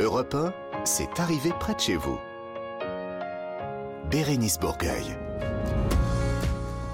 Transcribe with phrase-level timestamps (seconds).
[0.00, 2.18] Europe 1, c'est arrivé près de chez vous.
[4.10, 5.04] Bérénice Bourgueil.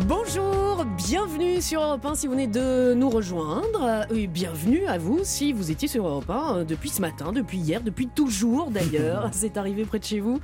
[0.00, 4.06] Bonjour, bienvenue sur Europe 1 si vous venez de nous rejoindre.
[4.12, 7.80] Et bienvenue à vous si vous étiez sur Europe 1 depuis ce matin, depuis hier,
[7.80, 9.28] depuis toujours d'ailleurs.
[9.32, 10.40] C'est arrivé près de chez vous.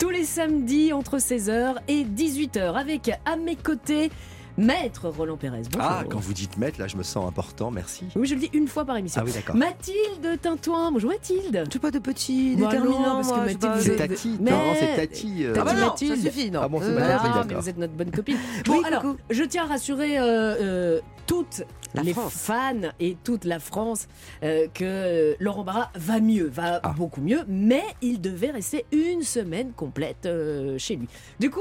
[0.00, 4.10] Tous les samedis entre 16h et 18h avec à mes côtés
[4.58, 5.62] Maître Roland Pérez.
[5.70, 5.80] Bonjour.
[5.90, 8.06] Ah, quand vous dites maître, là, je me sens important, merci.
[8.16, 9.20] Oui, je le dis une fois par émission.
[9.22, 9.54] Ah oui, d'accord.
[9.54, 10.90] Mathilde Tintouin.
[10.92, 11.64] Bonjour Mathilde.
[11.70, 14.58] C'est pas de petit Bah déterminant, non, parce que moi, Mathilde, c'est Tati, Mais- non,
[14.78, 15.44] c'est Tati.
[15.44, 16.16] euh, Ah bah Tati non, Mathilde.
[16.16, 16.60] ça suffit, non.
[16.62, 18.38] Ah bon, c'est Euh, Ah, oui, mais vous êtes notre bonne copine.
[18.64, 19.16] Bon, Oui, alors, coucou.
[19.28, 21.62] je tiens à rassurer euh, euh, toutes
[21.94, 22.32] La les France.
[22.32, 24.08] fans et toute la France
[24.42, 26.94] euh, que Laurent Barra va mieux, va Ah.
[26.96, 31.08] beaucoup mieux, mais il devait rester une semaine complète euh, chez lui.
[31.40, 31.60] Du coup,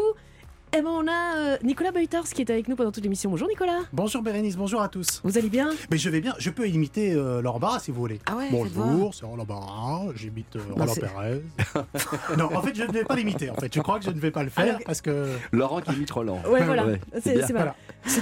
[0.78, 3.30] eh ben, on a euh, Nicolas Beutars qui est avec nous pendant toute l'émission.
[3.30, 5.22] Bonjour Nicolas, Bonjour Bérénice, bonjour à tous.
[5.24, 5.70] vous allez bien?
[5.90, 8.20] Mais je vais bien, je peux imiter euh, Laurent Barra si vous voulez.
[8.26, 8.50] Ah ouais.
[8.52, 11.42] Bonjour, c'est Roland Barra, j'imite euh, Non, Roland Pérez.
[12.38, 13.50] non, en fait, je ne vais pas l'imiter.
[13.50, 15.30] En fait, je crois que je ne vais pas le faire Alors- parce que.
[15.52, 16.42] Laurent qui imite Roland.
[16.50, 16.86] Ouais, voilà.
[16.86, 17.76] Ouais, c'est voilà.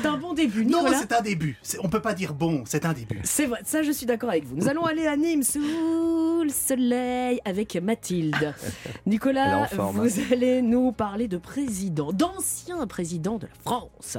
[0.05, 0.99] Un bon début, Non, Nicolas.
[0.99, 1.57] c'est un début.
[1.81, 3.19] On peut pas dire bon, c'est un début.
[3.23, 4.55] C'est vrai, ça je suis d'accord avec vous.
[4.55, 8.53] Nous allons aller à Nîmes sous le soleil avec Mathilde.
[9.05, 12.11] Nicolas, vous allez nous parler de présidents,
[12.43, 14.17] d'anciens présidents de la France.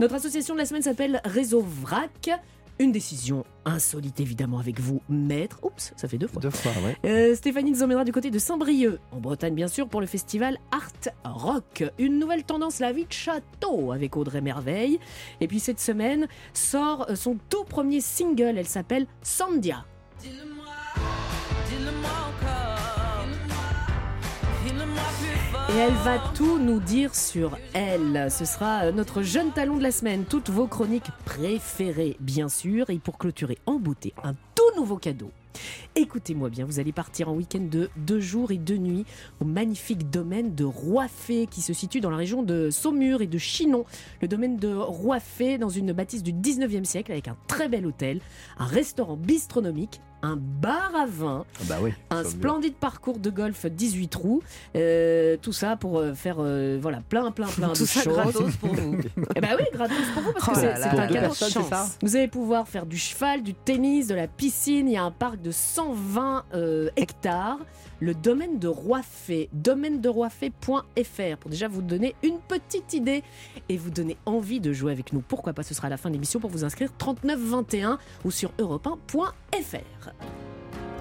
[0.00, 2.30] Notre association de la semaine s'appelle Réseau VRAC.
[2.80, 5.60] Une décision insolite évidemment avec vous, maître.
[5.62, 6.42] Oups, ça fait deux fois.
[6.42, 6.96] Deux fois, ouais.
[7.04, 10.58] Euh, Stéphanie nous emmènera du côté de Saint-Brieuc, en Bretagne bien sûr, pour le festival
[10.72, 11.84] Art Rock.
[11.98, 14.98] Une nouvelle tendance, la vie de château, avec Audrey Merveille.
[15.40, 19.84] Et puis cette semaine sort euh, son tout premier single, elle s'appelle Sandia.
[25.72, 28.28] Et elle va tout nous dire sur elle.
[28.28, 30.24] Ce sera euh, notre jeune talon de la semaine.
[30.24, 32.90] Toutes vos chroniques préférées, bien sûr.
[32.90, 35.30] Et pour clôturer en beauté, un tout nouveau cadeau.
[35.94, 39.04] Écoutez-moi bien, vous allez partir en week-end de deux jours et deux nuits
[39.40, 43.38] au magnifique domaine de Roifé qui se situe dans la région de Saumur et de
[43.38, 43.84] Chinon.
[44.22, 48.20] Le domaine de Roifé dans une bâtisse du 19e siècle avec un très bel hôtel,
[48.58, 51.92] un restaurant bistronomique, un bar à vin, Ah Bah oui.
[52.10, 54.42] un splendide parcours de golf 18 trous,
[54.76, 58.12] euh, tout ça pour euh, faire euh, voilà plein plein plein Tout de ça choses.
[58.14, 58.96] gratos pour vous.
[59.36, 61.34] Eh ben oui, gratos pour vous parce que Oh c'est là c'est un cadeau.
[62.02, 64.88] Vous allez pouvoir faire du cheval, du tennis, de la piscine.
[64.88, 67.58] Il y a un parc de 120 euh, hectares.
[68.02, 73.22] Le domaine de Roifé, domaine de Roifé.fr pour déjà vous donner une petite idée
[73.68, 75.20] et vous donner envie de jouer avec nous.
[75.20, 78.52] Pourquoi pas, ce sera à la fin de l'émission pour vous inscrire 3921 ou sur
[78.58, 80.12] europe1.fr.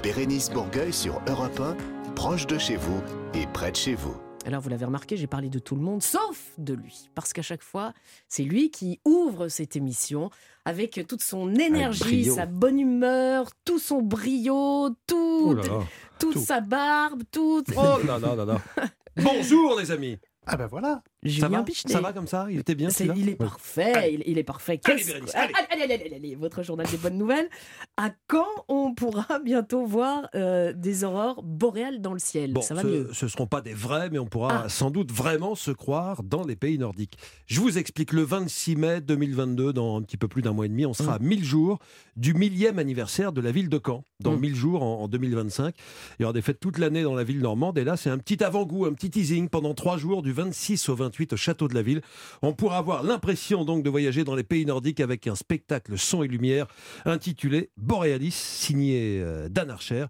[0.04, 1.78] Bérénice Bourgueil sur Europe 1,
[2.16, 3.02] proche de chez vous
[3.34, 4.18] et près de chez vous.
[4.46, 7.10] Alors vous l'avez remarqué, j'ai parlé de tout le monde, sauf de lui.
[7.16, 7.94] Parce qu'à chaque fois,
[8.28, 10.30] c'est lui qui ouvre cette émission
[10.66, 15.80] avec toute son énergie, sa bonne humeur, tout son brio, tout, Oh là là.
[16.20, 16.40] Toute tout.
[16.40, 17.64] sa barbe, tout...
[17.76, 18.58] Oh là là là là.
[19.18, 20.18] Bonjour les amis.
[20.46, 21.02] Ah ben voilà.
[21.24, 21.64] Ça Julien va?
[21.64, 21.94] Pichenet.
[21.94, 22.48] Ça va comme ça?
[22.50, 23.14] Il était bien celui-là?
[23.18, 24.80] il est parfait, il, il est parfait.
[24.86, 27.50] Allez, Bérénice, allez, allez, allez, allez, allez, votre journal des bonnes nouvelles.
[27.98, 32.54] À quand on pourra bientôt voir euh, des aurores boréales dans le ciel?
[32.54, 33.10] Bon, Ça va ce, mieux.
[33.12, 34.70] ce seront pas des vrais, mais on pourra Ah.
[34.70, 37.18] sans doute vraiment se croire dans les pays nordiques.
[37.48, 40.70] Je vous explique, le 26 mai 2022, dans un petit peu plus d'un mois et
[40.70, 41.80] demi, on sera à 1000 jours
[42.16, 44.06] du millième anniversaire de la ville de Caen.
[44.22, 44.40] Dans Mm.
[44.40, 45.76] 1000 jours, en, en 2025,
[46.20, 47.78] il y aura des fêtes toute l'année dans la ville normande.
[47.78, 50.96] Et là, c'est un petit avant-goût, un petit teasing pendant trois jours, du 26 au
[51.10, 52.02] 28 au château de la ville.
[52.42, 56.24] On pourra avoir l'impression donc de voyager dans les pays nordiques avec un spectacle son
[56.24, 56.68] et lumière
[57.06, 60.06] intitulé Borealis, signé euh, Dan Archer.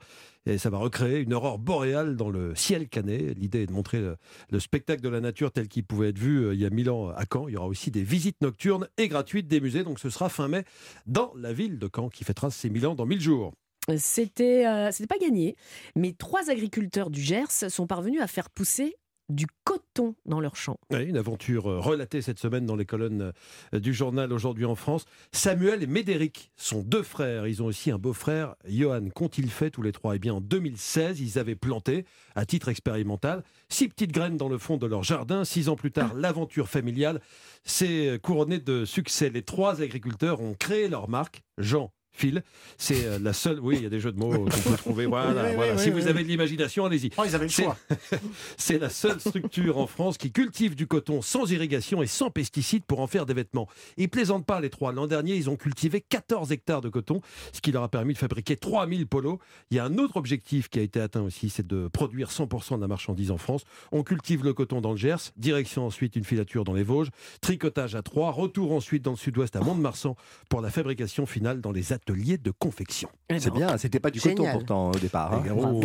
[0.46, 3.38] Et ça va recréer une aurore boréale dans le ciel canet.
[3.38, 4.18] L'idée est de montrer le,
[4.50, 6.90] le spectacle de la nature tel qu'il pouvait être vu euh, il y a mille
[6.90, 7.48] ans à Caen.
[7.48, 9.84] Il y aura aussi des visites nocturnes et gratuites des musées.
[9.84, 10.64] Donc ce sera fin mai
[11.06, 13.54] dans la ville de Caen qui fêtera ses mille ans dans mille jours.
[13.98, 15.56] C'était euh, pas gagné,
[15.96, 18.96] mais trois agriculteurs du Gers sont parvenus à faire pousser
[19.30, 20.80] du coton dans leurs champs.
[20.92, 23.32] Une aventure euh, relatée cette semaine dans les colonnes
[23.74, 25.06] euh, du journal Aujourd'hui en France.
[25.32, 27.48] Samuel et Médéric sont deux frères.
[27.48, 29.10] Ils ont aussi un beau-frère, Johan.
[29.14, 30.16] Qu'ont-ils fait tous les trois?
[30.16, 32.06] Eh bien, en 2016, ils avaient planté,
[32.36, 35.46] à titre expérimental, six petites graines dans le fond de leur jardin.
[35.46, 37.22] Six ans plus tard, l'aventure familiale
[37.64, 39.30] s'est couronnée de succès.
[39.30, 41.92] Les trois agriculteurs ont créé leur marque, Jean.
[42.20, 42.44] Phil,
[42.78, 43.60] c'est euh, la seule.
[43.62, 45.06] Oui, il y a des jeux de mots qu'on peut trouver.
[45.10, 45.74] Voilà, Oui, oui, voilà.
[45.74, 47.10] oui, si oui, vous avez de l'imagination, allez-y.
[47.18, 47.78] Oh, ils avaient le choix.
[48.58, 52.84] C'est la seule structure en France qui cultive du coton sans irrigation et sans pesticides
[52.84, 53.68] pour en faire des vêtements.
[53.98, 54.92] Ils plaisantent pas les trois.
[54.92, 57.22] L'an dernier, ils ont cultivé 14 hectares de coton,
[57.54, 59.40] ce qui leur a permis de fabriquer 3000 polos.
[59.72, 62.76] Il y a un autre objectif qui a été atteint aussi, c'est de produire 100%
[62.76, 63.64] de la marchandise en France.
[63.94, 67.10] On cultive le coton dans le Gers, direction ensuite une filature dans les Vosges,
[67.42, 70.16] tricotage à Troyes, retour ensuite dans le sud-ouest à Mont-de-Marsan
[70.50, 73.10] pour la fabrication finale dans les atouts atelier de confection.
[73.30, 74.54] Eh C'est bien, c'était pas du coton Génial.
[74.54, 75.34] pourtant au départ.
[75.34, 75.44] hein.
[75.46, 75.80] Bravo,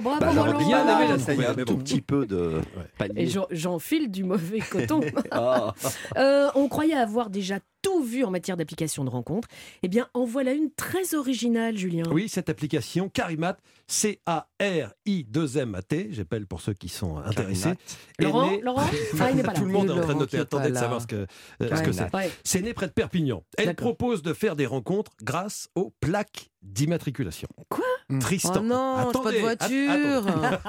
[0.20, 2.86] Bah, j'aurais bien aimé la Ça y est, trouver un tout petit peu de Et
[2.98, 3.26] panier.
[3.26, 5.00] j'en- j'enfile du mauvais coton.
[5.32, 5.74] Ah.
[6.16, 9.48] Euh, on croyait avoir déjà tout vu en matière d'application de rencontres.
[9.82, 12.04] Eh bien, en voilà une très originale, Julien.
[12.10, 13.56] Oui, cette application Carimat,
[13.86, 17.70] C-A-R-I-2-M-A-T, j'appelle pour ceux qui sont intéressés.
[18.18, 18.84] est Laurent, née- Laurent
[19.20, 19.58] Ah, il n'est pas là.
[19.58, 20.38] Tout le monde est en train de Laurent noter.
[20.38, 21.26] Attendez de savoir ce que,
[21.62, 22.14] euh, ce c'est.
[22.14, 22.30] Ouais.
[22.44, 23.42] C'est né près de Perpignan.
[23.58, 27.48] Elle propose de faire des rencontres grâce aux plaques d'immatriculation.
[27.68, 27.84] Quoi
[28.20, 28.52] Tristan.
[28.56, 30.60] Oh non, j'ai pas de Attendez, voiture.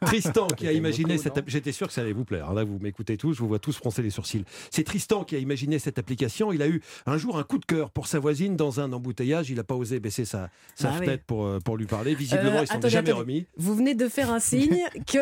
[0.06, 2.52] Tristan qui a imaginé beaucoup, cette J'étais sûr que ça allait vous plaire.
[2.54, 4.44] Là, vous m'écoutez tous, je vous vois tous froncer les sourcils.
[4.70, 6.52] C'est Tristan qui a imaginé cette application.
[6.52, 9.50] Il a eu un jour un coup de cœur pour sa voisine dans un embouteillage.
[9.50, 11.06] Il n'a pas osé baisser sa, sa Ah oui.
[11.06, 12.14] fenêtre pour, euh, pour lui parler.
[12.14, 13.12] Visiblement, Euh, il s'en est jamais attendez.
[13.20, 13.46] remis.
[13.56, 15.18] Vous venez de faire un signe que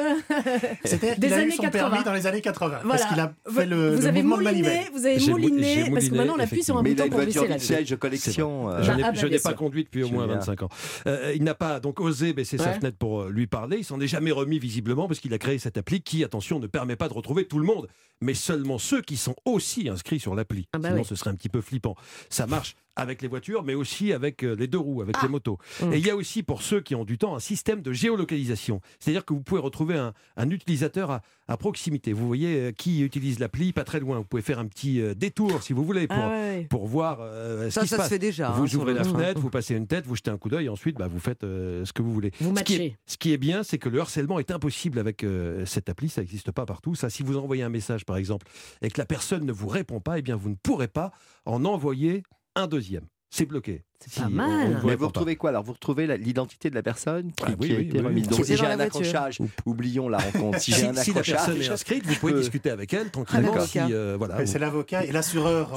[0.85, 1.91] C'était des il a eu années son 80.
[1.91, 2.81] permis dans les années 80.
[2.83, 2.89] Voilà.
[2.99, 6.15] Parce qu'il a Vous- fait le, vous le avez mouliné, vous avez mouliné, parce que
[6.15, 8.71] maintenant on appuie sur un bouton pour baisser la de collection.
[8.71, 10.39] euh, Je Bah, n'ai ah, bah, je n'ai bien pas conduit depuis au moins Julien.
[10.39, 10.69] 25 ans.
[11.07, 13.79] Euh, il n'a pas donc osé baisser sa fenêtre pour lui parler.
[13.79, 16.67] Il s'en est jamais remis visiblement parce qu'il a créé cette appli qui, attention, ne
[16.67, 17.89] permet pas de retrouver tout le monde,
[18.21, 20.58] mais seulement ceux qui sont aussi inscrits sur l'appli.
[20.73, 21.07] Ah bah Sinon, oui.
[21.07, 21.95] ce serait un petit peu flippant.
[22.31, 25.23] Ça marche avec les voitures, mais aussi avec euh, les deux roues, avec Ah.
[25.23, 25.59] les motos.
[25.83, 25.93] Mm.
[25.93, 28.81] Et il y a aussi pour ceux qui ont du temps un système de géolocalisation.
[28.99, 32.13] C'est-à-dire que vous pouvez retrouver un, un utilisateur à, à proximité.
[32.13, 34.19] Vous voyez euh, qui utilise l'appli, pas très loin.
[34.19, 36.67] Vous pouvez faire un petit euh, détour si vous voulez pour, Ah ouais.
[36.69, 38.09] pour voir euh, ce Ça, qui se ça se passe.
[38.11, 38.51] fait déjà.
[38.51, 40.69] hein, Vous ouvrez la fenêtre, vous passez une tête, vous jetez un coup d'œil, et
[40.69, 42.33] ensuite bah, vous faites euh, ce que vous voulez.
[42.41, 45.23] Vous Ce qui, est, ce qui est bien, c'est que le harcèlement est impossible avec
[45.25, 46.95] euh, cette appli, ça n'existe pas partout.
[46.97, 48.47] Ça, si vous envoyez un message, par exemple,
[48.83, 51.13] et que la personne ne vous répond pas, eh bien, vous ne pourrez pas
[51.45, 52.23] en envoyer
[52.59, 53.05] un deuxième.
[53.31, 53.85] C'est bloqué.
[54.01, 54.81] C'est pas on- on mal.
[54.85, 55.07] Mais vous pas.
[55.09, 55.63] retrouvez quoi Alors?
[55.63, 58.25] Vous retrouvez l'identité de la personne qui, Ah oui, qui a oui, été oui, remise?
[58.31, 58.37] oui.
[58.37, 59.01] Donc si j'ai dans la un voiture.
[59.01, 60.59] accrochage, oublions la rencontre.
[60.61, 63.53] Si Si, j'ai un si la personne est inscrite, vous pouvez discuter avec elle tranquillement.
[63.91, 65.77] Euh, voilà, Ouais, vous- C'est l'avocat et l'assureur.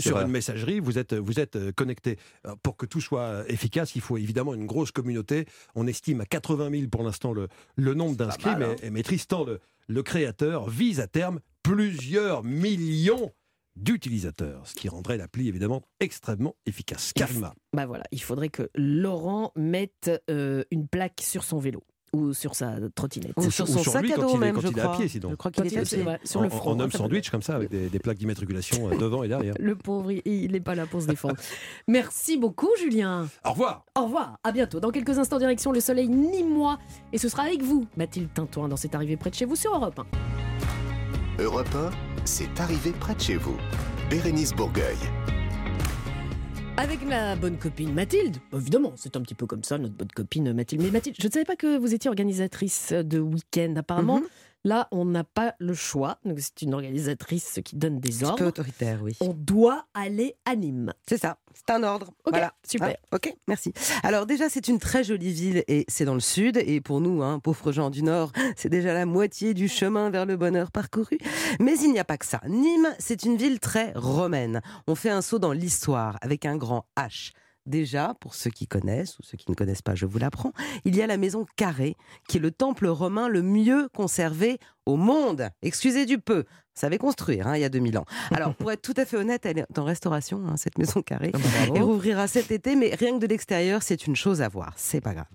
[0.00, 2.18] sur- une messagerie, vous êtes, vous êtes euh, connecté.
[2.62, 5.46] Pour que tout soit euh, efficace, il faut évidemment une grosse communauté.
[5.74, 9.60] On estime à 80 000 pour l'instant le, le nombre d'inscrits, mais, mais Tristan, le,
[9.88, 13.30] le créateur, vise à terme plusieurs millions
[13.76, 17.12] d'utilisateurs, ce qui rendrait l'appli évidemment extrêmement efficace.
[17.14, 17.54] Karima.
[17.72, 21.82] Bah voilà, il faudrait que Laurent mette euh, une plaque sur son vélo
[22.14, 23.32] ou sur sa trottinette.
[23.38, 24.68] Ou sur son ou sur sac lui à quand dos il est- même, quand je
[24.68, 25.30] il est à pied, sinon.
[25.30, 26.02] Je crois qu'il il est à est- pied.
[26.02, 26.70] ouais, sur en, le front.
[26.72, 29.28] en homme hein, ça sandwich comme ça, avec des, des plaques d'immatriculation euh, devant et
[29.28, 29.54] derrière.
[29.58, 31.36] Le pauvre, il- il n'est pas là pour se défendre.
[31.88, 33.28] Merci beaucoup, Julien.
[33.46, 34.78] Au revoir Au revoir, à bientôt.
[34.78, 36.78] Dans quelques instants, direction le soleil ni moi.
[37.14, 39.74] Et ce sera avec vous, Mathilde Tintoin, dans cette arrivée près de chez vous sur
[39.74, 40.81] Europe 1.
[41.38, 41.90] Europe 1,
[42.24, 43.56] c'est arrivé près de chez vous.
[44.10, 44.96] Bérénice Bourgueil.
[46.76, 48.36] Avec ma bonne copine Mathilde.
[48.52, 50.82] Évidemment, c'est un petit peu comme ça, notre bonne copine Mathilde.
[50.82, 53.74] Mais Mathilde, je ne savais pas que vous étiez organisatrice de week-end.
[53.76, 54.26] Apparemment, Mhm.
[54.64, 56.18] Là, on n'a pas le choix.
[56.24, 58.46] Donc, C'est une organisatrice qui donne des Un peu ordres.
[58.46, 59.16] autoritaire, oui.
[59.20, 60.92] On doit aller à Nîmes.
[61.08, 62.08] C'est ça, c'est un ordre.
[62.24, 62.52] Ok, Voilà.
[62.66, 62.94] super.
[63.10, 63.72] Ah, ok, merci.
[64.02, 66.56] Alors déjà, c'est une très jolie ville et c'est dans le sud.
[66.56, 70.26] Et pour nous, hein, pauvres gens du nord, c'est déjà la moitié du chemin vers
[70.26, 71.18] le bonheur parcouru.
[71.60, 72.40] Mais il n'y a pas que ça.
[72.48, 74.60] Nîmes, c'est une ville très romaine.
[74.86, 77.32] On fait un saut dans l'histoire avec un grand H.
[77.64, 80.52] Déjà, pour ceux qui connaissent ou ceux qui ne connaissent pas, je vous l'apprends,
[80.84, 81.96] il y a la maison carrée,
[82.28, 85.48] qui est le temple romain le mieux conservé au monde.
[85.62, 86.44] Excusez du peu.
[86.74, 88.06] Ça savait construire, hein, il y a 2000 ans.
[88.34, 91.30] Alors, pour être tout à fait honnête, elle est en restauration, hein, cette maison carrée.
[91.32, 91.76] Bravo.
[91.76, 94.72] Et rouvrira cet été, mais rien que de l'extérieur, c'est une chose à voir.
[94.78, 95.26] C'est pas grave.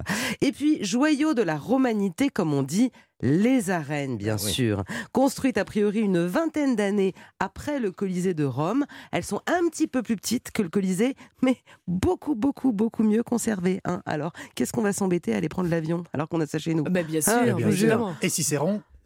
[0.41, 4.51] Et puis, joyau de la romanité, comme on dit, les arènes, bien Ah oui.
[4.51, 4.83] sûr.
[5.11, 8.85] Construites a priori une vingtaine d'années après le Colisée de Rome.
[9.11, 11.13] Elles sont un petit peu plus petites que le Colisée,
[11.43, 13.79] mais beaucoup, beaucoup, beaucoup mieux conservées.
[13.85, 14.01] hein.
[14.07, 16.83] Alors, qu'est-ce qu'on va s'embêter à aller prendre l'avion alors qu'on a ça chez nous?
[16.83, 17.67] Bah, bien sûr, Ah, Bien sûr.
[17.67, 18.15] évidemment.
[18.23, 18.43] Et si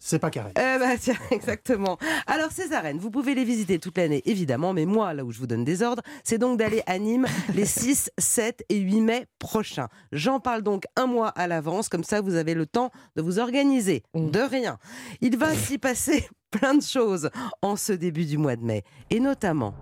[0.04, 0.52] c'est pas carré.
[0.58, 1.98] eh ben, tiens, exactement.
[2.26, 5.38] Alors, ces arènes, vous pouvez les visiter toute l'année, évidemment, mais moi, là où je
[5.38, 9.26] vous donne des ordres, c'est donc d'aller à Nîmes les 6, 7 et 8 mai
[9.38, 9.90] prochains.
[10.12, 13.38] J'en parle donc un mois à l'avance, comme ça, vous avez le temps de vous
[13.38, 14.02] organiser.
[14.16, 14.32] Mm.
[14.32, 14.78] De rien.
[15.22, 17.30] Il va s'y passer plein de choses
[17.62, 18.84] en ce début du mois de mai.
[19.12, 19.76] Et notamment,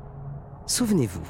[0.68, 1.24] souvenez-vous,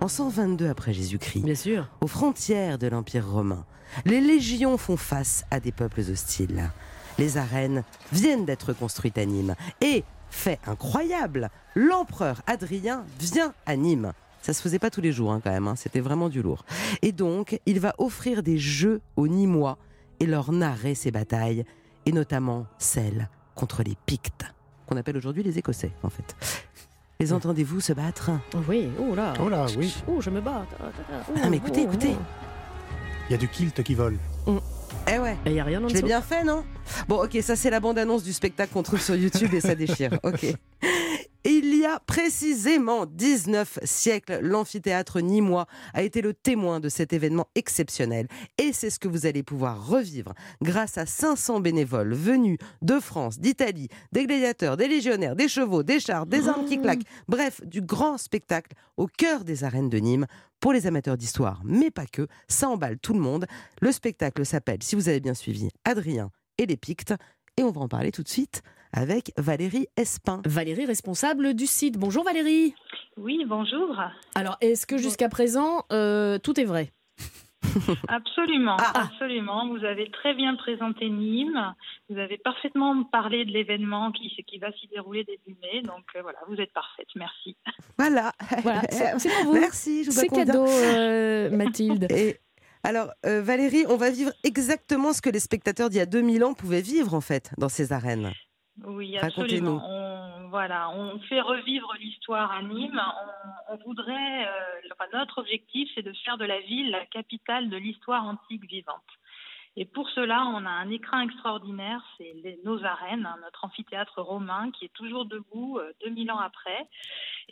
[0.00, 1.88] en 122 après Jésus-Christ, Bien sûr.
[2.00, 3.64] aux frontières de l'Empire romain,
[4.04, 6.70] les légions font face à des peuples hostiles.
[7.18, 7.82] Les arènes
[8.12, 9.54] viennent d'être construites à Nîmes.
[9.80, 14.12] Et, fait incroyable, l'empereur Adrien vient à Nîmes.
[14.42, 16.64] Ça se faisait pas tous les jours hein, quand même, hein, c'était vraiment du lourd.
[17.02, 19.78] Et donc, il va offrir des jeux aux Nîmois
[20.20, 21.64] et leur narrer ses batailles,
[22.06, 24.44] et notamment celles contre les Pictes,
[24.86, 26.36] qu'on appelle aujourd'hui les Écossais en fait.
[27.18, 28.30] Les entendez-vous se battre?
[28.68, 29.32] Oui, oh là.
[29.40, 29.96] Oh là, oui.
[30.06, 30.66] Oh, je me bats.
[30.80, 32.14] Oh, Ah, mais écoutez, oh, écoutez.
[32.14, 32.22] oh.
[33.28, 34.18] Il y a du kilt qui vole.
[35.12, 36.06] Eh ouais Il n'y a rien en Je l'ai dessous.
[36.06, 36.64] bien fait, non?
[37.08, 40.18] Bon, ok, ça c'est la bande-annonce du spectacle qu'on trouve sur YouTube et ça déchire.
[40.22, 40.46] Ok.
[41.48, 47.46] Il y a précisément 19 siècles, l'amphithéâtre nîmois a été le témoin de cet événement
[47.54, 48.26] exceptionnel.
[48.58, 53.38] Et c'est ce que vous allez pouvoir revivre grâce à 500 bénévoles venus de France,
[53.38, 57.06] d'Italie, des gladiateurs, des légionnaires, des chevaux, des chars, des armes qui claquent.
[57.28, 60.26] Bref, du grand spectacle au cœur des arènes de Nîmes
[60.58, 62.26] pour les amateurs d'histoire, mais pas que.
[62.48, 63.46] Ça emballe tout le monde.
[63.80, 67.14] Le spectacle s'appelle, si vous avez bien suivi, Adrien et les Pictes.
[67.56, 68.62] Et on va en parler tout de suite
[68.96, 70.40] avec Valérie Espin.
[70.44, 71.98] Valérie, responsable du site.
[71.98, 72.74] Bonjour Valérie.
[73.16, 74.00] Oui, bonjour.
[74.34, 76.90] Alors, est-ce que jusqu'à présent, euh, tout est vrai?
[78.08, 79.02] Absolument, Ah, ah.
[79.04, 79.68] absolument.
[79.68, 81.74] Vous avez très bien présenté Nîmes.
[82.08, 85.82] Vous avez parfaitement parlé de l'événement qui, qui va s'y dérouler début mai.
[85.82, 87.08] Donc euh, voilà, vous êtes parfaite.
[87.16, 87.56] Merci.
[87.98, 88.32] Voilà.
[88.62, 89.52] Voilà, c'est pour vous.
[89.60, 92.06] Merci, je vous C'est cadeau, euh, Mathilde.
[92.10, 92.38] Et
[92.82, 96.44] alors, euh, Valérie, on va vivre exactement ce que les spectateurs d'il y a 2000
[96.44, 98.32] ans pouvaient vivre, en fait, dans ces arènes.
[98.84, 99.82] Oui, absolument.
[99.84, 103.00] On, voilà, on fait revivre l'histoire à Nîmes.
[103.68, 107.70] On, on voudrait, euh, enfin, notre objectif, c'est de faire de la ville la capitale
[107.70, 109.02] de l'histoire antique vivante.
[109.78, 114.70] Et pour cela, on a un écrin extraordinaire, c'est nos arènes, hein, notre amphithéâtre romain
[114.70, 116.88] qui est toujours debout euh, 2000 ans après.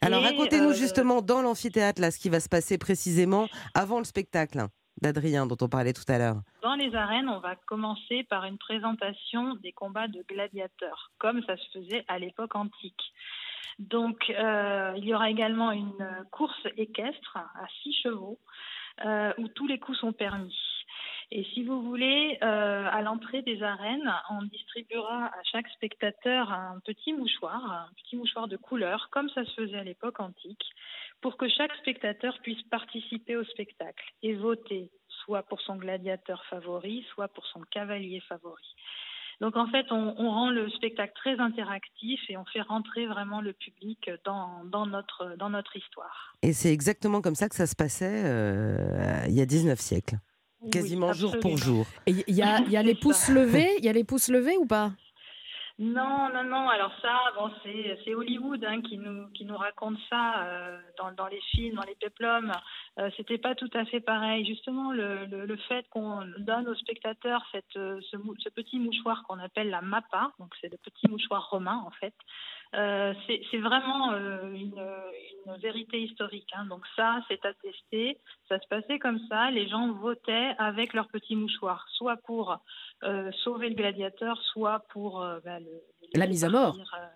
[0.00, 4.04] Alors, racontez-nous euh, justement dans l'amphithéâtre, là, ce qui va se passer précisément avant le
[4.04, 4.66] spectacle
[5.04, 6.40] d'Adrien, dont on parlait tout à l'heure.
[6.62, 11.56] Dans les arènes, on va commencer par une présentation des combats de gladiateurs, comme ça
[11.56, 13.12] se faisait à l'époque antique.
[13.78, 18.38] Donc, euh, il y aura également une course équestre à six chevaux,
[19.04, 20.56] euh, où tous les coups sont permis.
[21.31, 26.81] Et si vous voulez, euh, à l'entrée des arènes, on distribuera à chaque spectateur un
[26.85, 30.64] petit mouchoir, un petit mouchoir de couleur, comme ça se faisait à l'époque antique,
[31.21, 34.90] pour que chaque spectateur puisse participer au spectacle et voter,
[35.25, 38.75] soit pour son gladiateur favori, soit pour son cavalier favori.
[39.40, 43.52] Donc en fait, on, rend le spectacle très interactif et on fait rentrer vraiment le
[43.52, 46.35] public dans, dans, notre, dans notre histoire.
[46.43, 50.16] Et c'est exactement comme ça que ça se passait euh, il y a 19 siècles.
[50.71, 51.87] Quasiment Oui, jour pour jour.
[52.06, 54.28] Et il y a, il y a les pouces levés Il y a les pouces
[54.28, 54.92] levés ou pas?
[55.76, 56.68] Non, non, non.
[56.68, 61.11] Alors ça, bon, c'est c'est Hollywood hein, qui nous qui nous raconte ça euh, dans,
[61.11, 62.52] dans les films, dans les péplums.
[63.00, 64.47] Euh, C'était pas tout à fait pareil.
[64.47, 69.25] Justement, le, le, le fait qu'on donne aux spectateurs cette, euh, ce, ce petit mouchoir
[69.25, 72.14] qu'on appelle la mappa, donc c'est le petit mouchoir romain en fait.
[72.76, 74.75] Euh, c'est vraiment euh, une,
[75.47, 76.49] une vérité historique.
[76.54, 76.66] hein.
[76.66, 78.19] Donc ça, c'est attesté.
[78.49, 79.50] Ça se passait comme ça.
[79.50, 82.59] Les gens votaient avec leur petit mouchoir, soit pour
[83.04, 86.76] euh, sauver le gladiateur, soit pour euh, bah, le, le La mise à mort.
[86.76, 87.07] euh,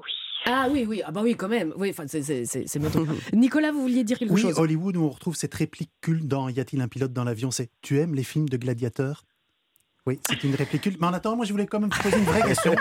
[0.00, 0.10] oui.
[0.46, 1.72] Ah oui, oui, ah bah oui, quand même.
[1.76, 2.78] Oui, c'est-
[3.32, 4.58] Nicolas, vous vouliez dire quelque Oui, chose?
[4.58, 7.50] Hollywood, où on retrouve cette réplique culte dans Y a-t-il un pilote dans l'avion?
[7.50, 9.24] C'est Tu aimes les films de gladiateurs?
[10.08, 10.98] Oui, c'est une réplique culte.
[11.00, 12.74] Mais en attendant, moi, je voulais quand même vous poser une vraie question.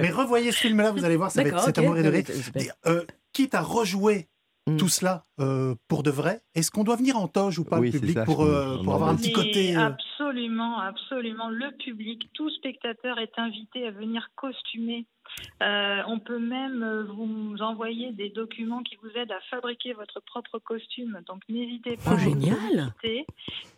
[0.00, 2.24] Mais revoyez ce film-là, vous allez voir, ça va être cet amour et de rire.
[2.26, 2.62] Super.
[2.62, 4.28] Et, euh, quitte à rejouer
[4.68, 4.78] Mm.
[4.78, 7.92] tout cela euh, pour de vrai, est-ce qu'on doit venir en toge ou pas Oui,
[7.92, 11.48] le public ça, pour, euh, pour avoir un petit côté euh, Absolument, absolument.
[11.50, 15.06] Le public, tout spectateur est invité à venir costumer.
[15.62, 20.20] Euh, on peut même euh, vous envoyer des documents qui vous aident à fabriquer votre
[20.20, 21.20] propre costume.
[21.26, 22.10] Donc n'hésitez pas.
[22.12, 22.92] Oh, à génial.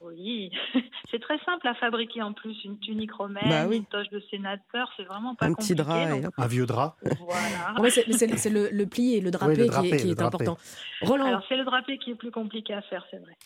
[0.02, 0.50] Oui,
[1.10, 2.56] c'est très simple à fabriquer en plus.
[2.64, 3.78] Une tunique romaine, Bah oui.
[3.78, 5.82] une toge de sénateur, c'est vraiment pas Un petit compliqué.
[5.82, 6.34] drap et donc hop.
[6.38, 7.74] un vieux drap voilà.
[7.80, 10.36] Ouais, c'est le, le plié, le drapé, Oui, le qui est, qui le est drapé.
[10.44, 10.58] important.
[11.02, 13.36] Roland, Alors c'est le drapé qui est plus compliqué à faire, c'est vrai.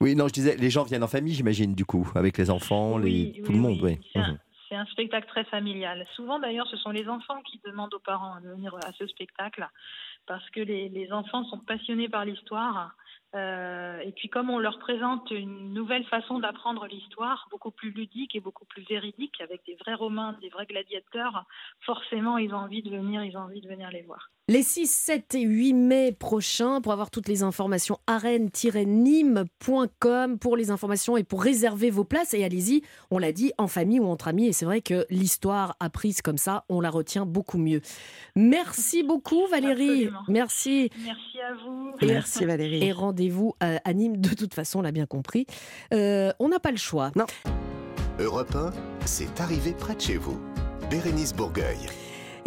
[0.00, 2.98] Oui, non, je disais, les gens viennent en famille, j'imagine, du coup, avec les enfants,
[2.98, 3.08] les...
[3.36, 3.98] Oui, tout le monde, oui.
[4.14, 4.22] oui.
[4.68, 6.06] C'est un, spectacle très familial.
[6.14, 9.66] Souvent, d'ailleurs, ce sont les enfants qui demandent aux parents de venir à ce spectacle
[10.26, 12.94] parce que les, les enfants sont passionnés par l'histoire.
[13.34, 18.34] Euh, et puis, comme on leur présente une nouvelle façon d'apprendre l'histoire, beaucoup plus ludique
[18.34, 21.44] et beaucoup plus véridique, avec des vrais Romains, des vrais gladiateurs,
[21.80, 24.30] forcément, ils ont envie de venir, ils ont envie de venir les voir.
[24.48, 30.70] Les 6, 7 et 8 mai prochains, pour avoir toutes les informations, arène-nîmes.com pour les
[30.70, 32.32] informations et pour réserver vos places.
[32.32, 34.46] Et allez-y, on l'a dit, en famille ou entre amis.
[34.46, 37.82] Et c'est vrai que l'histoire apprise comme ça, on la retient beaucoup mieux.
[38.36, 40.06] Merci beaucoup, Valérie.
[40.06, 40.22] Absolument.
[40.28, 40.90] Merci.
[41.04, 41.92] Merci à vous.
[42.00, 42.82] Merci Valérie.
[42.82, 45.44] Et rendez-vous à, Nîmes, de toute façon, on l'a bien compris.
[45.92, 47.12] Euh, on n'a pas le choix.
[48.18, 48.70] Europe 1,
[49.04, 50.40] c'est arrivé près de chez vous.
[50.90, 51.76] Bérénice Bourgueil.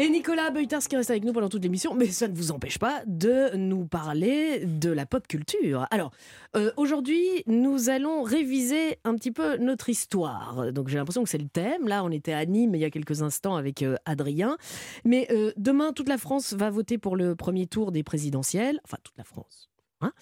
[0.02, 2.80] Et Nicolas Beutars qui reste avec nous pendant toute l'émission, mais ça ne vous empêche
[2.80, 5.86] pas de nous parler de la pop culture.
[5.92, 6.10] Alors,
[6.56, 10.74] euh, aujourd'hui, nous allons réviser un petit peu notre histoire.
[10.74, 11.88] Donc, j'ai l'impression que c'est le thème.
[11.88, 14.58] Là, on était à Nîmes il y a quelques instants avec euh, Adrien.
[15.06, 18.80] Mais euh, demain, toute la France va voter pour le premier tour des présidentielles.
[18.84, 19.70] Enfin, toute la France.
[20.02, 20.14] hein.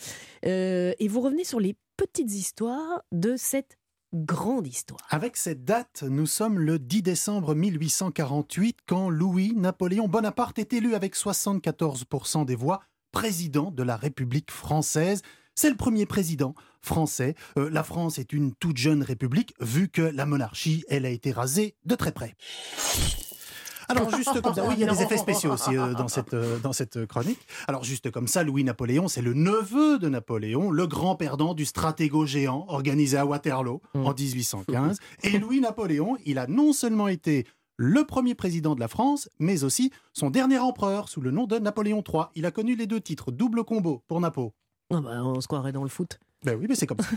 [0.43, 3.78] Et vous revenez sur les petites histoires de cette
[4.13, 4.99] grande histoire.
[5.09, 11.15] Avec cette date, nous sommes le 10 décembre 1848 quand Louis-Napoléon Bonaparte est élu avec
[11.15, 15.21] 74% des voix président de la République française.
[15.55, 17.35] C'est le premier président français.
[17.57, 21.31] Euh, la France est une toute jeune république vu que la monarchie, elle a été
[21.31, 22.35] rasée de très près.
[23.89, 26.35] Alors juste comme ça, oui, il y a des effets spéciaux aussi euh, dans, cette,
[26.35, 27.39] euh, dans cette chronique.
[27.67, 32.25] Alors juste comme ça, Louis-Napoléon, c'est le neveu de Napoléon, le grand perdant du stratégo
[32.25, 34.97] géant organisé à Waterloo en 1815.
[35.23, 39.91] Et Louis-Napoléon, il a non seulement été le premier président de la France, mais aussi
[40.13, 42.25] son dernier empereur sous le nom de Napoléon III.
[42.35, 44.53] Il a connu les deux titres, double combo pour Napo.
[44.91, 46.19] Ah bah, on se croirait dans le foot.
[46.45, 47.09] Ben oui, mais c'est comme ça.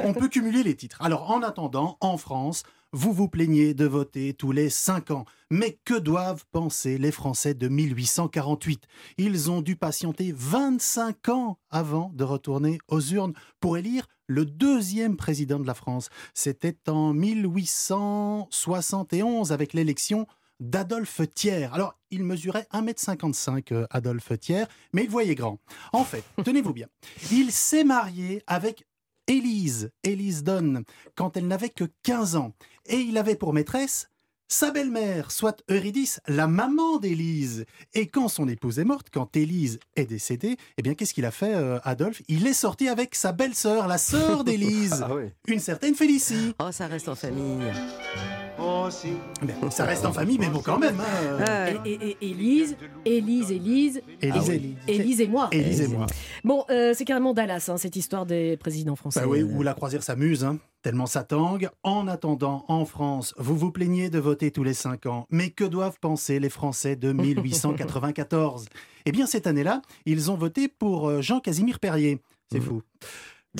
[0.00, 1.00] On peut cumuler les titres.
[1.00, 5.24] Alors, en attendant, en France, vous vous plaignez de voter tous les 5 ans.
[5.50, 8.82] Mais que doivent penser les Français de 1848
[9.18, 15.16] Ils ont dû patienter 25 ans avant de retourner aux urnes pour élire le deuxième
[15.16, 16.08] président de la France.
[16.34, 20.26] C'était en 1871 avec l'élection
[20.60, 21.68] d'Adolphe Thiers.
[21.72, 25.58] Alors, il mesurait 1m55, euh, Adolphe Thiers, mais il voyait grand.
[25.92, 26.86] En fait, tenez-vous bien,
[27.32, 28.86] il s'est marié avec
[29.26, 30.84] Élise, Élise Donne,
[31.16, 32.52] quand elle n'avait que 15 ans.
[32.86, 34.08] Et il avait pour maîtresse
[34.46, 37.64] sa belle-mère, soit Eurydice, la maman d'Élise.
[37.94, 41.30] Et quand son épouse est morte, quand Élise est décédée, eh bien, qu'est-ce qu'il a
[41.30, 42.20] fait, euh, Adolphe?
[42.28, 45.30] Il est sorti avec sa belle-sœur, la sœur d'Élise, Ah oui.
[45.48, 46.54] une certaine Félicie.
[46.60, 47.72] Oh, ça reste en famille.
[49.42, 50.98] Mais ça reste en famille, mais bon, quand même.
[51.00, 51.38] hein.
[51.46, 54.52] Ah, Et, et- et- Élise, Élise, Élise, Élise, Ah.
[54.54, 54.76] Élise.
[54.86, 55.48] Élise et moi.
[55.52, 56.06] Élise et moi.
[56.44, 59.20] Bon, euh, c'est carrément Dallas, hein, cette histoire des présidents français.
[59.20, 60.58] Bah oui, où la croisière s'amuse, hein.
[60.82, 61.68] tellement ça tangue.
[61.82, 65.26] En attendant, en France, vous vous plaignez de voter tous les 5 ans.
[65.30, 68.66] Mais que doivent penser les Français de 1894
[69.06, 72.20] Eh bien, cette année-là, ils ont voté pour euh, Jean-Casimir Perrier.
[72.52, 72.82] C'est fou.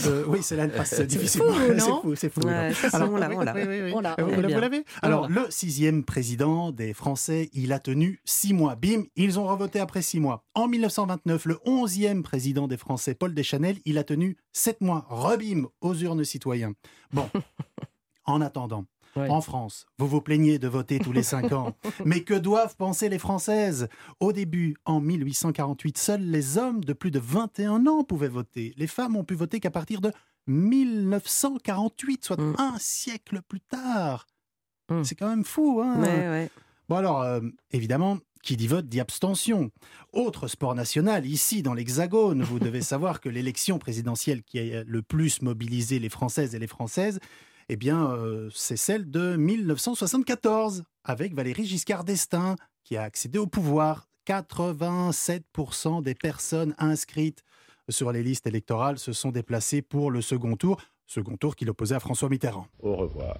[0.07, 1.39] Euh, oui, c'est passe fou, C'est
[1.77, 2.41] non fou, c'est fou.
[2.41, 3.55] Ouais, là, on l'a.
[3.55, 3.93] oui, oui, oui.
[3.93, 8.75] Vous l'avez Alors, le sixième président des Français, il a tenu six mois.
[8.75, 10.45] Bim, ils ont revoté après six mois.
[10.55, 15.07] En 1929, le onzième président des Français, Paul Deschanel, il a tenu sept mois.
[15.09, 16.73] Rebim aux urnes citoyens.
[17.13, 17.29] Bon,
[18.25, 18.87] en attendant.
[19.17, 19.29] Ouais.
[19.29, 21.77] En France, vous vous plaignez de voter tous les cinq ans.
[22.05, 23.89] Mais que doivent penser les Françaises?
[24.21, 28.75] Au début, en 1848, seuls les hommes de plus de 21 ans pouvaient voter.
[28.77, 30.11] Les femmes ont pu voter qu'à partir de
[30.49, 32.55] 1948, soit Mm.
[32.59, 34.27] un siècle plus tard.
[34.91, 35.05] Mm.
[35.05, 36.51] C'est quand même fou, hein Ouais, ouais.
[36.89, 39.71] Bon alors, euh, évidemment, qui dit vote dit abstention.
[40.13, 45.03] Autre sport national, ici dans l'Hexagone, vous devez savoir que l'élection présidentielle qui a le
[45.03, 47.21] plus mobilisé les Françaises et les Françaises,
[47.69, 53.47] eh bien, euh, c'est celle de 1974, avec Valéry Giscard d'Estaing, qui a accédé au
[53.47, 54.07] pouvoir.
[54.27, 57.45] 87% des personnes inscrites
[57.91, 61.95] sur les listes électorales se sont déplacées pour le second tour, second tour qu'il opposait
[61.95, 62.67] à François Mitterrand.
[62.81, 63.37] Au revoir.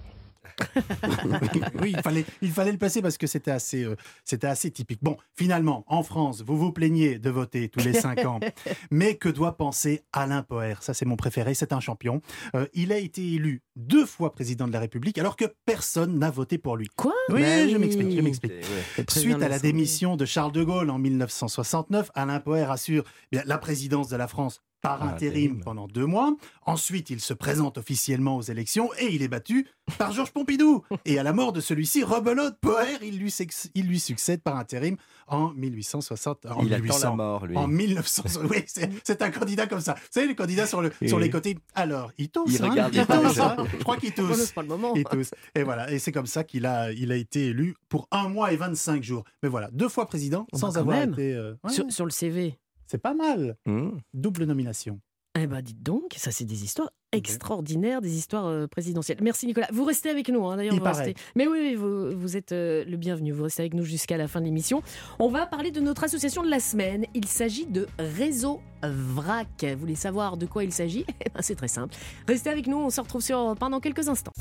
[1.81, 4.99] oui, il fallait, il fallait le passer parce que c'était assez, euh, c'était assez typique.
[5.01, 8.39] Bon, finalement, en France, vous vous plaignez de voter tous les cinq ans,
[8.91, 10.81] mais que doit penser Alain Poher?
[10.81, 12.21] Ça, c'est mon préféré, c'est un champion.
[12.55, 16.31] Euh, il a été élu deux fois président de la République alors que personne n'a
[16.31, 16.87] voté pour lui.
[16.95, 17.13] Quoi?
[17.29, 18.51] Oui, je m'explique, je m'explique.
[18.51, 19.05] Ouais.
[19.09, 23.43] Suite à la démission de Charles de Gaulle en 1969, Alain Poher assure eh bien,
[23.45, 26.35] la présidence de la France par Par intérim pendant deux mois.
[26.65, 29.67] Ensuite, il se présente officiellement aux élections et il est battu
[29.97, 30.83] par Georges Pompidou.
[31.05, 33.33] Et à la mort de celui-ci, rebelote, Poher, il lui,
[33.75, 36.45] il succède par intérim en 1860.
[36.47, 37.09] En Il attend 1800.
[37.09, 37.57] la mort, lui.
[37.57, 38.63] En 1900, oui,
[39.03, 39.93] c'est un candidat comme ça.
[39.93, 41.07] Vous savez, les candidats sur, le, Oui.
[41.09, 41.57] sur les côtés.
[41.75, 42.53] Alors, il tousse.
[42.55, 43.55] Il hein, regarde il tousse, hein.
[43.71, 44.37] Je crois qu'il tousse.
[44.45, 44.93] c'est pas le moment.
[44.95, 45.31] Et tous.
[45.55, 45.91] Et voilà.
[45.91, 49.03] Et c'est comme ça qu'il a, il a été élu pour un mois et 25
[49.03, 49.23] jours.
[49.43, 51.13] Mais voilà, deux fois président Oh, sans bah, avoir même.
[51.13, 51.33] été.
[51.33, 52.59] euh, ouais, Sur, sur le CV.
[52.87, 53.55] C'est pas mal.
[53.65, 53.89] Mmh.
[54.13, 54.99] Double nomination.
[55.37, 59.17] Eh ben, dites donc, ça c'est des histoires extraordinaires, des histoires euh, présidentielles.
[59.21, 59.67] Merci Nicolas.
[59.73, 60.73] Vous restez avec nous, hein, d'ailleurs.
[60.73, 61.07] Il vous paraît.
[61.07, 63.31] restez- Mais oui, oui, vous, vous êtes euh, le bienvenu.
[63.33, 64.81] Vous restez avec nous jusqu'à la fin de l'émission.
[65.19, 67.05] On va parler de notre association de la semaine.
[67.13, 69.65] Il s'agit de Réseau VRAC.
[69.73, 71.05] Vous voulez savoir de quoi il s'agit?
[71.25, 71.93] Eh ben, C'est très simple.
[72.29, 74.31] Restez avec nous, on se retrouve sur pendant quelques instants.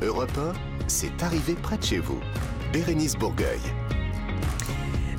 [0.00, 0.52] Europe 1,
[0.86, 2.20] c'est arrivé près de chez vous.
[2.72, 3.58] Bérénice Bourgueil.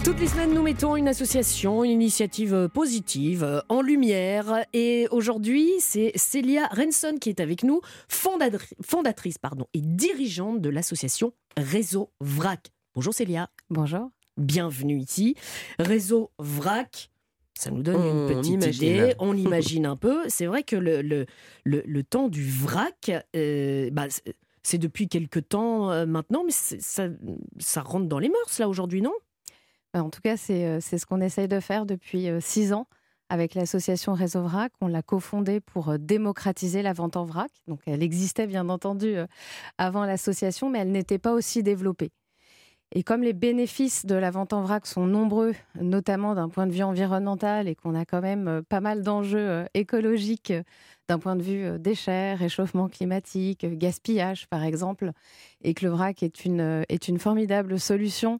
[0.10, 4.66] Toutes les semaines, nous mettons une association, une initiative euh, positive euh, en lumière.
[4.74, 10.70] Et aujourd'hui, c'est Célia Renson qui est avec nous, fondatri- fondatrice pardon, et dirigeante de
[10.70, 12.72] l'association Réseau VRAC.
[12.96, 13.52] Bonjour Célia.
[13.70, 14.10] Bonjour.
[14.38, 15.36] Bienvenue ici.
[15.78, 17.12] Réseau VRAC.
[17.54, 18.84] Ça nous donne On une petite imagine.
[18.88, 20.24] idée, on imagine un peu.
[20.28, 21.28] C'est vrai que le, le,
[21.66, 24.08] le, le temps du vrac, euh, bah,
[24.64, 27.08] c'est- depuis quelque temps euh, maintenant, mais ça,
[27.60, 29.14] ça rentre dans les mœurs là aujourd'hui, non?
[29.94, 32.88] En tout cas, c'est euh, c'est ce qu'on essaye de faire depuis euh, six ans
[33.30, 34.72] avec l'association Réseau Vrac.
[34.82, 37.52] On l'a cofondée pour démocratiser la vente en vrac.
[37.68, 39.18] Donc elle existait bien entendu
[39.78, 42.12] avant l'association, mais elle n'était pas aussi développée.
[42.92, 46.72] Et comme les bénéfices de la vente en vrac sont nombreux, notamment d'un point de
[46.72, 50.64] vue environnemental, et qu'on a quand même euh, pas mal d'enjeux euh, écologiques euh,
[51.08, 55.12] d'un point de vue déchets, réchauffement climatique, gaspillage par exemple,
[55.62, 58.40] et que le vrac est une, est une formidable solution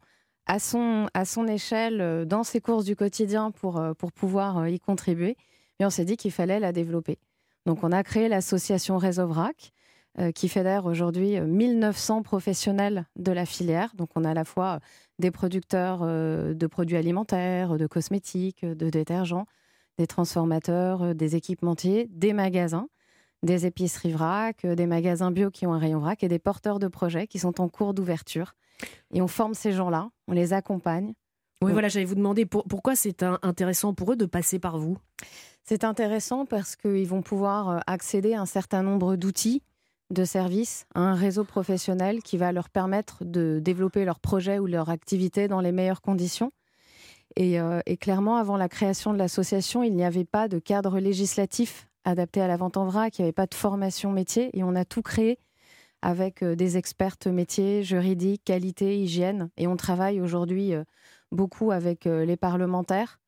[0.50, 5.38] à son, à son échelle dans ses courses du quotidien pour, pour pouvoir y contribuer,
[5.80, 7.18] et on s'est dit qu'il fallait la développer.
[7.66, 9.72] Donc on a créé l'association Réseau Vrac,
[10.18, 13.94] euh, qui fédère aujourd'hui 1900 euh, professionnels de la filière.
[13.96, 14.80] Donc on a à la fois euh,
[15.20, 19.46] des producteurs de produits alimentaires, de cosmétiques, de détergents,
[19.98, 22.88] des transformateurs, des équipementiers, des magasins,
[23.44, 26.88] des épiceries vrac, des magasins bio qui ont un rayon vrac et des porteurs de
[26.88, 28.54] projets qui sont en cours d'ouverture.
[29.14, 31.14] Et on forme ces gens-là, on les accompagne.
[31.62, 34.98] Oui, voilà, j'allais vous demander pourquoi c'est intéressant pour eux de passer par vous?
[35.64, 39.62] C'est intéressant parce qu'ils vont pouvoir accéder à un certain nombre d'outils
[40.10, 44.66] de services à un réseau professionnel qui va leur permettre de développer leur projet ou
[44.66, 46.52] leur activité dans les meilleures conditions.
[47.38, 51.89] Euh, et, clairement, avant la création de l'association, il n'y avait pas de cadre législatif
[52.10, 54.76] adapté à la vente en vrac, il n'y avait pas de formation métier, et on
[54.76, 55.40] a tout créé
[56.02, 59.50] avec euh, des expertes métiers, juridiques, qualité, hygiène.
[59.58, 60.84] Et on travaille aujourd'hui euh,
[61.32, 63.20] beaucoup avec les parlementaires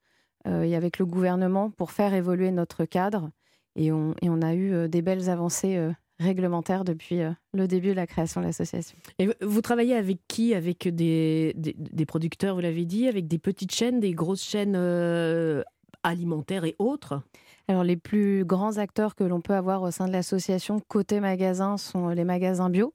[0.47, 3.29] et avec le gouvernement pour faire évoluer notre cadre.
[3.75, 8.41] Et on, a eu des belles avancées réglementaire depuis euh, le début de la création
[8.41, 8.97] de l'association.
[9.19, 10.53] Et vous travaillez avec qui?
[10.53, 15.63] Avec des, des, producteurs, vous l'avez dit, avec des petites chaînes, des grosses chaînes euh,
[16.03, 17.21] alimentaires et autres?
[17.71, 21.77] Alors, les plus grands acteurs que l'on peut avoir au sein de l'association côté magasin
[21.77, 22.93] sont les magasins bio,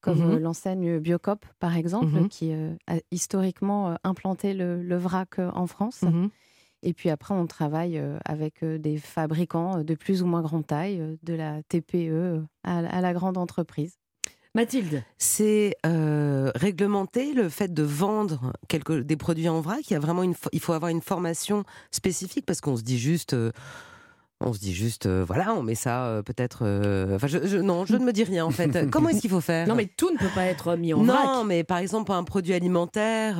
[0.00, 0.38] comme mhm.
[0.38, 2.28] l'enseigne Biocop, par exemple, mhm.
[2.28, 6.02] qui euh, a historiquement implanté le, vrac en France.
[6.02, 6.30] Mhm.
[6.82, 10.40] Et puis après, on travaille euh, avec euh, des fabricants euh, de plus ou moins
[10.42, 13.98] grande taille, de la TPE à la grande entreprise.
[14.56, 18.52] Mathilde C'est réglementer le fait de vendre
[19.04, 19.88] des produits en vrac.
[19.88, 22.98] Il, y a vraiment une, il faut avoir une formation spécifique parce qu'on se dit
[22.98, 23.36] juste
[24.40, 26.60] on se dit juste, euh, voilà, on met ça euh, peut-être.
[26.62, 28.90] Euh, enfin, je, non, je ne me dis rien en fait.
[28.90, 29.66] Comment est-ce qu'il faut faire?
[29.66, 31.24] Non, mais tout ne peut pas être mis en vrac.
[31.24, 33.36] Non, mais par exemple, un produit alimentaire,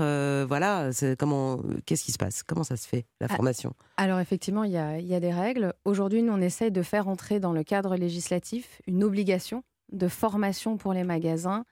[0.46, 2.42] voilà, comment, qu'est-ce qui se passe?
[2.42, 3.74] Comment ça se fait la ah, formation?
[3.96, 5.74] Alors effectivement, il y a, y a, des règles.
[5.84, 10.76] Aujourd'hui, nous, on essaye de faire entrer dans le cadre législatif une obligation de formation
[10.76, 11.64] pour les magasins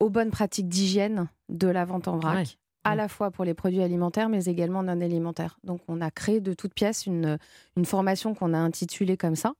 [0.00, 3.82] aux bonnes pratiques d'hygiène de la vente en vrac à la fois pour les produits
[3.82, 5.58] alimentaires, mais également non alimentaires.
[5.64, 7.38] Donc, on a créé de toutes pièces une,
[7.76, 9.52] une formation qu'on a intitulée comme ça,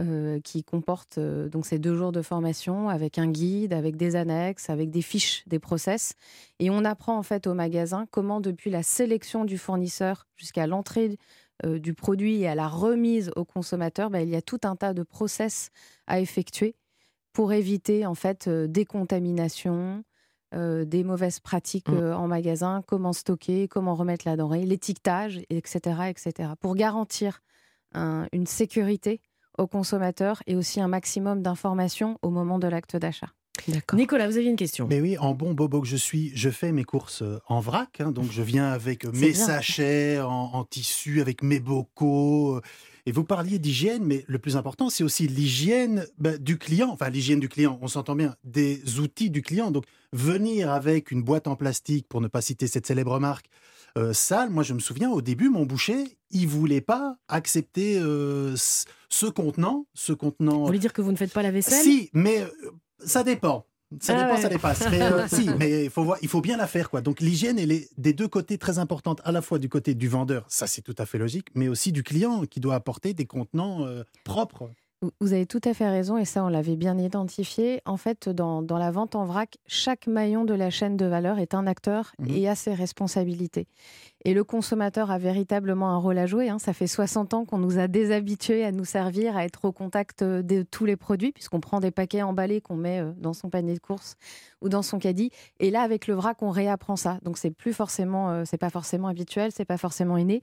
[0.00, 4.16] euh, qui comporte euh, donc ces deux jours de formation avec un guide, avec des
[4.16, 6.14] annexes, avec des fiches, des process.
[6.58, 11.18] Et on apprend en fait au magasin comment, depuis la sélection du fournisseur jusqu'à l'entrée
[11.64, 14.74] euh, du produit et à la remise au consommateur, bah, il y a tout un
[14.74, 15.70] tas de process
[16.08, 16.74] à effectuer
[17.34, 20.02] pour éviter en fait des contaminations,
[20.54, 21.96] euh, des mauvaises pratiques mmh.
[21.96, 26.50] euh, en magasin, comment stocker, comment remettre la denrée, l'étiquetage, etc., etc.
[26.60, 27.40] Pour garantir
[28.32, 29.20] une sécurité
[29.56, 33.28] aux consommateurs et aussi un maximum d'informations au moment de l'acte d'achat.
[33.92, 34.86] Nicolas, vous aviez une question.
[34.88, 38.00] Mais oui, en bon bobo que je suis, je fais mes courses euh, en vrac.
[38.00, 42.60] Hein, donc je viens avec mes sachets en, tissu, avec mes bocaux.
[43.06, 46.88] Et vous parliez d'hygiène, mais le plus important, c'est aussi l'hygiène bah, du client.
[46.90, 49.70] Enfin, l'hygiène du client, on s'entend bien, des outils du client.
[49.70, 53.46] Donc, venir avec une boîte en plastique, pour ne pas citer cette célèbre marque,
[53.96, 58.54] euh, sale, moi je me souviens, au début, mon boucher, il voulait pas accepter euh,
[59.08, 59.86] ce contenant.
[59.94, 60.60] Ce contenant.
[60.60, 61.82] Vous voulez dire que vous ne faites pas la vaisselle?
[61.82, 63.66] Si, mais euh, ça dépend.
[64.00, 64.90] Ça ah dépend, ça dépasse.
[64.90, 67.00] Mais euh, si, mais il faut voir, il faut bien la faire quoi.
[67.00, 70.08] Donc l'hygiène, elle est des deux côtés très importante, à la fois du côté du
[70.08, 73.26] vendeur, ça c'est tout à fait logique, mais aussi du client qui doit apporter des
[73.26, 74.70] contenants euh, propres.
[75.20, 77.82] Vous avez tout à fait raison et ça on l'avait bien identifié.
[77.84, 81.38] En fait, dans, dans, la vente en vrac, chaque maillon de la chaîne de valeur
[81.38, 83.66] est un acteur mmh et a ses responsabilités.
[84.26, 86.48] Et le consommateur a véritablement un rôle à jouer.
[86.48, 86.58] Hein.
[86.58, 90.22] Ça fait 60 ans qu'on nous a déshabitués à nous servir, à être au contact
[90.22, 93.50] euh, de tous les produits, puisqu'on prend des paquets emballés qu'on met euh, dans son
[93.50, 94.16] panier de course
[94.62, 95.30] ou dans son caddie.
[95.60, 97.18] Et là, avec le vrac, on réapprend ça.
[97.22, 100.40] Donc c'est plus forcément, euh, c'est pas forcément habituel, c'est pas forcément inné.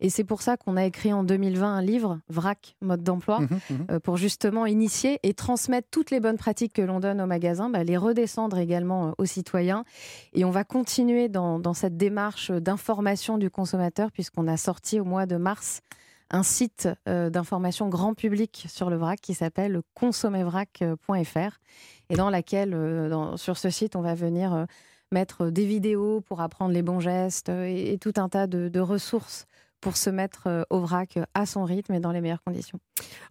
[0.00, 3.48] Et c'est pour ça qu'on a écrit en 2020 un livre, Vrac, mode d'emploi, mmh
[3.70, 7.68] mmh pour justement initier et transmettre toutes les bonnes pratiques que l'on donne aux magasins,
[7.68, 9.84] bah, les redescendre également aux citoyens.
[10.34, 15.04] Et on va continuer dans, dans cette démarche d'information du consommateur, puisqu'on a sorti au
[15.04, 15.80] mois de mars
[16.30, 21.58] un site euh, d'information grand public sur le vrac qui s'appelle consommervrac.fr
[22.10, 24.64] et dans laquelle, euh, sur ce site, on va venir euh,
[25.10, 29.46] mettre des vidéos pour apprendre les bons gestes et, tout un tas de, ressources
[29.80, 32.80] pour se mettre euh, au vrac à son rythme et dans les meilleures conditions.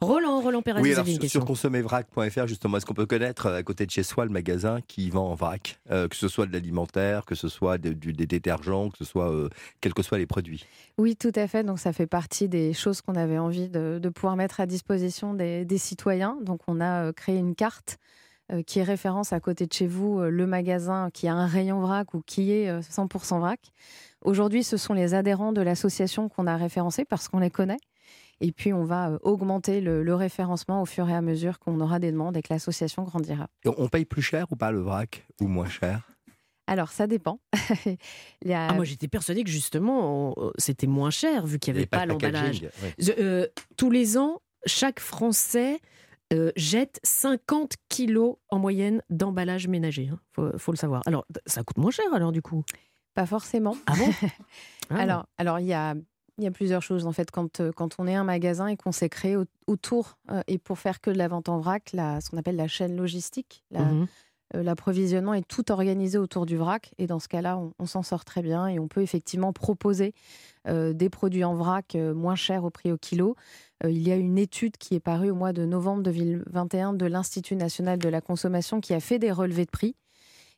[0.01, 1.39] Roland, Roland Pérez, Oui, alors une sur, question.
[1.41, 4.79] sur consommervrac.fr, justement, est-ce qu'on peut connaître euh, à côté de chez soi le magasin
[4.87, 8.13] qui vend en vrac Euh, Que ce soit de l'alimentaire, que ce soit de- du-
[8.13, 9.49] des détergents, que ce soit, euh,
[9.81, 10.65] quels que soient les produits?
[10.97, 11.63] Oui, tout à fait.
[11.63, 15.33] Donc, ça fait partie des choses qu'on avait envie de, de pouvoir mettre à disposition
[15.33, 16.37] des, des citoyens.
[16.41, 18.03] Donc, on a euh, créé une carte euh,
[18.65, 21.79] qui est référence à côté de chez vous, euh, le magasin qui a un rayon
[21.81, 23.59] vrac ou qui est euh, 100% vrac.
[24.23, 27.77] Aujourd'hui, ce sont les adhérents de l'association qu'on a référencés parce qu'on les connaît.
[28.39, 31.79] Et puis, on va euh, augmenter le, le référencement au fur et à mesure qu'on
[31.81, 33.47] aura des demandes et que l'association grandira.
[33.65, 36.07] Et on paye plus cher ou pas le vrac Ou moins cher?
[36.67, 37.39] Alors, ça dépend.
[37.85, 37.97] Il
[38.49, 41.79] y a- Ah, moi, j'étais persuadée que justement, on- c'était moins cher vu qu'il n'y
[41.79, 42.61] avait pas l'emballage.
[42.83, 43.15] ouais.
[43.19, 45.79] Euh, tous les ans, chaque Français
[46.33, 50.03] euh, jette 50 kilos en moyenne d'emballage ménager.
[50.03, 51.01] Il faut, faut le savoir.
[51.05, 52.63] Alors, ça coûte moins cher alors du coup?
[53.13, 53.75] Pas forcément.
[53.87, 54.09] Ah bon?
[54.89, 54.99] Ah.
[54.99, 55.95] Alors, alors il y a,
[56.37, 57.29] il y a plusieurs choses en fait.
[57.29, 60.57] Quand, euh, quand on est un magasin et qu'on s'est créé au- autour euh, et
[60.57, 63.65] pour faire que de la vente en vrac, la, ce qu'on appelle la chaîne logistique,
[63.69, 64.07] la- Mhm.
[64.55, 66.91] Euh, l'approvisionnement est tout organisé autour du vrac.
[66.97, 70.13] Et dans ce cas-là, on, s'en sort très bien et on peut effectivement proposer
[70.67, 73.35] euh, des produits en vrac euh, moins chers au prix au kilo.
[73.83, 77.55] Il y a une étude qui est parue au mois de novembre 2021 de l'Institut
[77.55, 79.95] national de la consommation qui a fait des relevés de prix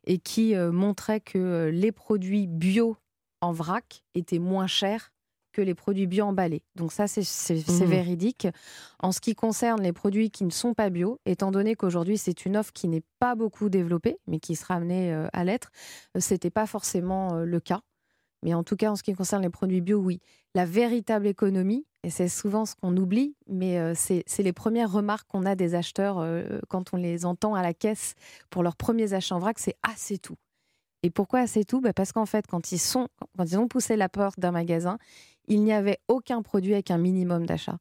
[0.06, 2.96] et qui montrait que les produits bio
[3.42, 5.12] en vrac étaient moins chers
[5.60, 6.64] que les produits bio emballés.
[6.76, 7.86] Donc ça, c'est- Mhm.
[7.86, 8.48] véridique.
[9.02, 12.46] En ce qui concerne les produits qui ne sont pas bio, étant donné qu'aujourd'hui c'est
[12.46, 15.70] une offre qui n'est pas beaucoup développée, mais qui sera amenée euh, à l'être,
[16.16, 17.82] euh, c'était pas forcément euh, le cas.
[18.42, 20.22] Mais en tout cas, en ce qui concerne les produits bio, oui.
[20.56, 25.46] La véritable économie, et c'est souvent ce qu'on oublie, mais c'est les premières remarques qu'on
[25.46, 26.26] a des acheteurs
[26.70, 28.16] quand on les entend à la caisse
[28.50, 30.38] pour leurs premiers achats en vrac, c'est ah c'est tout.
[31.04, 33.08] Et pourquoi c'est tout Bah, Parce qu'en fait, quand ils, sont,
[33.38, 34.98] quand ils ont poussé la porte d'un magasin,
[35.48, 37.78] il n'y avait aucun produit avec un minimum d'achat.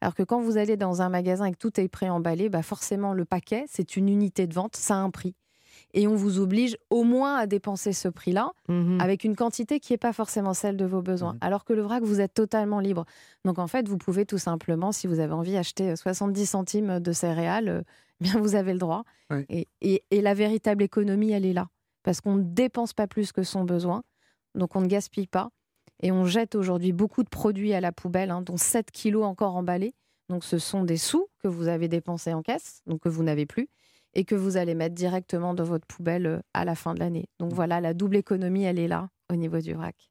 [0.00, 3.12] Alors que quand vous allez dans un magasin et que tout est préemballé, bah forcément
[3.14, 5.34] le paquet, c'est une unité de vente, ça a un prix.
[5.94, 9.00] Et on vous oblige au moins à dépenser ce prix-là Mhm.
[9.00, 11.36] avec une quantité qui n'est pas forcément celle de vos besoins.
[11.40, 13.06] Alors que le vrac, vous êtes totalement libre.
[13.44, 17.12] Donc en fait, vous pouvez tout simplement, si vous avez envie, acheter 70 centimes de
[17.12, 17.82] céréales, euh,
[18.20, 19.04] bien vous avez le droit.
[19.30, 19.46] Oui.
[19.48, 21.68] Et, et- et la véritable économie, elle est là.
[22.08, 24.02] Parce qu'on ne dépense pas plus que son besoin,
[24.54, 25.50] donc on ne gaspille pas.
[26.00, 29.56] Et on jette aujourd'hui beaucoup de produits à la poubelle, hein, dont 7 kilos encore
[29.56, 29.92] emballés.
[30.30, 33.44] Donc ce sont des sous que vous avez dépensés en caisse, donc que vous n'avez
[33.44, 33.68] plus,
[34.14, 37.28] et que vous allez mettre directement dans votre poubelle euh, à la fin de l'année.
[37.40, 40.07] Donc voilà, la double économie, elle est là au niveau du vrac.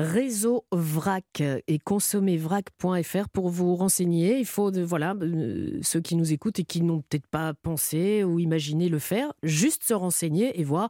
[0.00, 4.38] Réseau VRAC et consommervrac.fr pour vous renseigner.
[4.38, 8.24] Il faut, de, voilà, euh, ceux qui nous écoutent et qui n'ont peut-être pas pensé
[8.24, 10.88] ou imaginé le faire, juste se renseigner et voir.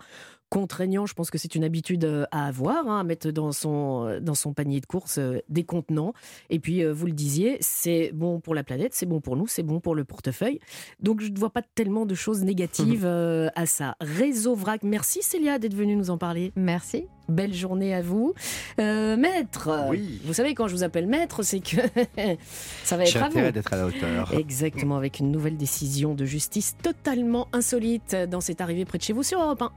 [0.51, 4.07] Contraignant, je pense que c'est une habitude euh, à avoir, hein, à mettre dans son,
[4.09, 6.13] euh, dans son panier de courses euh, des contenants.
[6.51, 9.47] Et puis, euh, vous le disiez, c'est bon pour la planète, c'est bon pour nous,
[9.47, 10.59] c'est bon pour le portefeuille.
[10.99, 13.95] Donc, je ne vois pas tellement de choses négatives euh, à ça.
[14.01, 16.53] Réseau VRAC, merci Célia d'être venue nous en parler.
[16.57, 17.07] Merci.
[17.29, 18.35] Belle journée à vous.
[18.81, 20.21] Euh, maître, Oui.
[20.25, 21.77] vous savez, quand je vous appelle maître, c'est que
[22.83, 23.51] ça va être à vous.
[23.53, 24.35] d'être à la hauteur.
[24.35, 29.13] Exactement, avec une nouvelle décision de justice totalement insolite dans cette arrivée près de chez
[29.13, 29.71] vous sur Europe 1.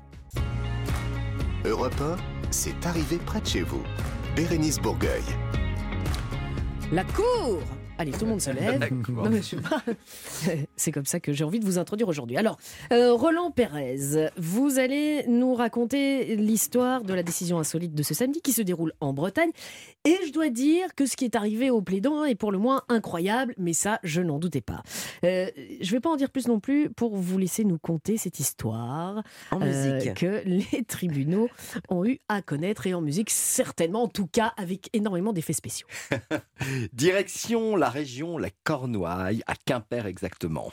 [1.66, 2.18] Europe 1,
[2.52, 3.84] c'est arrivé près de chez vous.
[4.36, 5.24] Bérénice Bourgueil.
[6.92, 7.62] La cour
[8.04, 8.86] Allez, tout le monde se lève.
[9.08, 9.82] Non, mais je sais pas.
[10.76, 12.36] C'est comme ça que j'ai envie de vous introduire aujourd'hui.
[12.36, 12.58] Alors,
[12.92, 18.42] euh, Roland Pérez, vous allez nous raconter l'histoire de la décision insolite de ce samedi
[18.42, 19.52] qui se déroule en Bretagne.
[20.04, 22.82] Et je dois dire que ce qui est arrivé au plaidant est pour le moins
[22.90, 24.84] incroyable, mais ça, je n'en doutais pas.
[25.24, 25.48] Euh,
[25.80, 28.38] je ne vais pas en dire plus non plus pour vous laisser nous conter cette
[28.38, 30.16] histoire En euh, musique.
[30.16, 31.48] que les tribunaux
[31.88, 35.88] ont eu à connaître et en musique certainement, en tout cas avec énormément d'effets spéciaux.
[36.92, 40.72] Direction la région, la Cornouaille, à Quimper exactement.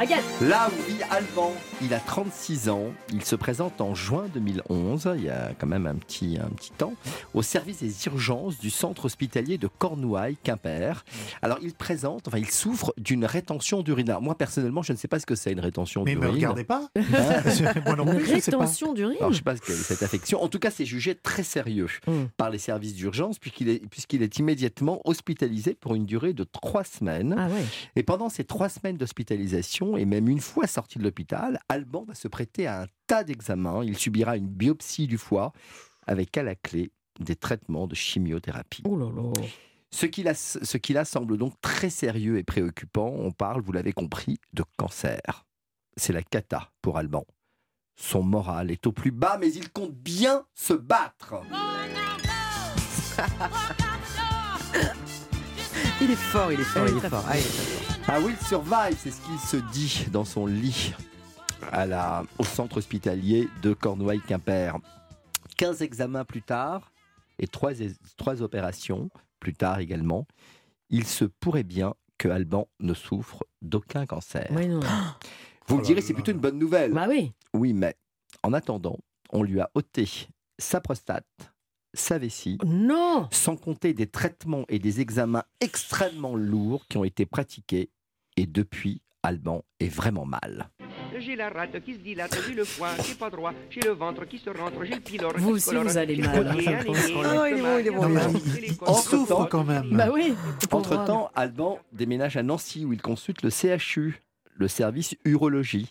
[0.00, 5.10] Baguette Là où vit Alban, il a 36 ans, il se présente en juin 2011,
[5.18, 6.94] il y a quand même un petit, un petit temps,
[7.34, 11.04] au service des urgences du centre hospitalier de Cornouailles, Quimper.
[11.42, 14.08] Alors il présente, enfin il souffre d'une rétention d'urine.
[14.08, 16.34] Alors, Moi personnellement, je ne sais pas ce que c'est une rétention Mais me d'urine.
[16.36, 16.88] regardez pas.
[16.96, 17.02] Hein
[17.84, 20.42] Moi non plus, rétention d'urine Alors, je ne sais pas ce qu'est cette affection.
[20.42, 22.24] En tout cas, c'est jugé très sérieux Mm.
[22.38, 26.84] par les services d'urgence puisqu'il est, puisqu'il est immédiatement hospitalisé pour une durée de trois
[26.84, 27.34] semaines.
[27.38, 27.64] Ah ouais.
[27.96, 32.14] Et pendant ces trois semaines d'hospitalisation, et même une fois sorti de l'hôpital, Alban va
[32.14, 33.82] se prêter à un tas d'examens.
[33.84, 35.52] Il subira une biopsie du foie
[36.06, 38.82] avec à la clé des traitements de chimiothérapie.
[38.84, 39.32] Oh là là.
[39.92, 43.08] Ce qui, là, ce qui là semble donc très sérieux et préoccupant.
[43.08, 45.46] On parle, vous l'avez compris, de cancer.
[45.96, 47.26] C'est la cata pour Alban.
[47.96, 51.34] Son moral est au plus bas, mais il compte bien se battre.
[56.02, 57.24] Il est fort, il est fort, il est fort.
[57.28, 57.89] Ah, il est fort.
[58.08, 60.94] Ah oui, il survive, c'est ce qu'il se dit dans son lit
[61.70, 64.78] à la, au centre hospitalier de Cornouailles-Quimper.
[65.56, 66.92] 15 examens plus tard
[67.38, 67.72] et 3,
[68.16, 70.26] trois opérations plus tard également,
[70.90, 74.48] il se pourrait bien que Alban ne souffre d'aucun cancer.
[74.50, 74.80] Oui, non.
[75.68, 76.92] Vous me Oh direz, c'est plutôt une bonne nouvelle.
[76.92, 77.32] Bah oui.
[77.54, 77.94] Oui, mais
[78.42, 78.98] en attendant,
[79.30, 80.08] on lui a ôté
[80.58, 81.26] sa prostate,
[81.94, 83.28] sa vessie, Non.
[83.32, 87.90] sans compter des traitements et des examens extrêmement lourds qui ont été pratiqués.
[88.36, 90.70] Et depuis, Alban est vraiment mal.
[91.18, 93.90] J'ai la rate qui se dilate, j'ai le foie qui est pas droit, j'ai le
[93.90, 96.82] ventre qui se rentre, j'ai le pylore Vous aussi, vous allez mal, le hein.
[97.24, 98.60] Ah, il est bon, il est bon, l'estomac, il est j'ai bon.
[98.60, 98.96] les Il côtes.
[98.96, 99.90] souffre quand même.
[99.96, 100.34] Bah oui.
[100.70, 104.22] Entre-temps, Alban déménage à Nancy où il consulte le CHU,
[104.54, 105.90] le service urologie.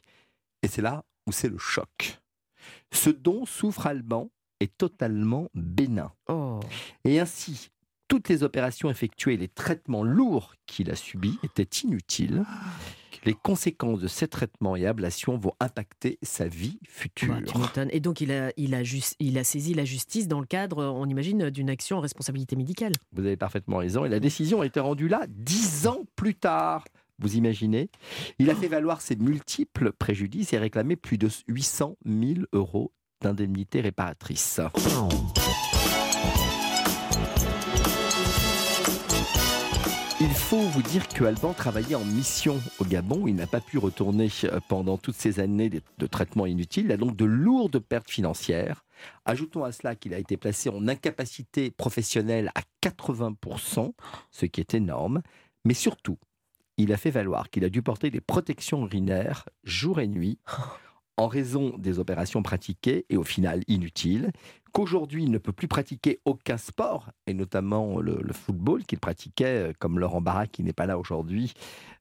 [0.64, 2.18] Et c'est là où c'est le choc.
[2.92, 6.12] Ce dont souffre Alban est totalement bénin.
[6.28, 6.60] Oh.
[7.06, 7.69] Et ainsi,
[8.08, 12.43] toutes les opérations effectuées les traitements lourds qu'il a subis étaient inutiles.
[13.26, 17.36] Les conséquences de ces traitements et ablations vont impacter sa vie future.
[17.45, 17.89] Tu m'étonnes.
[17.91, 20.86] Et donc, il a, il, a jus- il a saisi la justice dans le cadre,
[20.86, 22.93] on imagine, d'une action en responsabilité médicale.
[23.12, 24.06] Vous avez parfaitement raison.
[24.06, 26.86] Et la décision a été rendue là dix ans plus tard.
[27.22, 27.89] Vous imaginez?
[28.39, 33.82] Il a fait valoir ses multiples préjudices et réclamé plus de 800 000 euros d'indemnité
[33.82, 34.62] réparatrice.
[40.21, 43.25] Il faut vous dire que Alban travaillait en mission au Gabon.
[43.27, 46.86] Il n'a pas pu retourner euh, pendant toutes ces années de, traitement inutile.
[46.86, 48.84] Il a donc de lourdes pertes financières.
[49.23, 53.93] Ajoutons à cela qu'il a été placé en incapacité professionnelle à 80%,
[54.29, 55.21] ce qui est énorme.
[55.63, 56.17] Mais surtout,
[56.75, 60.38] il a fait valoir qu'il a dû porter des protections urinaires jour et nuit
[61.19, 64.32] en raison des opérations pratiquées et au final inutiles,
[64.71, 69.73] qu'aujourd'hui il ne peut plus pratiquer aucun sport, et notamment le, football qu'il pratiquait, euh,
[69.77, 71.53] comme Laurent Barra qui n'est pas là aujourd'hui,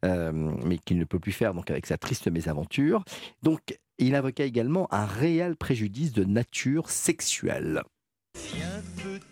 [0.04, 0.30] euh,
[0.64, 3.04] mais qu'il ne peut plus faire donc avec sa triste mésaventure.
[3.42, 7.82] Donc il invoquait également un réel préjudice de nature sexuelle.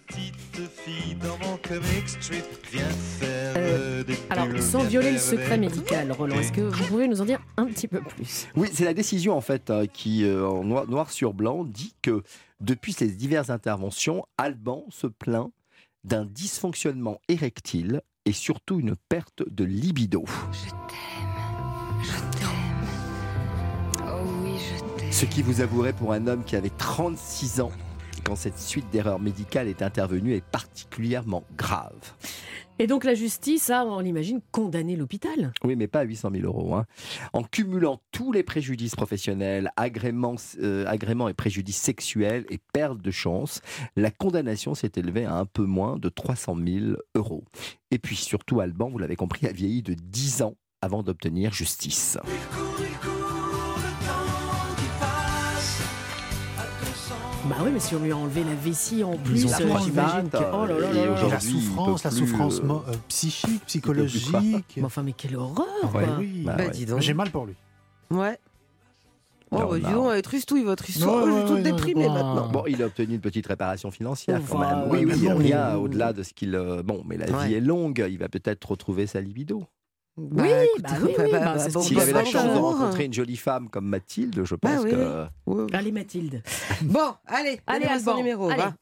[0.06, 5.58] Petite fille dans mon comic strip, viens faire Euh, des Alors, sans violer le secret
[5.58, 8.46] médical, Roland, est-ce que vous pouvez nous en dire un petit peu plus?
[8.56, 11.94] Oui, c'est la décision en fait euh, qui, euh, en noir, noir sur blanc, dit
[12.02, 12.22] que
[12.60, 15.50] depuis ces diverses interventions, Alban se plaint
[16.04, 20.24] d'un dysfonctionnement érectile et surtout une perte de libido.
[20.52, 22.48] Je t'aime, je t'aime.
[24.06, 25.12] Oh oui, je t'aime.
[25.12, 27.72] Ce qui vous avouerait pour un homme qui avait 36 ans
[28.26, 31.92] quand cette suite d'erreurs médicales est intervenue est particulièrement grave.
[32.78, 35.52] Et donc, la justice a, on l'imagine, condamné l'hôpital.
[35.64, 36.74] Oui, mais pas à 800 000 euros.
[36.74, 36.84] hein.
[37.32, 43.10] En cumulant tous les préjudices professionnels, agréments, euh, agréments et préjudices sexuels et perte de
[43.10, 43.62] chance,
[43.94, 47.44] la condamnation s'est élevée à un peu moins de 300 000 euros.
[47.90, 52.18] Et puis surtout, Alban, vous l'avez compris, a vieilli de 10 ans avant d'obtenir justice.
[57.48, 60.28] Bah oui, mais si on lui a enlevé la vessie en plus, ont euh, j'imagine
[60.30, 60.36] que...
[60.52, 61.04] Oh là là Et là là.
[61.04, 64.34] Et aujourd'hui, la il souffrance, la souffrance euh, euh, psychique, psychologique.
[64.76, 66.02] Mais enfin, mais quelle horreur Ah quoi.
[66.18, 66.42] oui.
[66.44, 66.70] Bah Bah, ouais.
[66.70, 67.00] dis donc.
[67.02, 67.54] J'ai mal pour lui.
[68.10, 68.36] Ouais.
[69.52, 71.22] Oh, bah, dis donc, elle est tristouille votre histoire.
[71.24, 72.48] Oh, je suis toute déprimée maintenant.
[72.48, 74.90] Bon, il a obtenu une petite réparation financière quand même.
[74.90, 75.84] Oui, oui, bon, rien oui.
[75.84, 76.58] au-delà de ce qu'il.
[76.84, 79.64] Bon, mais la vie est longue, il va peut-être retrouver sa libido.
[80.18, 83.04] Bah, Oui, écoute, bah oui, oui, bah, c'est qu'on S'il avait la chance de rencontrer
[83.04, 85.26] une jolie femme comme Mathilde, je Bah pense oui, que.
[85.46, 85.66] Ouais.
[85.74, 86.42] Allez Mathilde.
[86.82, 88.48] Bon, allez, Allez, donnez-moi son Alban, numéro.
[88.50, 88.62] allez.
[88.62, 88.72] va.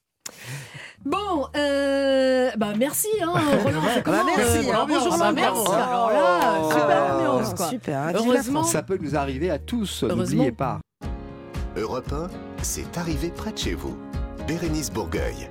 [1.05, 3.27] Bon, euh, bah merci, hein,
[3.65, 3.81] Roland.
[3.85, 5.59] Bah, commence, merci, euh, hein, bonjour l'ambiance.
[5.59, 5.71] ambiance.
[5.71, 6.71] Alors là, Oh.
[6.73, 7.67] super ambiance, quoi.
[7.69, 7.99] Super.
[8.01, 8.65] hein, Heureusement.
[8.65, 10.81] Ça peut nous arriver à tous, n'oubliez pas.
[11.77, 12.29] Europe 1,
[12.63, 13.97] c'est arrivé près de chez vous.
[14.47, 15.51] Bérénice Bourgueil.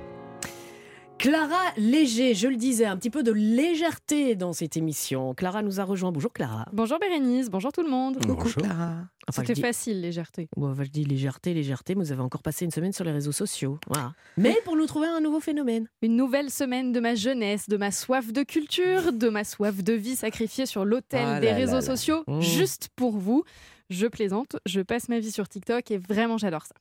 [1.24, 5.32] Clara Léger, je le disais, un petit peu de légèreté dans cette émission.
[5.32, 6.12] Clara nous a rejoint.
[6.12, 6.66] Bonjour Clara.
[6.74, 8.16] Bonjour Bérénice, bonjour tout le monde.
[8.16, 8.62] Coucou Bonjour.
[8.62, 8.96] Clara.
[9.26, 10.48] Enfin, je C'était dis, facile, légèreté.
[10.54, 13.10] Ouais, enfin, je dis légèreté, légèreté, mais vous avez encore passé une semaine sur les
[13.12, 13.78] réseaux sociaux.
[13.86, 14.12] Voilà.
[14.36, 15.88] Mais pour nous trouver un nouveau phénomène.
[16.02, 19.94] Une nouvelle semaine de ma jeunesse, de ma soif de culture, de ma soif de
[19.94, 21.80] vie sacrifiée sur l'autel Ah des là réseaux là.
[21.80, 22.42] sociaux, Mmh.
[22.42, 23.44] juste pour vous.
[23.90, 26.74] Je plaisante, je passe ma vie sur TikTok et vraiment j'adore ça.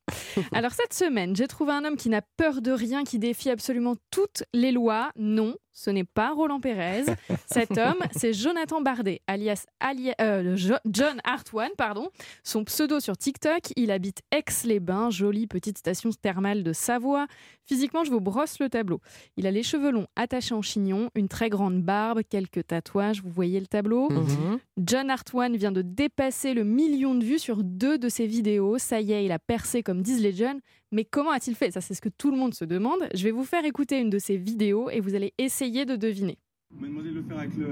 [0.53, 3.95] Alors cette semaine, j'ai trouvé un homme qui n'a peur de rien, qui défie absolument
[4.09, 5.11] toutes les lois.
[5.17, 7.03] Non, ce n'est pas Roland Pérez.
[7.47, 12.09] Cet homme, c'est Jonathan Bardet, alias alia- euh, Jo- John Hartwan, pardon.
[12.43, 17.27] Son pseudo sur TikTok, il habite Aix-les-Bains, jolie petite station thermale de Savoie.
[17.65, 18.99] Physiquement, je vous brosse le tableau.
[19.37, 23.31] Il a les cheveux longs attachés en chignon, une très grande barbe, quelques tatouages, vous
[23.31, 24.09] voyez le tableau?
[24.11, 24.59] Mhm.
[24.77, 28.77] John Hartwan vient de dépasser le million de vues sur deux de ses vidéos.
[28.77, 30.59] Ça y est, il a percé comme disent les jeunes.
[30.93, 31.71] Mais comment a-t-il fait?
[31.71, 32.99] Ça, c'est ce que tout le monde se demande.
[33.15, 36.37] Je vais vous faire écouter une de ses vidéos et vous allez essayer de deviner.
[36.77, 37.67] On m'a demandé de le faire avec le,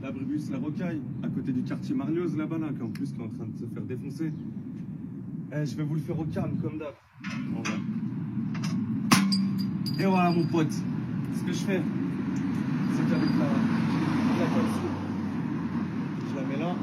[0.00, 3.28] l'abribus La Rocaille, à côté du quartier Marlioz là-bas, là, qu'en plus qui est en
[3.28, 4.32] train de se faire défoncer.
[5.52, 6.94] Eh, je vais vous le faire au calme, comme d'hab.
[10.00, 10.72] Et voilà, mon pote.
[10.72, 11.82] Ce que je fais,
[12.92, 13.48] c'est qu'avec la,
[14.38, 14.46] la
[16.30, 16.74] je la mets là,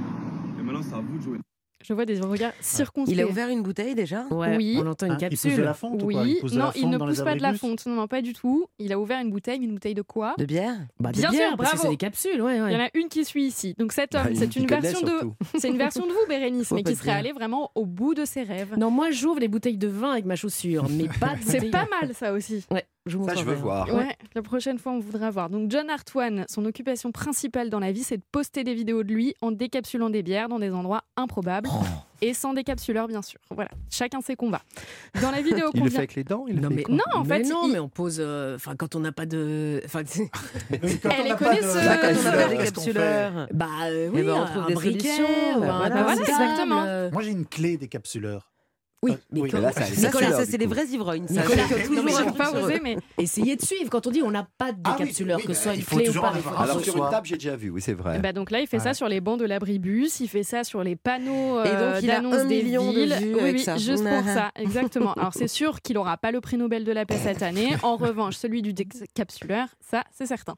[0.60, 1.40] et maintenant c'est à vous de jouer.
[1.86, 3.12] Je vois des regards circonspects.
[3.14, 4.78] Il a ouvert une bouteille déjà oui.
[4.82, 5.50] on entend une Ah, il capsule.
[5.52, 7.06] pousse de la fonte ou oui, quoi Il pousse de non, la il ne dans
[7.06, 7.86] les pousse pas de la fonte.
[7.86, 8.68] Non, non, pas du tout.
[8.80, 11.30] Il a ouvert une bouteille, mais une bouteille de quoi De bière Bah, de Bien
[11.32, 11.84] bière, sûr, parce que bravo.
[11.84, 12.72] c'est des capsules, ouais, ouais.
[12.72, 13.76] Il y en a une qui suit ici.
[13.78, 15.34] Donc cet homme, Bah, c'est il une connaît version de, surtout.
[15.60, 18.24] c'est une version de vous, Bérénice, Faut mais qui serait allé vraiment au bout de
[18.24, 18.76] ses rêves.
[18.78, 21.86] Non, moi j'ouvre les bouteilles de vin avec ma chaussure, mais pas de C'est pas
[22.02, 22.66] mal ça aussi.
[22.72, 23.94] Ouais, je vous Ça, je veux voir.
[23.94, 25.50] Ouais, la prochaine fois, on voudra voir.
[25.50, 29.14] Donc, John Hartwan, son occupation principale dans la vie, c'est de poster des vidéos de
[29.14, 31.84] lui en décapsulant des bières dans des endroits improbables Oh.
[32.22, 33.40] et sans décapsuleur, bien sûr.
[33.52, 34.62] Voilà, chacun ses combats.
[35.22, 36.00] Dans la vidéo Il qu'on le fait vient.
[36.00, 37.90] avec les dents il Non fait mais, Non, en mais fait, non, il- mais on
[37.90, 38.18] pose.
[38.20, 39.82] euh, Enfin, quand on n'a pas de.
[39.86, 40.04] Enfin,
[40.72, 40.88] Elle on
[41.26, 42.64] est connaisseuse.
[42.64, 43.48] capsuleurs.
[43.54, 45.26] bah euh, Eh oui, ben, on un, trouve un des briquet solutions,
[45.60, 45.90] ou un voilà.
[45.90, 46.84] Bah voilà, exactement.
[46.86, 48.50] euh, Moi j'ai une clé des capsuleurs.
[49.04, 49.50] Oui, Euh, mais oui.
[49.54, 51.28] Mais là, c'est un Ça, c'est- ça, des vrais ivrognes.
[51.28, 51.42] ça.
[51.42, 51.70] Nicolas, non,
[52.04, 53.90] mais toujours un J'ai pas osé, mais essayez de suivre.
[53.90, 55.80] Quand on dit on n'a pas de Ah oui, décapsuleur, oui, que ce soit il
[55.80, 56.32] une faut clé ou pas.
[56.32, 58.20] en il faut avoir Alors sur une table, j'ai déjà vu, oui, c'est vrai.
[58.20, 60.84] bah donc là, il fait ça sur les bancs de l'abribus, il fait ça sur
[60.84, 63.16] les panneaux Et donc, euh, un des million de villes.
[63.22, 63.76] vues oui, oui, ça.
[63.78, 65.14] juste pour ça, exactement.
[65.14, 67.70] Alors c'est sûr qu'il n'aura pas le prix Nobel de la paix cette année.
[67.84, 70.56] En revanche, celui du décapsuleur, ça, c'est certain.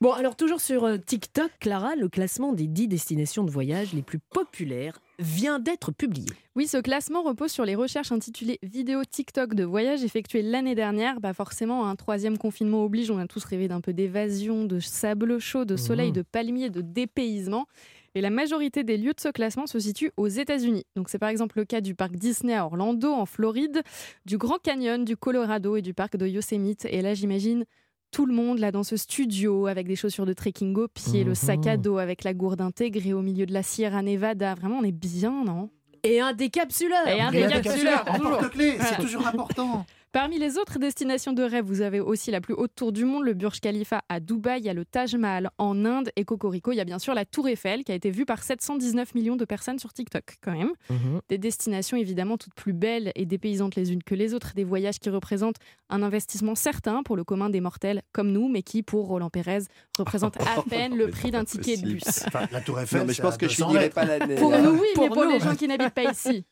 [0.00, 4.02] Bon, alors toujours sur euh, TikTok, Clara, le classement des 10 destinations de voyage les
[4.02, 6.26] plus populaires vient d'être publié.
[6.56, 11.20] Oui, ce classement repose sur les recherches intitulées Vidéo TikTok de voyage effectuées l'année dernière.
[11.20, 15.38] Bah forcément, un troisième confinement oblige, on a tous rêvé d'un peu d'évasion, de sable
[15.38, 16.14] chaud, de soleil, Mhm.
[16.14, 17.66] de palmiers, de dépaysement.
[18.14, 20.84] Et la majorité des lieux de ce classement se situent aux États-Unis.
[20.96, 23.82] Donc c'est par exemple le cas du parc Disney à Orlando, en Floride,
[24.26, 26.84] du Grand Canyon, du Colorado et du parc de Yosemite.
[26.90, 27.64] Et là, j'imagine
[28.12, 31.34] tout le monde là dans ce studio avec des chaussures de trekking au pied, le
[31.34, 34.54] sac à dos avec la gourde intégrée au milieu de la Sierra Nevada.
[34.54, 35.70] Vraiment, on est bien, non?
[36.04, 38.40] Et un décapsuleur Et un décapsuleur, toujours.
[38.80, 39.86] c'est toujours important.
[40.12, 43.24] Parmi les autres destinations de rêve, vous avez aussi la plus haute tour du monde,
[43.24, 46.70] le Burj Khalifa à Dubaï, il y a le Taj Mahal en Inde et Cocorico,
[46.70, 49.36] il y a bien sûr la Tour Eiffel qui a été vue par 719 millions
[49.36, 50.72] de personnes sur TikTok quand même.
[51.30, 54.98] Des destinations évidemment toutes plus belles et dépaysantes les unes que les autres, des voyages
[54.98, 55.56] qui représentent
[55.88, 59.60] un investissement certain pour le commun des mortels comme nous, mais qui pour Roland Pérez
[59.98, 62.02] représente à peine le prix d'un ticket de bus.
[62.26, 63.00] Enfin, la Tour Eiffel.
[63.00, 64.34] Non, mais je pense que je 200 finirai pas l'année.
[64.34, 65.30] Pour nous, oui, Pour mais pour nous.
[65.30, 66.44] les gens qui n'habitent pas ici.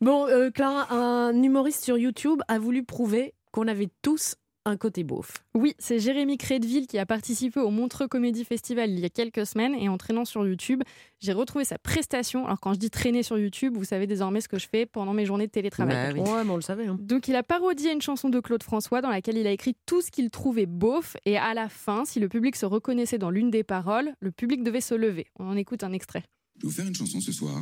[0.00, 5.02] Bon, euh, Clara, un humoriste sur YouTube a voulu prouver qu'on avait tous un côté
[5.02, 5.38] beauf.
[5.54, 9.44] Oui, c'est Jérémy Crédville qui a participé au Montreux Comédie Festival il y a quelques
[9.44, 10.84] semaines et en traînant sur YouTube,
[11.18, 12.44] j'ai retrouvé sa prestation.
[12.46, 15.14] Alors quand je dis traîner sur YouTube, vous savez désormais ce que je fais pendant
[15.14, 16.14] mes journées de télétravail.
[16.14, 16.30] Bah oui.
[16.30, 16.86] Ouais, mais on le savait.
[16.86, 16.96] hein.
[17.00, 20.00] Donc il a parodié une chanson de Claude François dans laquelle il a écrit tout
[20.00, 23.50] ce qu'il trouvait beauf et à la fin, si le public se reconnaissait dans l'une
[23.50, 25.26] des paroles, le public devait se lever.
[25.40, 26.22] On en écoute un extrait.
[26.58, 27.60] Je vais vous faire une chanson ce soir.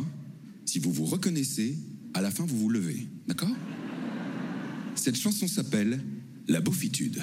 [0.66, 1.76] Si vous vous reconnaissez,
[2.14, 3.06] à la fin, vous vous levez.
[3.26, 3.48] D'accord?
[4.94, 6.00] Cette chanson s'appelle
[6.48, 7.22] La beaufitude.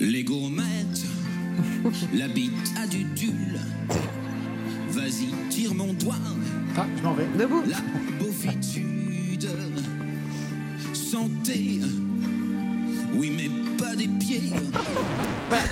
[0.00, 1.04] Les gourmettes,
[2.14, 3.60] la bite a du tulle.
[4.88, 6.16] Vas-y, tire mon doigt.
[6.76, 7.26] Ah, je m'en vais.
[7.38, 7.62] Debout.
[7.68, 7.78] La
[8.18, 9.48] beaufitude.
[10.92, 11.80] Santé.
[13.14, 14.50] Oui, mais pas des pieds.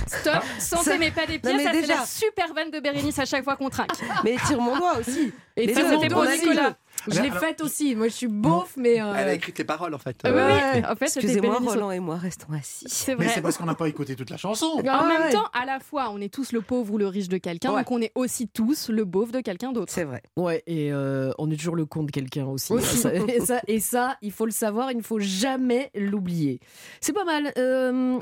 [0.07, 2.69] Stop, santé Ça- mais pas des pieds, Non, mais ça c'est déjà- la super vanne
[2.71, 3.89] de Bérénice à chaque fois qu'on trinque.
[4.23, 5.33] Mais tire mon doigt aussi.
[5.57, 6.77] Et Les ça, deux, c'était on pour a dit Nicolas.
[7.07, 7.95] Je l'ai faite aussi.
[7.95, 9.01] Moi, je suis beauf, mais.
[9.01, 10.17] euh, Elle a écrit tes paroles en fait.
[10.23, 11.57] Ah oui, en fait, Excusez-moi.
[11.59, 12.85] Roland et moi restons assis.
[12.87, 14.65] C'est Mais c'est parce qu'on n'a pas écouté toute la chanson.
[14.65, 15.31] En Ah même ouais.
[15.31, 17.81] temps, à la fois, on est tous le pauvre ou le riche de quelqu'un, Ouais.
[17.81, 19.91] donc on est aussi tous le beauf de quelqu'un d'autre.
[19.91, 20.21] C'est vrai.
[20.35, 22.73] Ouais, et euh, on est toujours le con de quelqu'un aussi.
[22.73, 22.97] Aussi.
[22.97, 26.59] Ça- et, ça, et ça, il faut le savoir, il ne faut jamais l'oublier.
[26.99, 27.51] C'est pas mal.
[27.57, 28.19] Euh,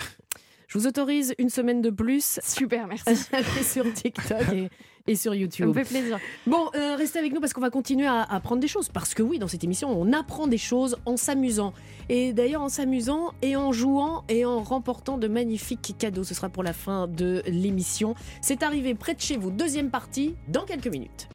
[0.67, 3.15] je vous autorise une semaine de plus Super, merci.
[3.63, 4.69] sur TikTok et,
[5.09, 5.73] et sur Ça me YouTube.
[5.73, 6.19] fait plaisir.
[6.45, 8.89] Bon, euh, restez avec nous parce qu'on va continuer à apprendre des choses.
[8.89, 11.73] Parce que oui, dans cette émission, on apprend des choses en s'amusant.
[12.09, 16.23] Et d'ailleurs, en s'amusant et en jouant et en remportant de magnifiques cadeaux.
[16.23, 18.13] Ce sera pour la fin de l'émission.
[18.41, 19.49] C'est arrivé près de chez vous.
[19.49, 21.27] Deuxième partie dans quelques minutes.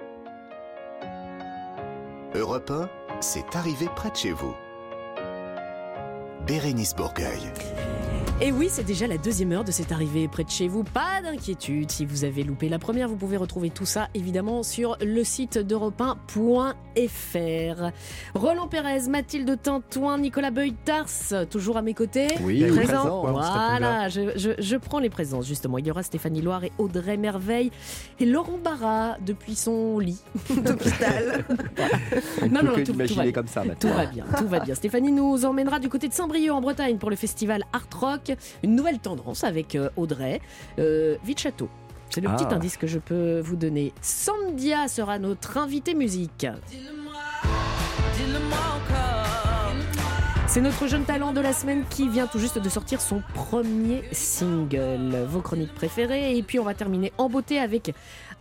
[2.36, 2.88] Europe 1,
[3.20, 4.54] c'est arrivé près de chez vous.
[6.46, 7.40] Bérénice Bourgueil.
[8.40, 10.82] Et oui, c'est déjà la deuxième heure de cette arrivée près de chez vous.
[10.84, 14.98] Pas d'inquiétude, si vous avez loupé la première, vous pouvez retrouver tout ça évidemment sur
[15.00, 17.90] le site d'europe 1.fr.
[18.34, 21.06] Roland Pérez, Mathilde Tintouin, Nicolas Beuil-Tars,
[21.48, 22.26] toujours à mes côtés.
[22.42, 23.22] Oui, présent.
[23.22, 23.22] présent.
[23.22, 25.78] Voilà, je, je- je prends les présences justement.
[25.78, 27.70] Il y aura Stéphanie Loire et Audrey Merveille
[28.20, 30.20] et Laurent Barra depuis son lit
[30.50, 31.44] d'hôpital.
[32.50, 34.74] Non, non, tout- va- comme ça Tout va bien, tout va bien.
[34.74, 38.23] Stéphanie nous emmènera du côté de Saint-Brieuc en Bretagne pour le festival Art Rock.
[38.62, 40.40] Une nouvelle tendance avec euh, Audrey.
[40.78, 41.68] Euh, Vite Château.
[42.10, 42.34] C'est le Ah.
[42.36, 43.92] petit indice que je peux vous donner.
[44.00, 46.46] Sandia sera notre invité musique.
[50.54, 54.04] C'est notre jeune talent de la semaine qui vient tout juste de sortir son premier
[54.12, 55.26] single.
[55.26, 56.38] Vos chroniques préférées.
[56.38, 57.92] Et puis on va terminer en beauté avec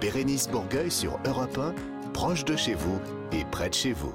[0.00, 1.74] Bérénice Bourgueil sur Europe 1,
[2.12, 2.98] proche de chez vous
[3.32, 4.12] et près de chez vous.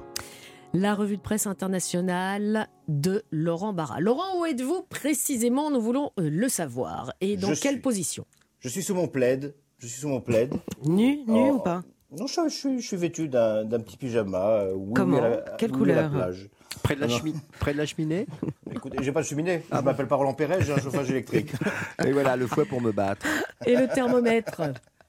[0.74, 3.99] La revue de presse internationale de Laurent Barra.
[3.99, 5.69] Laurent, où êtes-vous précisément?
[5.69, 7.13] Nous voulons euh, le savoir.
[7.21, 8.26] Et dans Je quelle suis- position?
[8.59, 9.53] Je suis sous mon plaid.
[9.78, 10.53] Je suis sous mon plaid.
[10.86, 11.53] Nu, nu Oh.
[11.55, 11.84] ou pas?
[12.17, 14.61] Non, je, je suis, je suis vêtu d'un d'un petit pyjama.
[14.61, 15.19] euh, Comment?
[15.19, 16.11] la- Quelle la couleur?
[16.11, 16.49] plage.
[16.84, 18.26] Près de la, chemi- près de la cheminée?
[18.71, 19.63] Écoutez, j'ai pas de cheminée.
[19.71, 21.51] je m'appelle pas Roland Perret, j'ai un chauffage électrique.
[22.05, 23.26] Et voilà, le fouet pour me battre.
[23.65, 24.61] Et le thermomètre?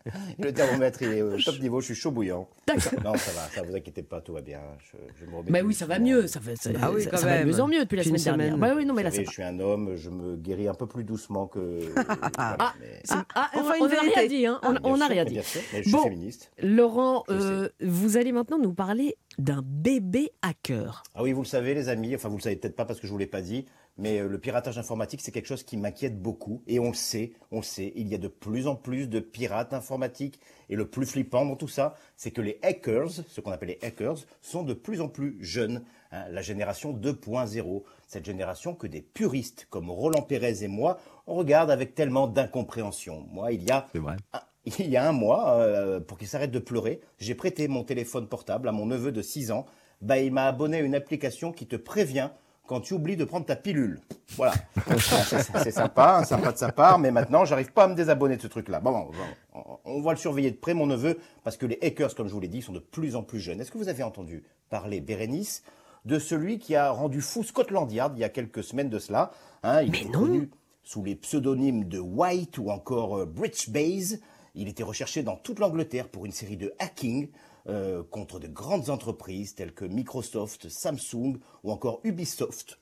[0.38, 2.46] Le thermomètre, il est au top niveau, je suis chaud bouillant.
[2.66, 2.92] D'accord.
[3.02, 4.60] Non, ça va, ça vous inquiétez pas, tout va bien.
[4.80, 6.26] Je, je me remets tout oui, ça va mieux.
[6.26, 8.02] Ça, va- ça, Ah oui, ça- quand ça va de mieux en mieux depuis la
[8.02, 8.54] une semaine dernière.
[8.56, 8.60] semaine.
[8.70, 10.86] Bah oui, non, mais là, ça je suis un homme, je me guéris un peu
[10.86, 11.80] plus doucement que.
[12.36, 14.60] Ah, mais- Ah, ah, Enfin, on n'a rien dit, hein.
[14.62, 15.34] On n'a sûr, rien mais dit.
[15.34, 16.02] bien sûr, mais je suis Bon.
[16.02, 16.50] féministe.
[16.62, 21.02] Laurent, euh, vous allez maintenant nous parler d'un bébé hacker.
[21.14, 23.06] Ah oui, vous le savez, les amis, enfin, vous le savez peut-être pas parce que
[23.06, 23.64] je vous l'ai pas dit,
[23.96, 26.62] mais euh, le piratage informatique, c'est quelque chose qui m'inquiète beaucoup.
[26.66, 29.20] Et on le sait, on le sait, il y a de plus en plus de
[29.20, 30.40] pirates informatiques.
[30.68, 33.78] Et le plus flippant dans tout ça, c'est que les hackers, ce qu'on appelle les
[33.86, 35.84] hackers, sont de plus en plus jeunes.
[36.10, 37.82] hein, la génération 2.0.
[38.06, 43.26] Cette génération que des puristes comme Roland Pérez et moi, on regarde avec tellement d'incompréhension.
[43.30, 44.16] Moi, il y a vrai.
[44.32, 47.84] ah, Il y a un mois, euh, pour qu'il s'arrête de pleurer, j'ai prêté mon
[47.84, 49.66] téléphone portable à mon neveu de 6 ans.
[50.00, 52.30] Bah, il m'a abonné à une application qui te prévient
[52.66, 54.00] quand tu oublies de prendre ta pilule.
[54.36, 54.54] Voilà.
[54.98, 58.42] c'est sympa, hein, sympa de sa part, mais maintenant, j'arrive pas à me désabonner de
[58.42, 58.80] ce truc-là.
[58.80, 59.10] Bon, bon,
[59.54, 62.32] bon, on va le surveiller de près, mon neveu, parce que les hackers, comme je
[62.32, 63.60] vous l'ai dit, sont de plus en plus jeunes.
[63.60, 65.62] Est-ce que vous avez entendu parler, Bérénice,
[66.04, 69.30] de celui qui a rendu fou Scotland Yard il y a quelques semaines de cela
[69.62, 70.50] hein, Il est connu
[70.82, 74.20] sous les pseudonymes de White ou encore euh, Bridge Base.
[74.54, 77.28] Il était recherché dans toute l'Angleterre pour une série de hacking
[77.66, 82.78] euh, contre de grandes entreprises telles que Microsoft, Samsung ou encore Ubisoft.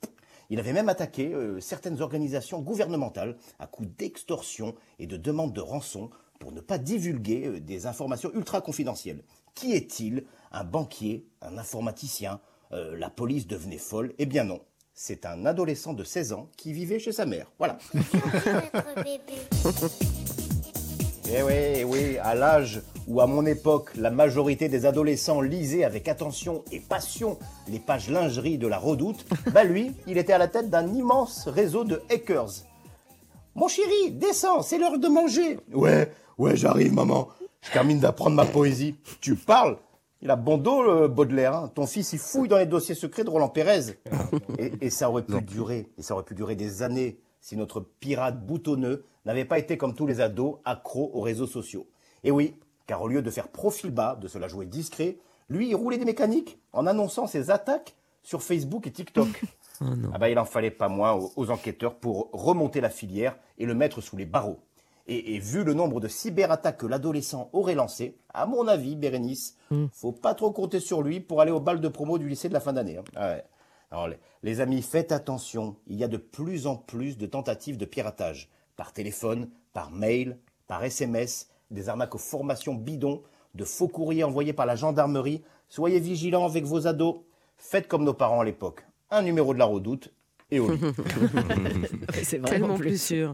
[0.51, 5.61] Il avait même attaqué euh, certaines organisations gouvernementales à coups d'extorsion et de demande de
[5.61, 6.11] rançon
[6.41, 9.23] pour ne pas divulguer euh, des informations ultra confidentielles.
[9.55, 10.25] Qui est-il?
[10.51, 14.15] Un banquier Un informaticien La police devenait folle?
[14.19, 14.61] Eh bien non.
[14.95, 17.51] C'est un adolescent de 16 ans qui vivait chez sa mère.
[17.59, 17.79] Voilà.
[21.35, 25.85] Eh oui, eh oui, à l'âge où à mon époque, la majorité des adolescents lisaient
[25.85, 30.39] avec attention et passion les pages lingerie de la redoute, bah lui, il était à
[30.39, 32.51] la tête d'un immense réseau de hackers.
[33.55, 35.59] Mon chéri, descends, c'est l'heure de manger.
[35.73, 37.29] Ouais, ouais, j'arrive, maman.
[37.63, 38.97] Je termine d'apprendre ma poésie.
[39.21, 39.77] Tu parles
[40.21, 41.55] Il a bon dos, le Baudelaire.
[41.55, 41.71] hein.
[41.75, 43.99] Ton fils, il fouille dans les dossiers secrets de Roland Pérez.
[44.59, 47.81] Et, et ça aurait pu durer, et ça aurait pu durer des années si notre
[47.81, 51.87] pirate boutonneux n'avait pas été comme tous les ados accro aux réseaux sociaux.
[52.25, 52.55] Et oui,
[52.87, 55.19] car au lieu de faire profil bas, de se la jouer discret,
[55.51, 59.29] lui, il roulait des mécaniques en annonçant ses attaques sur Facebook et TikTok.
[60.15, 63.67] Ah bah, il en fallait pas moins aux, aux enquêteurs pour remonter la filière et
[63.67, 64.61] le mettre sous les barreaux.
[65.09, 69.57] Et, et vu le nombre de cyberattaques que l'adolescent aurait lancé, à mon avis, Bérénice,
[69.93, 72.55] faut pas trop compter sur lui pour aller au bal de promo du lycée de
[72.55, 72.99] la fin d'année.
[72.99, 73.05] hein.
[73.17, 73.45] Ah ouais.
[73.93, 74.09] Alors,
[74.43, 75.77] les, amis, faites attention.
[75.87, 78.49] Il y a de plus en plus de tentatives de piratage.
[78.75, 83.23] Par téléphone, par mail, par SMS, des arnaques aux formations bidons,
[83.55, 85.43] de faux courriers envoyés par la gendarmerie.
[85.69, 87.21] Soyez vigilants avec vos ados.
[87.59, 88.83] Faites comme nos parents à l'époque.
[89.11, 90.11] Un numéro de la redoute
[90.53, 90.81] et au lit.
[92.23, 93.33] C'est vraiment Tellement plus plus sûr.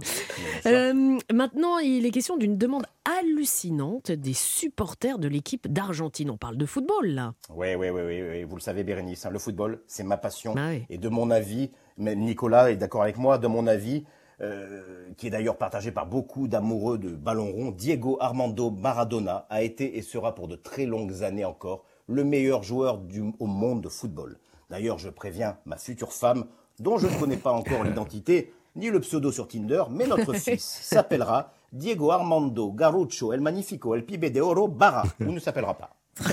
[0.67, 6.31] Euh, maintenant, il est question d'une demande hallucinante des supporters de l'équipe d'Argentine.
[6.31, 7.35] On parle de football, là.
[7.55, 8.45] Oui, oui, oui, oui, oui.
[8.45, 10.55] vous le savez, Bérénice, hein, le football, c'est ma passion.
[10.57, 10.85] Ah oui.
[10.89, 14.05] Et de mon avis, même Nicolas est d'accord avec moi, de mon avis,
[14.41, 19.63] euh, qui est d'ailleurs partagé par beaucoup d'amoureux de ballon rond, Diego Armando Maradona a
[19.63, 23.83] été et sera pour de très longues années encore le meilleur joueur du, au monde
[23.83, 24.39] de football.
[24.71, 26.47] D'ailleurs, je préviens ma future femme,
[26.81, 30.65] dont je ne connais pas encore l'identité, ni le pseudo sur Tinder, mais notre fils
[30.65, 35.97] s'appellera Diego Armando Garucho El Magnifico El Pibe de Oro Barra, ou ne s'appellera pas.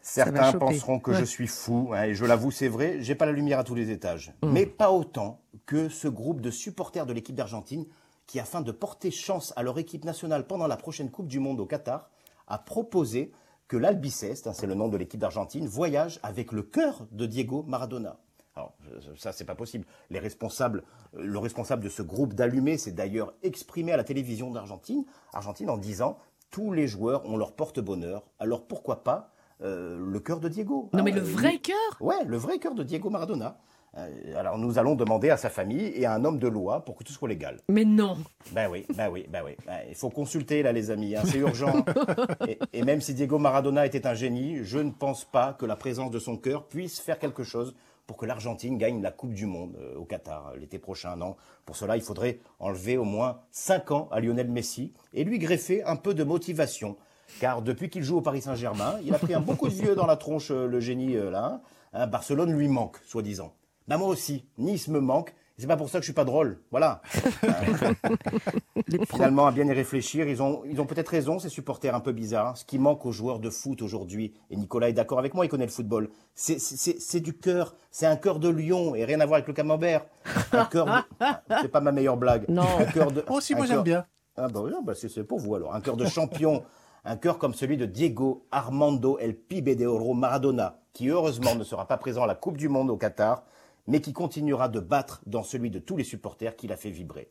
[0.00, 3.32] Certains penseront que je suis fou, hein, et je l'avoue, c'est vrai, j'ai pas la
[3.32, 4.32] lumière à tous les étages.
[4.42, 4.52] Mm.
[4.52, 7.86] Mais pas autant que ce groupe de supporters de l'équipe d'Argentine
[8.26, 11.60] qui, afin de porter chance à leur équipe nationale pendant la prochaine Coupe du Monde
[11.60, 12.08] au Qatar,
[12.46, 13.32] a proposé
[13.66, 17.64] que l'Albiceste, hein, c'est le nom de l'équipe d'Argentine, voyage avec le cœur de Diego
[17.66, 18.18] Maradona.
[18.56, 18.72] Alors,
[19.16, 19.84] ça, c'est pas possible.
[20.10, 20.82] Les responsables,
[21.14, 25.04] euh, le responsable de ce groupe d'allumés s'est d'ailleurs exprimé à la télévision d'Argentine,
[25.34, 26.16] Argentine, en disant
[26.50, 29.32] tous les joueurs ont leur porte-bonheur, alors pourquoi pas
[29.62, 30.88] euh, le cœur de Diego?
[30.94, 31.76] Non, mais hein, le euh, vrai cœur?
[32.00, 33.58] Ouais, le vrai cœur de Diego Maradona.
[33.98, 36.96] Euh, alors, nous allons demander à sa famille et à un homme de loi pour
[36.96, 37.60] que tout soit légal.
[37.70, 38.18] Mais non
[38.52, 39.56] Ben oui, ben oui, ben oui.
[39.88, 41.16] Il faut consulter là, les amis.
[41.16, 41.84] hein, c'est urgent.
[42.48, 45.76] et, et même si Diego Maradona était un génie, je ne pense pas que la
[45.76, 47.74] présence de son cœur puisse faire quelque chose
[48.06, 51.16] pour que l'Argentine gagne la Coupe du Monde euh, au Qatar euh, l'été prochain.
[51.16, 55.38] Non, pour cela, il faudrait enlever au moins 5 ans à Lionel Messi et lui
[55.38, 56.96] greffer un peu de motivation.
[57.40, 59.94] Car depuis qu'il joue au Paris Saint-Germain, il a pris un bon coup de vieux
[59.96, 61.60] dans la tronche, euh, le génie là.
[61.92, 62.06] hein.
[62.06, 63.52] Barcelone lui manque, soi-disant.
[63.88, 65.34] Moi aussi, Nice me manque.
[65.58, 66.58] C'est pas pour ça que je suis pas drôle.
[66.70, 67.00] Voilà.
[69.08, 72.12] Finalement, à bien y réfléchir, ils ont, ils ont peut-être raison, ces supporters un peu
[72.12, 72.56] bizarres.
[72.58, 75.48] Ce qui manque aux joueurs de foot aujourd'hui, et Nicolas est d'accord avec moi, il
[75.48, 79.20] connaît le football, c'est- c'est c'est du cœur, c'est un cœur de lion, et rien
[79.20, 80.04] à voir avec le camembert.
[80.52, 80.90] Un cœur de-
[81.20, 82.44] Ah, C'est pas ma meilleure blague.
[82.48, 82.62] Non.
[82.78, 83.24] Un cœur de...
[83.28, 84.06] Oh, si, moi, j'aime bien.
[84.36, 85.74] Ah bah oui, bah c'est c'est pour vous alors.
[85.74, 86.62] Un cœur de champion,
[87.06, 91.64] un cœur comme celui de Diego Armando El Pibe de Oro Maradona, qui heureusement ne
[91.64, 93.44] sera pas présent à la Coupe du Monde au Qatar,
[93.86, 97.30] mais qui continuera de battre dans celui de tous les supporters qui l'a fait vibrer.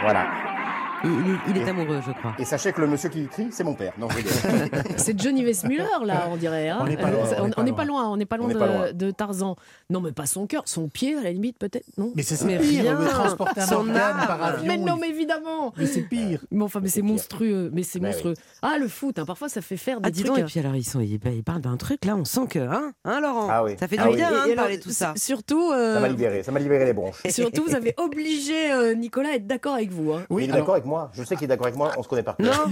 [0.00, 0.53] Voilà.
[1.04, 2.34] Il, il- il est amoureux, je crois.
[2.38, 3.92] Et sachez que le monsieur qui crie, c'est mon père.
[3.98, 4.08] Non.
[4.96, 6.68] C'est Johnny Weissmuller, là, on dirait.
[6.68, 6.78] hein.
[6.80, 8.54] On n'est pas loin, Euh, on n'est pas loin, on n'est pas loin On n'est
[8.54, 8.92] de, pas loin.
[8.92, 9.56] de Tarzan.
[9.90, 12.12] Non, mais pas son cœur, son pied, à la limite, peut-être, non?
[12.14, 12.98] Mais c'est Mais pire, rien.
[12.98, 14.64] le transporter un Son organe par avion.
[14.66, 16.40] Mais non, mais évidemment Mais c'est pire.
[16.50, 18.12] Mais enfin, mais c'est monstrueux, mais c'est Bah oui.
[18.14, 18.34] monstrueux.
[18.62, 20.36] Ah, le foot, hein, parfois ça fait faire des Ah, dis trucs.
[20.36, 22.58] donc, et puis alors, ils, sont, ils, ils parlent d'un truc, là, on sent que,
[22.60, 23.48] hein, hein Laurent?
[23.50, 23.72] Ah oui.
[23.78, 24.16] Ça fait Ah du oui.
[24.16, 25.12] bien, hein, Et de parler de tout ça.
[25.16, 27.20] Surtout, euh, Ça m'a libéré, ça m'a libéré les bronches.
[27.28, 30.12] surtout, vous avez obligé euh, Nicolas à être d'accord avec vous.
[30.12, 30.22] hein.
[30.38, 30.93] est d'accord avec moi.
[31.12, 31.92] Je sais qu'il est d'accord avec moi.
[31.98, 32.68] On se connaît par cœur.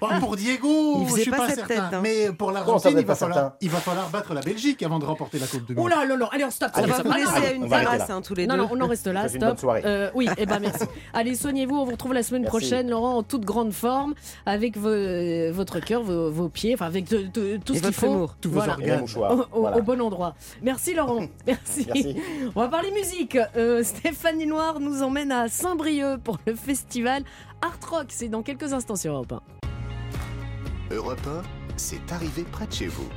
[0.00, 0.68] Bon, pour Diego,
[1.00, 1.66] Il je faisait suis pas pas, certain.
[1.66, 2.00] tête, hein.
[2.02, 4.98] Mais pour ça, l'Argentine, il, va pas falloir- il va falloir battre la Belgique avant
[4.98, 5.84] de remporter la Coupe du Monde.
[5.86, 6.70] Oh là là là, allez, on stop.
[6.74, 7.06] On stop, va stop.
[7.06, 8.60] vous laisser non, à une on va arrêter terrasse, hein, tous les Non, deux.
[8.62, 9.48] non, on en reste là, Faites une stop.
[9.50, 9.82] bonne soirée.
[9.84, 10.84] Euh, oui, eh ben merci.
[11.14, 12.58] Allez, soignez-vous, on vous retrouve la semaine Merci.
[12.58, 14.14] prochaine, Laurent, en toute grande forme,
[14.46, 17.82] avec vos- euh, votre cœur, vos, vos pieds, enfin avec de- de- tout Et ce
[17.82, 18.30] qu'il votre faut.
[18.40, 18.60] Tous vos.
[18.64, 19.04] Et organes.
[19.52, 20.34] Au, bon endroit.
[20.62, 21.26] Merci Laurent.
[21.46, 21.86] Merci.
[21.86, 22.16] Merci.
[22.54, 23.36] On va parler musique.
[23.56, 27.22] Euh, Stéphanie Noir nous emmène à Saint-Brieuc pour le festival
[27.62, 28.06] Art Rock.
[28.08, 30.94] C'est dans quelques instants sur Europe 1.
[30.94, 31.42] Europe 1,
[31.76, 33.08] c'est arrivé près de chez vous.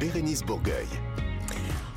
[0.00, 0.86] Bérénice Bourgueil.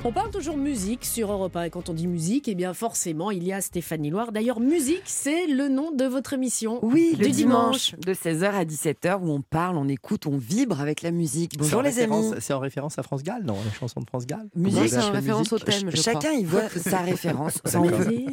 [0.04, 3.30] On parle toujours musique sur Europe 1 et quand on dit musique, eh bien forcément
[3.30, 4.32] il y a Stéphanie Loire.
[4.32, 7.94] D'ailleurs, musique, c'est le nom de votre émission Oui, du le dimanche.
[7.94, 11.52] dimanche, de 16h à 17h, où on parle, on écoute, on vibre avec la musique.
[11.54, 12.40] C'est Bonjour en les référence- amis.
[12.40, 15.12] C'est en référence à France Gall, non La chanson de France Gall Musique, c'est en
[15.12, 16.20] référence au thème, je Ch- crois.
[16.20, 17.60] Chacun y voit sa référence.
[17.64, 17.80] Ça,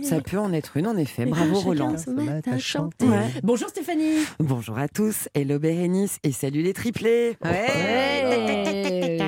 [0.01, 1.21] ça peut en être une, en effet.
[1.21, 1.97] Et Bravo chacun Roland.
[1.99, 3.05] se met à chanter.
[3.05, 3.27] Ouais.
[3.43, 4.15] Bonjour Stéphanie.
[4.39, 7.37] Bonjour à tous, hello Bérénice et salut les triplés.
[7.45, 9.19] Ouais.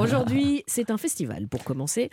[0.00, 2.10] Aujourd'hui, c'est un festival pour commencer commencer.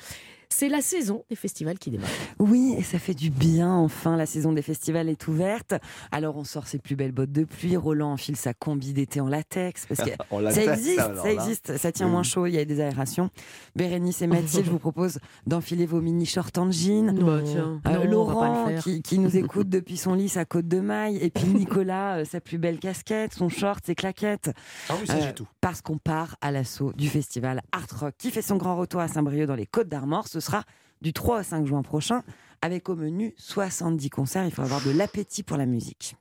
[0.50, 2.10] C'est la saison des festivals qui démarre.
[2.40, 5.74] Oui, et ça fait du bien, enfin, la saison des festivals est ouverte.
[6.12, 9.28] Alors on sort ses plus belles bottes de pluie, Roland enfile sa combi d'été en
[9.28, 12.58] latex, parce que En ça latex, existe, ça existe, ça tient moins chaud, il y
[12.60, 13.30] a des aérations.
[13.76, 17.14] Bérénice et Mathilde, je vous propose d'enfiler vos mini shorts en jean.
[17.14, 17.82] Bah, tiens.
[17.88, 21.30] Euh, Non, Laurent qui, qui nous écoute depuis son lit, sa côte de maille, et
[21.30, 24.52] puis Nicolas, euh, sa plus belle casquette, son short, ses claquettes.
[24.90, 25.48] Ah oui, ça, j'ai Euh, tout.
[25.62, 29.08] Parce qu'on part à l'assaut du festival Art Rock qui fait son grand retour à
[29.08, 30.28] Saint-Brieuc dans les Côtes d'Armor.
[30.28, 30.64] Ce sera
[31.02, 32.24] du 3 au 5 juin prochain
[32.62, 34.46] avec au menu 70 concerts.
[34.46, 36.16] Il faut avoir de l'appétit pour la musique.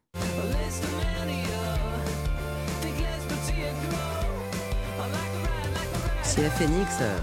[6.39, 6.99] Et la Phoenix.
[7.01, 7.19] euh,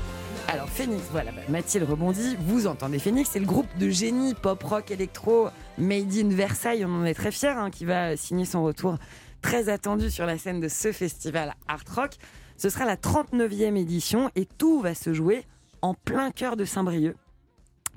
[0.47, 4.63] Alors Phoenix, voilà, bah, Mathilde rebondit, vous entendez Phoenix, c'est le groupe de génie pop
[4.63, 8.63] rock électro Made in Versailles, on en est très fiers, hein, qui va signer son
[8.63, 8.97] retour
[9.43, 12.13] très attendu sur la scène de ce festival Art Rock.
[12.57, 15.45] Ce sera la 39e édition et tout va se jouer
[15.83, 17.15] en plein cœur de Saint-Brieuc.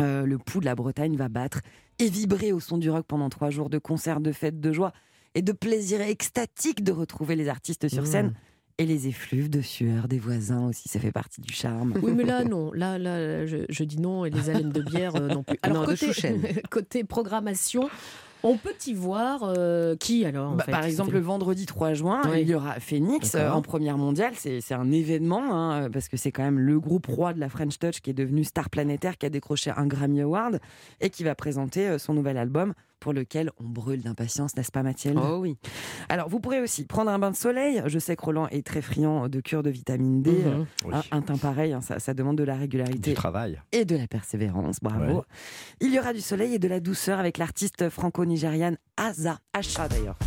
[0.02, 1.60] Euh, le pouls de la Bretagne va battre
[1.98, 4.92] et vibrer au son du rock pendant trois jours de concerts, de fêtes, de joie
[5.34, 8.06] et de plaisir extatique de retrouver les artistes sur Mmh.
[8.06, 8.34] scène.
[8.78, 11.94] Et les effluves de sueur des voisins aussi, ça fait partie du charme.
[12.02, 12.70] Oui, mais là, non.
[12.74, 15.56] Là, là je, je dis non et les haleines de bière euh, non plus.
[15.62, 15.94] Alors, Non,
[16.70, 17.88] côté programmation,
[18.42, 21.94] on peut y voir euh, qui alors en Bah, fait, par exemple, le vendredi 3
[21.94, 22.42] juin, Oui.
[22.42, 24.32] il y aura Phoenix euh, en première mondiale.
[24.36, 27.48] C'est c'est un événement, hein, parce que c'est quand même le groupe roi de la
[27.48, 30.60] French Touch qui est devenu star planétaire, qui a décroché un Grammy Award
[31.00, 34.82] et qui va présenter euh, son nouvel album pour lequel on brûle d'impatience, n'est-ce pas
[34.82, 35.56] Mathilde Oh oui.
[36.08, 37.82] Alors, vous pourrez aussi prendre un bain de soleil.
[37.86, 40.30] Je sais que Roland est très friand de cure de vitamine D.
[40.30, 40.46] Mhm.
[40.46, 40.94] Euh, Oui.
[41.10, 43.10] un, un teint pareil, hein, ça, ça demande de la régularité.
[43.10, 43.60] Du travail.
[43.72, 45.18] Et de la persévérance, bravo.
[45.18, 45.22] Ouais.
[45.80, 50.18] Il y aura du soleil et de la douceur avec l'artiste franco-nigériane Asa, Asha d'ailleurs.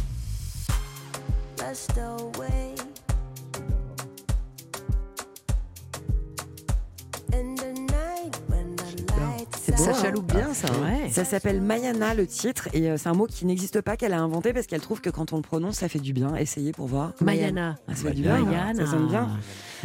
[9.80, 11.09] Beau, Ça hein chaloupe bien, ça, hein.
[11.09, 14.19] Ça s'appelle Mayana, le titre, et euh, c'est un mot qui n'existe pas, qu'elle a
[14.19, 16.36] inventé parce qu'elle trouve que quand on le prononce, ça fait du bien.
[16.36, 17.13] Essayez pour voir.
[17.21, 17.77] Mayana.
[17.88, 18.86] Ah, ça fait du bien, Mayana.
[18.86, 19.30] ça sonne bien.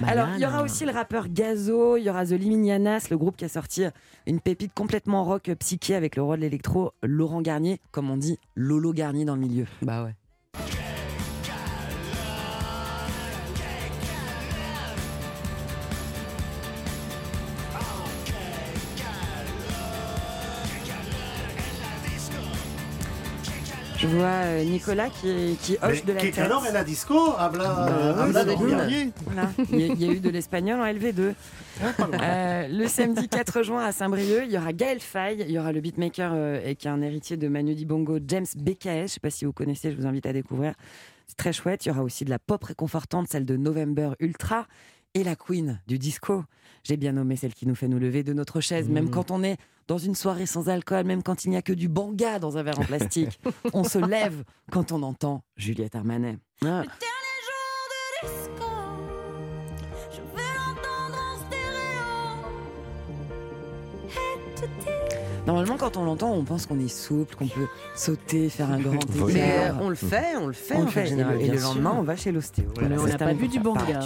[0.07, 3.36] Alors, il y aura aussi le rappeur Gazo, il y aura The Liminianas, le groupe
[3.36, 3.84] qui a sorti
[4.26, 8.16] une pépite complètement rock euh, psyché avec le roi de l'électro, Laurent Garnier, comme on
[8.16, 9.66] dit, Lolo Garnier dans le milieu.
[9.82, 10.14] Bah ouais.
[24.05, 26.52] Je vois euh, Nicolas qui, qui hoche Mais de la que tête.
[26.52, 29.11] en la disco habla, Bah, habla oui, de c'est Garnier.
[29.24, 29.50] Voilà.
[29.72, 31.34] Il, y a, il y a eu de l'espagnol en LV2.
[32.22, 35.72] Euh, le samedi 4 juin à Saint-Brieuc, il y aura Gaël Faye, il y aura
[35.72, 38.84] le beatmaker euh, et qui est un héritier de Manu Dibongo, James BKS.
[38.84, 40.74] Je ne sais pas si vous connaissez, je vous invite à découvrir.
[41.26, 41.86] C'est très chouette.
[41.86, 44.66] Il y aura aussi de la pop réconfortante, celle de November Ultra.
[45.16, 46.42] Et la queen du disco.
[46.82, 49.44] J'ai bien nommé celle qui nous fait nous lever de notre chaise, même quand on
[49.44, 49.56] est
[49.86, 52.64] dans une soirée sans alcool, même quand il n'y a que du banga dans un
[52.64, 53.38] verre en plastique.
[53.72, 54.42] on se lève
[54.72, 56.36] quand on entend Juliette Armanet.
[56.64, 56.82] Ah.
[65.46, 68.94] Normalement, quand on l'entend, on pense qu'on est souple, qu'on peut sauter, faire un grand
[69.14, 69.26] écart.
[69.28, 71.04] Mais on le fait, on le fait, On le fait.
[71.04, 72.66] Et général, le, et le lendemain, on va chez l'ostéo.
[72.80, 74.00] Mais Voilà, on n'a pas vu du banga.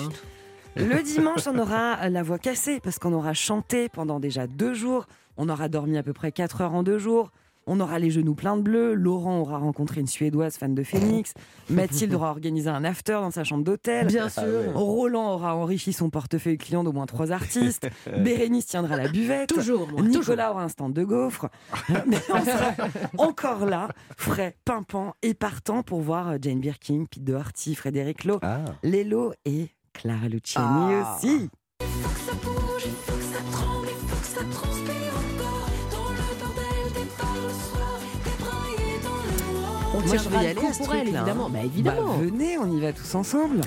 [0.78, 5.06] Le dimanche, on aura la voix cassée parce qu'on aura chanté pendant déjà deux jours.
[5.36, 7.30] On aura dormi à peu près 4 heures en deux jours.
[7.70, 8.94] On aura les genoux pleins de bleu.
[8.94, 11.34] Laurent aura rencontré une Suédoise fan de Phoenix.
[11.68, 14.06] Mathilde aura organisé un after dans sa chambre d'hôtel.
[14.06, 14.42] Bien sûr.
[14.42, 14.72] Ah ouais.
[14.74, 17.88] Roland aura enrichi son portefeuille client d'au moins trois artistes.
[18.16, 19.48] Bérénice tiendra la buvette.
[19.50, 20.50] Toujours, moi, Nicolas toujours.
[20.50, 21.48] aura un stand de gaufres.
[22.06, 22.74] Mais on sera
[23.18, 28.40] encore là, frais, pimpant et partant pour voir Jane Birkin, Pete Doherty, Frédéric Lowe,
[28.82, 29.68] Lélo et
[29.98, 31.16] Clara Luciani Ah.
[31.18, 31.48] aussi.
[39.90, 41.46] On Moi, je tiendra vais y le aller coup à ce pour elle, évidemment.
[41.46, 41.50] hein.
[41.52, 42.18] Bah, évidemment.
[42.18, 43.62] Bah, venez, on y va tous ensemble.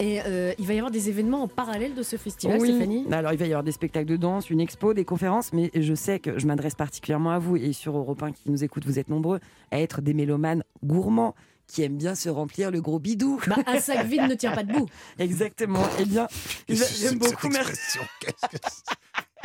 [0.00, 2.68] Et euh, il va y avoir des événements en parallèle de ce festival, Oui.
[2.70, 3.06] Stéphanie?
[3.10, 5.94] Alors, il va y avoir des spectacles de danse, une expo, des conférences, mais je
[5.94, 8.98] sais que je m'adresse particulièrement à vous et sur Europe 1 qui nous écoute, vous
[8.98, 9.38] êtes nombreux
[9.70, 11.34] à être des mélomanes gourmands
[11.72, 13.40] qui aiment bien se remplir le gros bidou.
[13.46, 14.88] Bah, un sac vide ne tient pas debout.
[15.18, 15.82] Exactement.
[15.98, 16.28] Eh bien,
[16.68, 17.48] j'aime beaucoup.
[17.48, 17.98] Merci.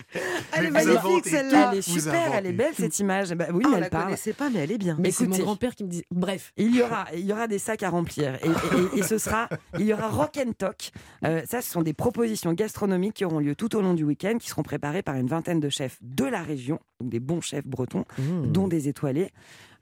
[0.53, 1.69] Elle est magnifique celle-là.
[1.73, 3.33] Elle est super, elle est belle cette image.
[3.33, 4.05] Bah oui, Ah, mais elle la parle.
[4.05, 4.95] connaissait pas, mais elle est bien.
[4.99, 5.43] Mais c'est mon Écoutez.
[5.43, 6.03] grand-père qui me dit.
[6.11, 6.53] Bref.
[6.57, 9.49] Il y aura, il y aura des sacs à remplir et, et- et ce sera,
[9.79, 10.91] il y aura Rock and Talk.
[11.25, 14.37] Euh, ça, ce sont des propositions gastronomiques qui auront lieu tout au long du week-end,
[14.39, 17.65] qui seront préparées par une vingtaine de chefs de la région, donc des bons chefs
[17.67, 18.47] bretons, Mmh.
[18.51, 19.31] dont des étoilés.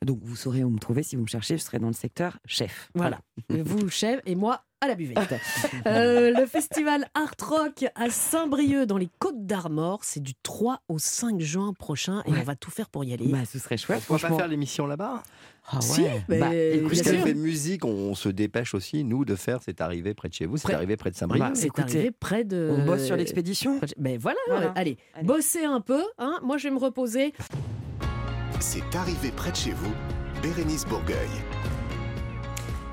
[0.04, 1.58] Donc vous saurez où me trouver si vous me cherchez.
[1.58, 2.90] Je serai dans le secteur chef.
[2.96, 3.20] Voilà.
[3.50, 5.18] Vous, chef, et moi, à la buvette.
[5.88, 10.98] Euh, le festival Art Rock à Saint-Brieuc, dans les Côtes d'Armor, c'est du 3 au
[10.98, 12.38] 5 juin prochain et Ouais.
[12.42, 13.28] on va tout faire pour y aller.
[13.28, 14.02] Bah, ce serait chouette.
[14.10, 15.22] On va pas faire l'émission là-bas
[15.72, 16.24] Ah Si, ouais.
[16.28, 20.28] mais Bah, Puisqu'elle fait musique, on se dépêche aussi, nous, de faire C'est arrivé près
[20.30, 21.44] de chez vous, c'est Près- arrivé près de Saint-Brieuc.
[21.46, 22.70] Bah, c'est écoutez, arrivé près de.
[22.72, 23.80] On bosse sur l'expédition.
[23.98, 24.68] Ben voilà, Voilà.
[24.68, 26.02] euh, allez, bossez un peu.
[26.18, 26.40] Hein.
[26.44, 27.34] Moi, je vais me reposer.
[28.60, 29.94] C'est arrivé près de chez vous,
[30.42, 31.30] Bérénice Bourgueil.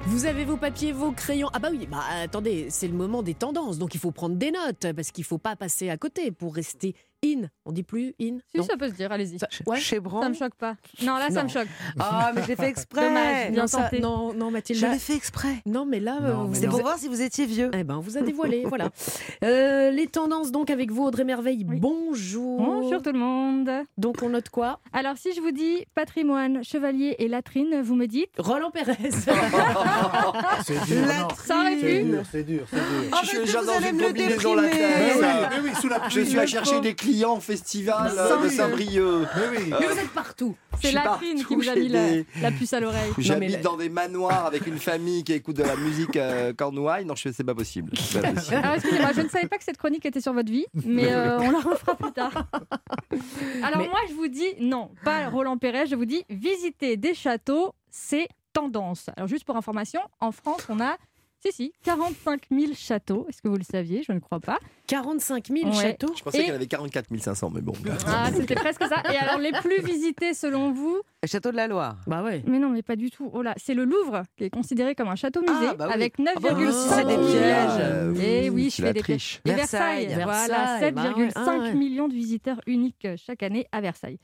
[0.07, 1.48] Vous avez vos papiers, vos crayons.
[1.53, 4.50] Ah bah oui, bah attendez, c'est le moment des tendances, donc il faut prendre des
[4.50, 6.94] notes parce qu'il faut pas passer à côté pour rester
[7.25, 7.43] in.
[7.64, 8.39] On dit plus in.
[8.51, 9.39] Si, non ça peut se dire, allez-y.
[9.66, 9.79] Ouais.
[9.79, 10.75] Chez Bran Ça me choque pas.
[11.03, 11.68] Non, là, ça me choque.
[11.99, 13.03] Ah, mais j'ai fait exprès.
[13.09, 14.81] Dommage, bien non, ça- non, non, Mathilde.
[14.81, 15.55] Je l'ai fait exprès.
[15.66, 17.70] Non, mais là, euh, C'est pour voir si vous étiez vieux.
[17.73, 18.89] Eh ben, on vous a dévoilé, voilà.
[19.45, 21.64] Euh, les tendances donc avec vous, Audrey Merveille.
[21.68, 21.79] Oui.
[21.79, 22.59] Bonjour.
[22.61, 23.70] Bonjour tout le monde.
[23.97, 24.81] Donc on note quoi?
[24.93, 28.31] Alors, si je vous dis patrimoine, chevalier et latrine, vous me dites?
[28.39, 28.97] Roland Pérez.
[30.64, 31.29] C'est dur.
[31.45, 32.05] Ça aurait C'est pu.
[32.05, 33.11] dur, c'est dur, c'est dur.
[33.12, 34.62] Oh, je suis déjà dans une combinaison déprimer.
[34.62, 34.79] latex.
[34.81, 38.42] Mais oui, mais oui, sous la Je suis à chercher des clients au festival euh,
[38.42, 38.48] de.
[38.48, 39.26] Saint-Brieuc.
[39.36, 39.64] Mais oui.
[39.70, 40.56] Mais vous êtes partout.
[40.80, 43.12] C'est latrine qui vous a mis la, des- la puce à l'oreille.
[43.16, 46.52] Mais J'habite la- dans des manoirs avec une famille qui écoute de la musique euh,
[46.52, 47.04] cornouaille.
[47.04, 47.90] Non, je c'est pas possible.
[48.12, 48.56] Pas possible.
[48.56, 51.38] Alors, excusez-moi, je ne savais pas que cette chronique était sur votre vie, mais euh,
[51.40, 52.32] on la refera plus tard.
[53.62, 57.14] Alors, Mais- moi, je vous dis non, pas Roland Pérez, je vous dis visiter des
[57.14, 59.06] châteaux, c'est tendance.
[59.16, 60.96] Alors, juste pour information, en France, on a.
[61.45, 63.26] Si, si, 45 000 châteaux.
[63.28, 64.05] Est-ce que vous le saviez?
[64.07, 64.59] Je ne crois pas.
[64.86, 65.72] 45 000 Ouais.
[65.74, 66.12] châteaux?
[66.16, 67.72] Je pensais Et- qu'il y en avait 44 500, mais bon.
[68.07, 69.03] Ah, c'était presque ça.
[69.12, 71.01] Et alors, les plus visités selon vous?
[71.22, 71.97] Le château de la Loire.
[72.07, 72.45] Bah ouais.
[72.47, 73.28] Mais non, mais pas du tout.
[73.32, 75.95] Oh là, c'est le Louvre qui est considéré comme un château-musée Ah, bah oui.
[75.95, 77.80] avec Ah bah oui, 9,6 c'est des pièges.
[77.80, 79.40] Euh, Et oui, je fais des triche.
[79.45, 80.07] Et Versailles.
[80.07, 81.28] Versailles, voilà, Versailles, bah ouais.
[81.28, 81.74] 7,5 Ah ouais.
[81.74, 84.18] millions de visiteurs uniques chaque année à Versailles.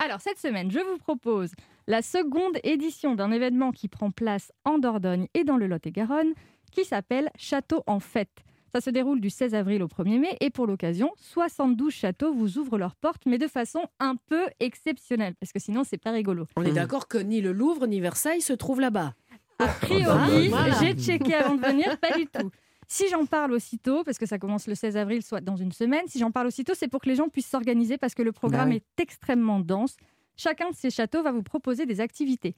[0.00, 1.52] Alors, cette semaine, je vous propose
[1.86, 6.32] la seconde édition d'un événement qui prend place en Dordogne et dans le Lot-et-Garonne,
[6.74, 8.44] qui s'appelle Château en fête.
[8.74, 12.58] Ça se déroule du 16 avril au 1er mai et pour l'occasion, 72 châteaux vous
[12.58, 16.46] ouvrent leurs portes, mais de façon un peu exceptionnelle, parce que sinon, c'est pas rigolo.
[16.56, 19.14] On est d'accord que ni le Louvre ni Versailles se trouvent là-bas.
[19.60, 20.74] A priori, Voilà.
[20.80, 22.50] j'ai checké avant de venir, pas du tout.
[22.88, 26.02] Si j'en parle aussitôt, parce que ça commence le 16 avril, soit dans une semaine,
[26.06, 28.70] si j'en parle aussitôt, c'est pour que les gens puissent s'organiser parce que le programme
[28.70, 28.82] Bah oui.
[28.98, 29.96] est extrêmement dense.
[30.36, 32.56] Chacun de ces châteaux va vous proposer des activités.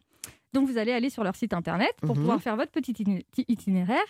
[0.53, 2.23] Donc vous allez aller sur leur site internet pour Mhm.
[2.23, 4.05] pouvoir faire votre petit itiné- itinéraire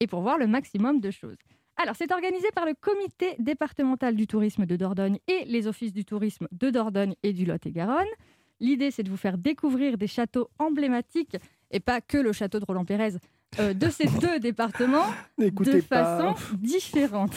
[0.00, 1.36] et pour voir le maximum de choses.
[1.76, 6.04] Alors, c'est organisé par le comité départemental du tourisme de Dordogne et les offices du
[6.04, 8.06] tourisme de Dordogne et du Lot-et-Garonne.
[8.60, 11.36] L'idée, c'est de vous faire découvrir des châteaux emblématiques
[11.70, 13.14] et pas que le château de Roland Pérez
[13.58, 15.06] euh, de ces deux départements
[15.38, 16.18] de pas.
[16.18, 17.34] façon différente.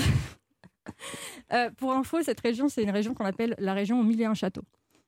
[1.53, 4.26] Euh, pour info, cette région, c'est une région qu'on appelle la région aux mille et
[4.26, 4.63] un châteaux.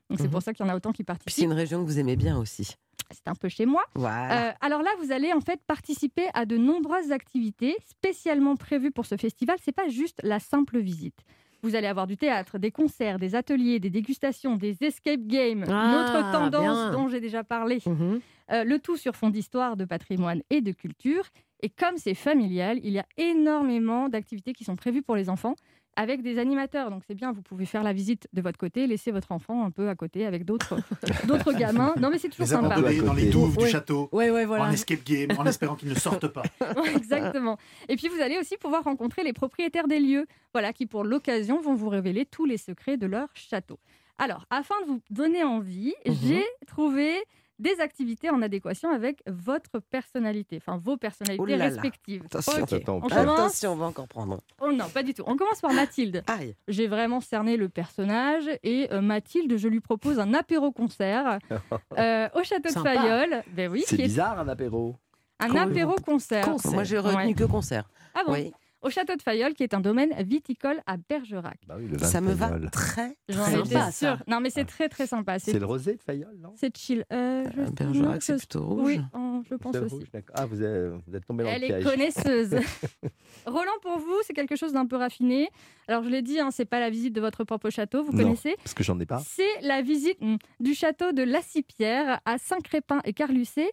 [0.09, 0.32] Donc c'est Mhm.
[0.32, 1.43] pour ça qu'il y en a autant qui Puis c'est participent.
[1.45, 2.76] une région que vous aimez bien aussi.
[3.12, 3.84] C'est un peu chez moi.
[3.95, 4.49] Voilà.
[4.49, 9.05] Euh, alors là, vous allez en fait participer à de nombreuses activités spécialement prévues pour
[9.05, 9.58] ce festival.
[9.62, 11.20] C'est pas juste la simple visite.
[11.64, 15.91] Vous allez avoir du théâtre, des concerts, des ateliers, des dégustations, des escape games, Ah,
[15.91, 16.91] notre tendance bien.
[16.91, 17.80] dont j'ai déjà parlé.
[17.86, 18.20] Mhm.
[18.51, 21.24] Euh, le tout sur fond d'histoire, de patrimoine et de culture.
[21.64, 25.55] Et comme c'est familial, il y a énormément d'activités qui sont prévues pour les enfants
[25.98, 26.89] avec des animateurs.
[26.89, 29.72] Donc c'est bien, vous pouvez faire la visite de votre côté, laisser votre enfant un
[29.72, 30.78] peu à côté avec d'autres
[31.28, 31.93] d'autres gamins.
[32.00, 32.76] Non mais c'est toujours Les sympa.
[33.02, 34.08] dans les douves du château.
[34.14, 34.66] Ouais, ouais, voilà.
[34.66, 36.43] En escape game, en espérant qu'ils ne sortent pas.
[36.78, 37.58] Ouais, Exactement.
[37.89, 41.60] Et puis vous allez aussi pouvoir rencontrer les propriétaires des lieux, voilà, qui pour l'occasion
[41.60, 43.80] vont vous révéler tous les secrets de leur château.
[44.20, 46.14] Alors, afin de vous donner envie, Mhm.
[46.24, 47.16] j'ai trouvé
[47.60, 51.66] des activités en adéquation avec votre personnalité, enfin vos personnalités Oh là là.
[51.66, 52.24] respectives.
[52.26, 52.74] Attention, Ok.
[52.74, 53.39] Attends, On commence.
[53.39, 54.41] Attention, on va encore prendre.
[54.62, 55.24] Oh non, pas du tout.
[55.26, 56.24] On commence par Mathilde.
[56.28, 56.55] Aïe.
[56.68, 61.39] J'ai vraiment cerné le personnage et euh, Mathilde, je lui propose un apéro-concert
[61.97, 62.95] euh, au château Sympa.
[62.95, 63.43] de Fayol.
[63.53, 64.95] Ben oui, C'est est bizarre un apéro.
[65.39, 66.45] un apéro-concert.
[66.45, 66.72] Concert.
[66.74, 67.34] Moi, j'ai retenu Ouais.
[67.34, 67.89] que concert.
[68.14, 68.51] Ah bon Oui.
[68.88, 71.60] Au château de Fayol, qui est un domaine viticole à Bergerac.
[71.68, 73.92] Bah oui, Ça me va très, J'en très bien.
[73.92, 74.18] sûre.
[74.28, 75.40] Non, mais c'est très très sympa.
[75.40, 76.54] C'est le rosé de Fayol, non?
[76.56, 77.04] C'est chill.
[77.12, 78.84] Euh, je- Euh, Bergerac, c'est plutôt rouge.
[78.86, 79.02] Oui,
[79.50, 79.94] je pense aussi.
[79.96, 80.04] rouge.
[80.34, 81.84] Ah, vous êtes, vous êtes tombé dans Elle le est piège.
[81.84, 82.56] connaisseuse.
[83.46, 85.50] Roland, pour vous, c'est quelque chose d'un peu raffiné.
[85.90, 88.24] Alors, je l'ai dit, hein, c'est pas la visite de votre propre château, vous Non,
[88.24, 89.22] connaissez parce que j'en ai pas.
[89.26, 93.70] C'est la visite hmm, du château de Lassipierre à Saint-Crépin et Carlucé,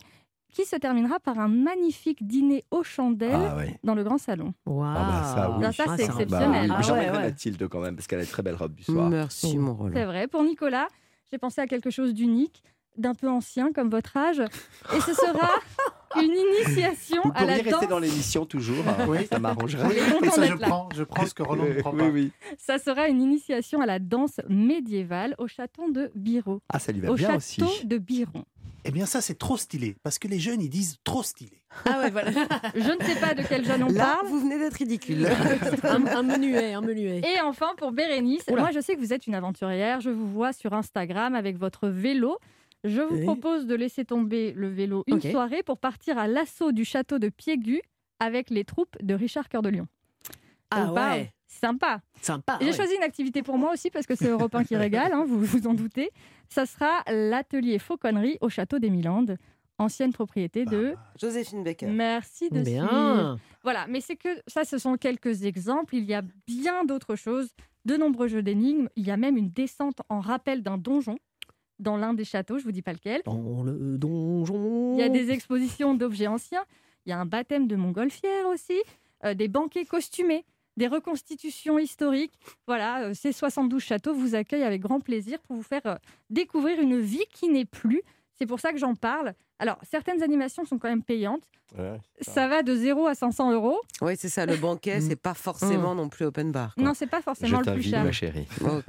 [0.54, 3.78] qui se terminera par un magnifique dîner aux chandelles Ah ouais.
[3.84, 4.54] dans le grand salon.
[4.64, 4.86] Waouh.
[4.96, 5.64] Ah bah ça, oui.
[5.66, 6.22] Ah, ça, c'est sympa.
[6.22, 6.68] exceptionnel.
[6.68, 7.22] Bah, Ah J'emmènerai ouais, ouais.
[7.24, 9.10] Mathilde quand même, parce qu'elle a une très belle robe du soir.
[9.10, 9.90] Merci, mon Roland.
[9.94, 10.28] C'est vrai.
[10.28, 10.86] Pour Nicolas,
[11.30, 12.62] j'ai pensé à quelque chose d'unique,
[12.96, 14.40] d'un peu ancien comme votre âge.
[14.94, 15.50] Et ce sera
[16.22, 17.72] une initiation Vous à la pourriez danse.
[17.74, 19.26] rester dans l'émission toujours, hein, Oui.
[19.30, 19.96] ça m'arrangerait.
[20.22, 22.08] Et ça, je prends, je prends ce que Roland ne prend oui, pas.
[22.08, 22.30] oui.
[22.58, 26.60] Ça sera une initiation à la danse médiévale au château de Biro.
[26.72, 27.86] Ah, ça lui va Au bien château aussi.
[27.86, 28.44] de Biron.
[28.86, 29.96] Eh bien, ça, c'est trop stylé.
[30.02, 31.62] Parce que les jeunes, ils disent trop stylé.
[31.86, 32.30] Ah ouais, voilà.
[32.74, 34.26] Je ne sais pas de quel jeune on Là, parle.
[34.28, 35.26] vous venez d'être ridicule.
[35.84, 37.20] un, un menuet, un menuet.
[37.20, 38.60] Et enfin, pour Bérénice, Oula.
[38.60, 40.02] moi je sais que vous êtes une aventurière.
[40.02, 42.36] Je vous vois sur Instagram avec votre vélo.
[42.84, 46.84] Je vous propose de laisser tomber le vélo une soirée pour partir à l'assaut du
[46.84, 47.80] château de Piégu
[48.20, 49.88] avec les troupes de Richard Cœur de Lion.
[50.70, 51.32] Ah ouais.
[51.46, 52.00] Sympa.
[52.20, 52.58] Sympa.
[52.60, 52.72] J'ai ouais.
[52.72, 55.40] choisi une activité pour moi aussi parce que c'est Europe 1 qui régale, hein, vous
[55.40, 56.10] vous en doutez.
[56.48, 59.36] Ça sera l'atelier fauconnerie au château des Milandes,
[59.78, 60.94] ancienne propriété de.
[61.20, 61.86] Joséphine Baker.
[61.86, 62.86] Merci de suivre.
[62.86, 63.38] Bien.
[63.62, 65.94] Voilà, mais c'est que ça, ce sont quelques exemples.
[65.94, 67.50] Il y a bien d'autres choses
[67.84, 68.88] de nombreux jeux d'énigmes.
[68.96, 71.16] Il y a même une descente en rappel d'un donjon
[71.78, 73.22] dans l'un des châteaux, je vous dis pas lequel.
[73.24, 74.94] Dans le donjon.
[74.96, 76.64] Il y a des expositions d'objets anciens.
[77.06, 78.80] Il y a un baptême de montgolfière aussi,
[79.24, 80.44] euh, des banquets costumés,
[80.76, 82.32] des reconstitutions historiques.
[82.66, 85.96] Voilà, euh, ces 72 châteaux vous accueillent avec grand plaisir pour vous faire euh,
[86.30, 88.02] découvrir une vie qui n'est plus.
[88.36, 89.34] C'est pour ça que j'en parle.
[89.58, 91.42] Alors, certaines animations sont quand même payantes.
[92.20, 93.80] Ça va de 0 à 500 euros.
[94.00, 96.72] Oui, c'est ça, le banquet, c'est pas forcément non plus open bar.
[96.76, 96.84] quoi.
[96.84, 98.04] Non, c'est pas forcément le plus t'invite, cher.
[98.04, 98.46] ma chérie.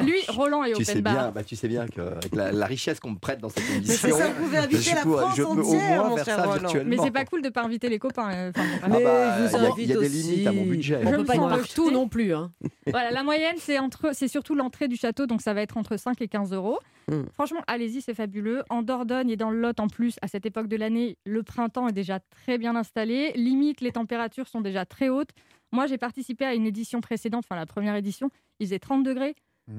[0.04, 1.14] Lui, Roland est Tu open sais bar.
[1.14, 3.94] bien, bah, tu sais bien qu'avec la, la richesse qu'on me prête dans cette émission,
[3.96, 6.24] c'est ça, vous pouvez inviter je la France je peux au entière, moins mon faire
[6.24, 6.58] cher ça Roland.
[6.60, 6.90] virtuellement.
[6.96, 8.30] Mais c'est pas cool de pas inviter les copains.
[8.32, 11.00] euh, enfin, Ah bah, il y il y a des limites à mon budget.
[11.04, 12.32] On Je peut me pas sens partout non plus.
[12.34, 12.52] Hein.
[12.86, 15.96] Voilà, la moyenne, c'est entre, c'est surtout l'entrée du château, donc ça va être entre
[15.96, 16.78] 5 et 15 euros.
[17.10, 17.22] Hmm.
[17.32, 18.62] Franchement, allez-y, c'est fabuleux.
[18.68, 21.86] En Dordogne et dans le Lot, en plus, à cette époque de l'année, le printemps
[21.88, 23.32] est déjà très bien installé.
[23.36, 25.30] Limite, les températures sont déjà très hautes.
[25.72, 28.30] Moi, j'ai participé à une édition précédente, enfin la première édition,
[28.60, 29.34] il faisait 30 degrés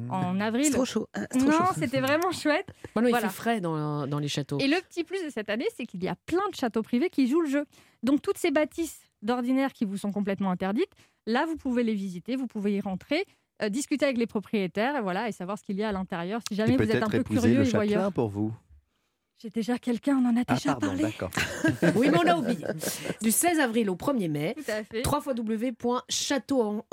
[0.10, 0.66] en avril.
[0.66, 1.08] C'est trop chaud.
[1.14, 1.74] Ah, c'est trop non, chaud.
[1.78, 2.68] c'était vraiment chouette.
[2.96, 3.30] Bon, non, il Voilà.
[3.30, 4.58] fait frais dans, dans les châteaux.
[4.60, 7.10] Et le petit plus de cette année, c'est qu'il y a plein de châteaux privés
[7.10, 7.66] qui jouent le jeu.
[8.04, 10.92] Donc toutes ces bâtisses d'ordinaire qui vous sont complètement interdites,
[11.28, 13.26] là vous pouvez les visiter, vous pouvez y rentrer,
[13.62, 16.42] euh, discuter avec les propriétaires, et voilà, et savoir ce qu'il y a à l'intérieur.
[16.50, 18.12] Si jamais Et vous êtes un peu curieux le et voyeur.
[18.12, 18.54] pour vous.
[19.42, 21.04] J'ai déjà quelqu'un, on en a Ah, déjà pardon, parlé.
[21.04, 21.30] d'accord.
[21.96, 22.66] Oui, mais on l'a oublié.
[23.22, 25.04] Du 16 avril au 1er mai, Tout à fait.
[25.06, 26.86] www.château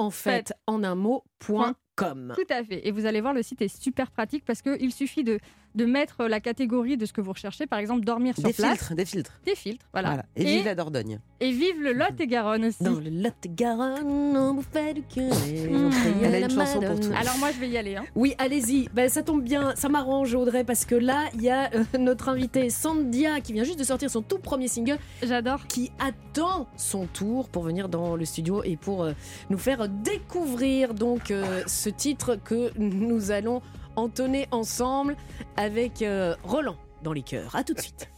[2.35, 2.87] Tout à fait.
[2.87, 5.39] Et vous allez voir, le site est super pratique parce qu'il suffit de,
[5.75, 7.67] de mettre la catégorie de ce que vous recherchez.
[7.67, 8.79] Par exemple, dormir sur Des place.
[8.79, 9.41] filtres, des filtres.
[9.45, 10.09] Des filtres, voilà.
[10.09, 10.25] Voilà.
[10.35, 11.21] Et vive la Dordogne.
[11.41, 12.83] et vive le Lot-et-Garonne aussi.
[12.83, 15.33] Dans le Lot-et-Garonne, on vous fait du cœur.
[15.35, 15.91] Mmh.
[16.23, 17.11] Elle a une chanson pour tout.
[17.15, 17.97] Alors moi, je vais y aller.
[17.97, 18.05] hein.
[18.15, 18.89] Oui, allez-y.
[18.95, 22.31] Ben, ça tombe bien, ça m'arrange Audrey parce que là, il y a euh, notre
[22.31, 24.99] invitée Sandia qui vient juste de sortir son tout premier single.
[25.23, 25.67] J'adore.
[25.67, 29.13] Qui attend son tour pour venir dans le studio et pour euh,
[29.51, 33.63] nous faire découvrir donc euh, ce titre que nous allons
[33.97, 35.17] entonner ensemble
[35.57, 37.55] avec euh, Roland dans les cœurs.
[37.57, 38.09] À tout de suite.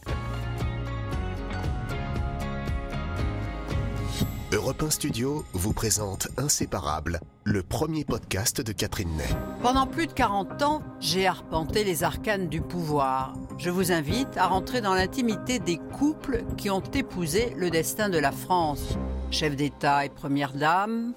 [4.55, 9.25] Europe 1 Studio vous présente Inséparable, le premier podcast de Catherine Ney.
[9.61, 13.33] Pendant plus de 40 ans, j'ai arpenté les arcanes du pouvoir.
[13.57, 18.17] Je vous invite à rentrer dans l'intimité des couples qui ont épousé le destin de
[18.17, 18.97] la France.
[19.29, 21.13] Chef d'État et Première Dame,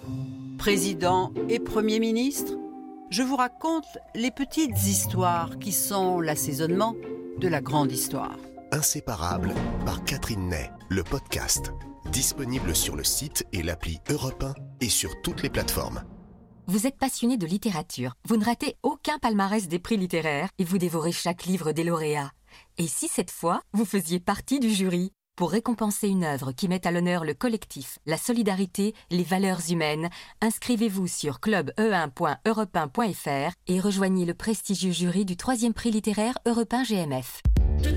[0.59, 2.53] président et Premier ministre.
[3.11, 6.95] Je vous raconte les petites histoires qui sont l'assaisonnement
[7.39, 8.37] de la grande histoire.
[8.73, 9.55] Inséparable
[9.87, 11.73] par Catherine Ney, le podcast.
[12.11, 16.03] Disponible sur le site et l'appli Europe 1 et sur toutes les plateformes.
[16.67, 20.77] Vous êtes passionné de littérature, vous ne ratez aucun palmarès des prix littéraires et vous
[20.77, 22.33] dévorez chaque livre des lauréats.
[22.77, 25.13] Et si cette fois, vous faisiez partie du jury?
[25.39, 30.09] Pour récompenser une œuvre qui met à l'honneur le collectif, la solidarité, les valeurs humaines,
[30.41, 37.41] inscrivez-vous sur clube1.europe1.fr et rejoignez le prestigieux jury du troisième prix littéraire Europe 1 GMF.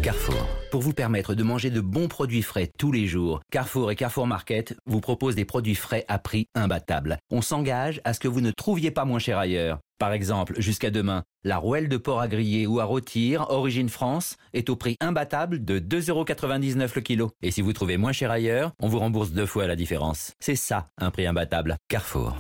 [0.03, 0.45] Carrefour.
[0.69, 4.27] Pour vous permettre de manger de bons produits frais tous les jours, Carrefour et Carrefour
[4.27, 7.17] Market vous proposent des produits frais à prix imbattable.
[7.31, 9.79] On s'engage à ce que vous ne trouviez pas moins cher ailleurs.
[10.01, 14.35] Par exemple, jusqu'à demain, la rouelle de porc à griller ou à rôtir, origine France,
[14.51, 17.29] est au prix imbattable de 2,99€ le kilo.
[17.43, 20.31] Et si vous trouvez moins cher ailleurs, on vous rembourse deux fois la différence.
[20.39, 21.77] C'est ça, un prix imbattable.
[21.87, 22.39] Carrefour.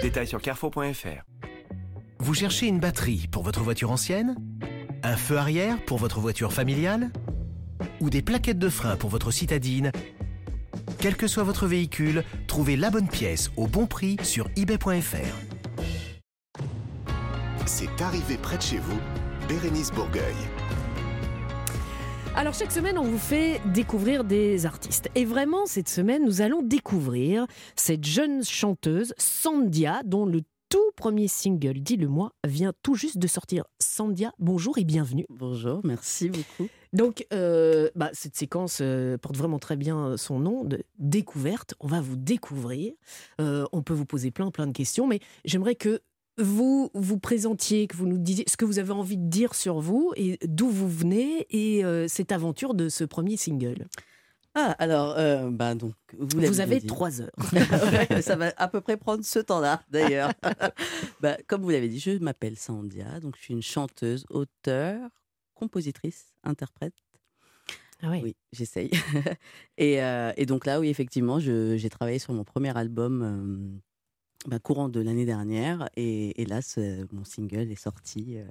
[0.00, 1.22] Détails sur carrefour.fr.
[2.18, 4.36] Vous cherchez une batterie pour votre voiture ancienne?
[5.02, 7.12] Un feu arrière pour votre voiture familiale?
[8.00, 9.92] Ou des plaquettes de frein pour votre citadine?
[10.98, 15.49] Quel que soit votre véhicule, trouvez la bonne pièce au bon prix sur eBay.fr.
[17.72, 18.98] C'est arrivé près de chez vous,
[19.48, 20.34] Bérénice Bourgueil.
[22.34, 25.08] Alors chaque semaine, on vous fait découvrir des artistes.
[25.14, 27.46] Et vraiment, cette semaine, nous allons découvrir
[27.76, 33.64] cette jeune chanteuse, Sandia, dont le tout premier single, Dis-le-moi, vient tout juste de sortir.
[33.78, 35.26] Sandia, bonjour et bienvenue.
[35.30, 36.68] Bonjour, merci beaucoup.
[36.92, 41.74] Donc, euh, bah, cette séquence euh, porte vraiment très bien son nom, de découverte.
[41.78, 42.92] On va vous découvrir.
[43.40, 46.00] Euh, on peut vous poser plein, plein de questions, mais j'aimerais que
[46.40, 49.80] vous vous présentiez, que vous nous disiez ce que vous avez envie de dire sur
[49.80, 53.86] vous et d'où vous venez et euh, cette aventure de ce premier single.
[54.54, 57.30] Ah, alors, euh, bah donc, vous, avez trois heures.
[57.52, 60.32] Ouais, ça va à peu près prendre ce temps-là, d'ailleurs.
[61.20, 65.08] Bah, comme vous l'avez dit, je m'appelle Sandia, donc je suis une chanteuse, auteure,
[65.54, 66.94] compositrice, interprète.
[68.02, 68.20] Ah oui.
[68.22, 68.90] Oui, j'essaye.
[69.78, 73.80] et, euh, et donc là, oui, effectivement, j'ai travaillé sur mon premier album euh,
[74.46, 75.88] bah, courant de l'année dernière.
[75.96, 78.36] Et, là, ce- mon single est sorti.
[78.36, 78.44] euh,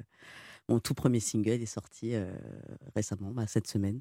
[0.67, 2.31] mon tout premier single est sorti euh,
[2.95, 3.97] récemment, bah, cette semaine.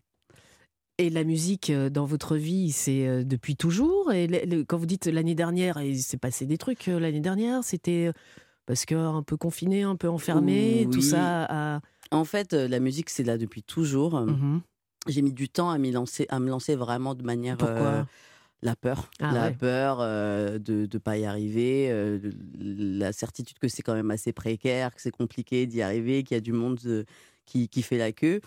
[0.99, 4.13] Et la musique euh, dans votre vie, c'est euh, depuis toujours?
[4.13, 7.21] Et le- le- quand vous dites l'année dernière, il s'est passé des trucs euh, l'année
[7.21, 8.13] dernière, c'était euh,
[8.67, 11.45] parce que un peu confiné, un peu enfermé, tout ça.
[11.45, 11.81] a-
[12.11, 14.21] En fait, euh, la musique, c'est là depuis toujours.
[14.21, 14.61] Mhm.
[15.07, 17.57] J'ai mis du temps à, lancer, à me lancer vraiment de manière.
[17.57, 17.87] Pourquoi?
[17.87, 18.05] euh,
[18.63, 19.11] la peur.
[19.21, 19.57] Ah la ouais.
[19.59, 22.33] peur euh, de ne pas y arriver, euh, de-
[22.99, 26.39] la certitude que c'est quand même assez précaire, que c'est compliqué d'y arriver, qu'il y
[26.39, 27.05] a du monde euh,
[27.47, 28.41] qui, qui fait la queue.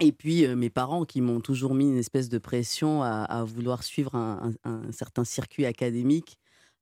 [0.00, 3.82] Et puis mes parents qui m'ont toujours mis une espèce de pression à, à vouloir
[3.82, 6.38] suivre un, un- un certain circuit académique,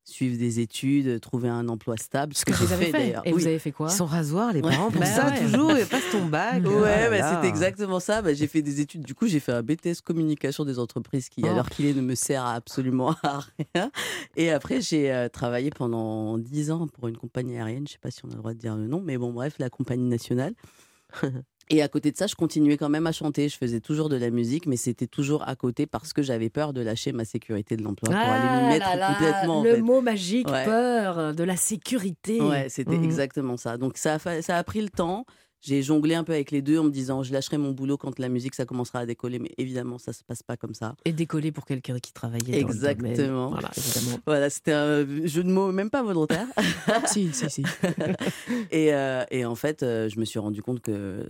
[0.07, 2.33] suivre des études, trouver un emploi stable.
[2.35, 2.91] Ce que vous avez fait.
[2.91, 3.23] d'ailleurs.
[3.25, 5.39] Et vous avez fait quoi Ils sont rasoirs, les parents, pour Bah ça, ouais.
[5.41, 6.63] toujours, et passe ton bac.
[6.63, 8.21] Ouais, Oh là bah, c'était exactement ça.
[8.21, 9.01] Bah, j'ai fait des études.
[9.01, 11.63] Du coup, j'ai fait un BTS communication des entreprises qui, à Oh.
[11.71, 13.41] qu'il est, ne me sert absolument à
[13.75, 13.91] rien.
[14.35, 17.87] Et après, j'ai euh, travaillé pendant 10 ans pour une compagnie aérienne.
[17.87, 19.55] Je sais pas si on a le droit de dire le nom, mais bon, bref,
[19.57, 20.53] la compagnie nationale.
[21.71, 23.49] Et à côté de ça, je continuais quand même à chanter.
[23.49, 26.73] Je faisais toujours de la musique, mais c'était toujours à côté parce que j'avais peur
[26.73, 29.59] de lâcher ma sécurité de l'emploi pour aller m'y Ah mettre là complètement.
[29.61, 29.81] en le fait.
[29.81, 30.63] mot magique, Ouais.
[30.65, 32.39] peur, de la sécurité.
[32.39, 33.03] Ouais, c'était Mhm.
[33.03, 33.77] exactement ça.
[33.77, 35.25] Donc ça a, ça a pris le temps.
[35.65, 38.19] J'ai jonglé un peu avec les deux en me disant je lâcherai mon boulot quand
[38.19, 40.95] la musique ça commencera à décoller, mais évidemment ça se passe pas comme ça.
[41.05, 43.05] Et décoller pour quelqu'un qui travaillait dans le domaine.
[43.05, 43.49] Exactement.
[43.49, 44.19] Voilà, évidemment.
[44.27, 46.47] Voilà, c'était un jeu de mots même pas volontaire.
[47.07, 47.63] si, si, si.
[48.71, 51.25] et, euh, et en fait, euh, je me suis rendu compte que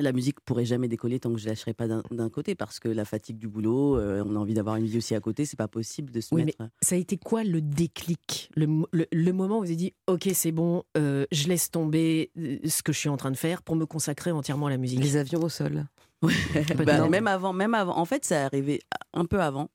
[0.00, 3.04] la musique pourrait jamais décoller tant que je lâcherais pas d'un côté parce que la
[3.04, 5.68] fatigue du boulot, euh, on a envie d'avoir une vie aussi à côté, c'est pas
[5.68, 6.56] possible de se Oui, mettre.
[6.60, 8.50] mais ça a été quoi le déclic?
[8.56, 11.70] Le, mo- le- le moment où vous avez dit Ok, c'est bon, euh, je laisse
[11.70, 14.70] tomber euh, ce que je suis en train de faire pour me consacrer entièrement à
[14.70, 15.00] la musique?
[15.00, 15.86] Les avions au sol.
[16.84, 17.96] Bah, même avant, même avant.
[17.96, 18.80] En fait, ça est arrivé
[19.14, 19.70] un peu avant.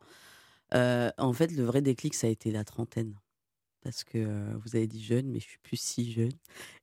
[0.74, 3.14] Euh, en fait, le vrai déclic, ça a été la trentaine.
[3.86, 6.32] Parce que euh, vous avez dit jeune, mais je suis plus si jeune.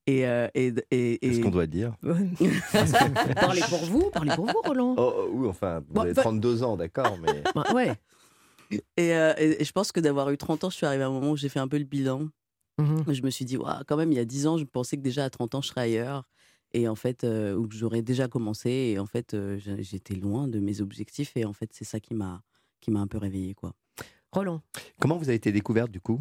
[0.06, 1.96] Et, euh, et, et, Qu'est-ce et- qu'on doit dire
[3.34, 4.94] Parlez pour vous, parlez pour vous, Roland.
[4.96, 7.42] Oh, oh, oui, enfin, vous Bon, avez bah- 32 ans, d'accord, mais.
[7.56, 7.92] Bah, ouais.
[8.96, 11.08] Et, euh, et- et je pense que d'avoir eu 30 ans, je suis arrivée à
[11.08, 12.28] un moment où j'ai fait un peu le bilan.
[12.78, 13.04] Mhm.
[13.12, 15.02] Je me suis dit, Ouah, quand même, il y a 10 ans, je pensais que
[15.02, 16.22] déjà à 30 ans, je serais ailleurs.
[16.72, 18.70] Et en fait, euh, ou que j'aurais déjà commencé.
[18.70, 21.32] Et en fait, euh, j'étais loin de mes objectifs.
[21.36, 22.42] Et en fait, c'est ça qui m'a
[22.80, 23.74] qui m'a un peu réveillée, quoi.
[24.32, 24.62] Roland.
[25.00, 26.20] Comment vous avez été découverte du coup?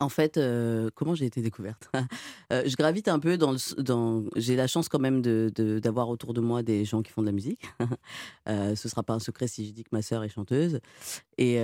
[0.00, 1.88] En fait, euh, comment j'ai été découverte?
[2.52, 3.58] Euh, Je gravite un peu dans le.
[4.36, 7.22] j'ai la chance quand même de- de- d'avoir autour de moi des gens qui font
[7.22, 7.62] de la musique.
[8.48, 10.80] euh, ce sera pas un secret si je dis que ma sœur est chanteuse.
[11.38, 11.54] Et.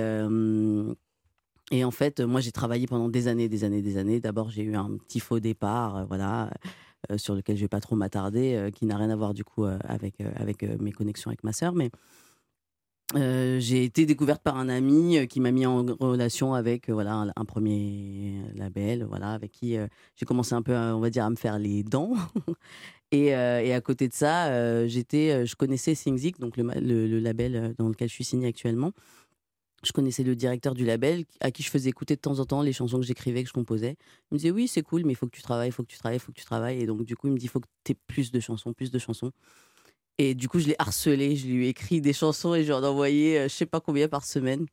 [1.71, 4.19] et en fait, moi, j'ai travaillé pendant des années, des années, des années.
[4.19, 6.49] D'abord, j'ai eu un petit faux départ, voilà,
[7.17, 10.15] sur lequel je vais pas trop m'attarder, qui n'a rien à voir du coup avec
[10.35, 11.91] avec mes connexions avec ma sœur, mais
[13.15, 16.93] euh, j'ai été découverte par un ami euh, qui m'a mis en relation avec euh,
[16.93, 19.75] voilà un, premier label voilà avec qui
[20.15, 22.13] j'ai commencé un peu à, on va dire à me faire les dents.
[23.13, 28.13] Et, à côté de ça j'étais je connaissais Singzik donc le, label dans lequel je
[28.13, 28.93] suis signée actuellement.
[29.83, 32.61] Je connaissais le directeur du label à qui je faisais écouter de temps en temps
[32.61, 33.97] les chansons que j'écrivais que je composais.
[34.31, 35.89] Il me disait oui c'est cool mais il faut que tu travailles il faut que
[35.89, 36.79] tu travailles il faut que tu travailles.
[36.79, 38.71] Et donc du coup il me dit il faut que tu aies plus de chansons
[38.71, 39.33] plus de chansons
[40.17, 42.73] et du coup, je l'ai harcelé, je lui ai écrit des chansons et je lui
[42.73, 44.65] en ai envoyé euh, je sais pas combien par semaine.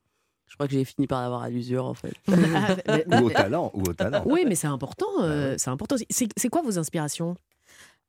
[0.46, 2.12] Je crois que j'ai fini par l'avoir à l'usure en fait.
[3.12, 4.22] Ou au talent, ou au talent.
[4.26, 5.06] Oui, mais c'est important.
[5.20, 5.96] euh, c'est important.
[6.10, 7.36] C'est quoi vos inspirations?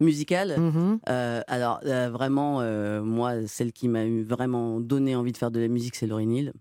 [0.02, 1.00] Musicale Mhm.
[1.10, 5.60] euh, Alors euh, vraiment, euh, moi, celle qui m'a vraiment donné envie de faire de
[5.60, 6.54] la musique, c'est Lauryn Hill.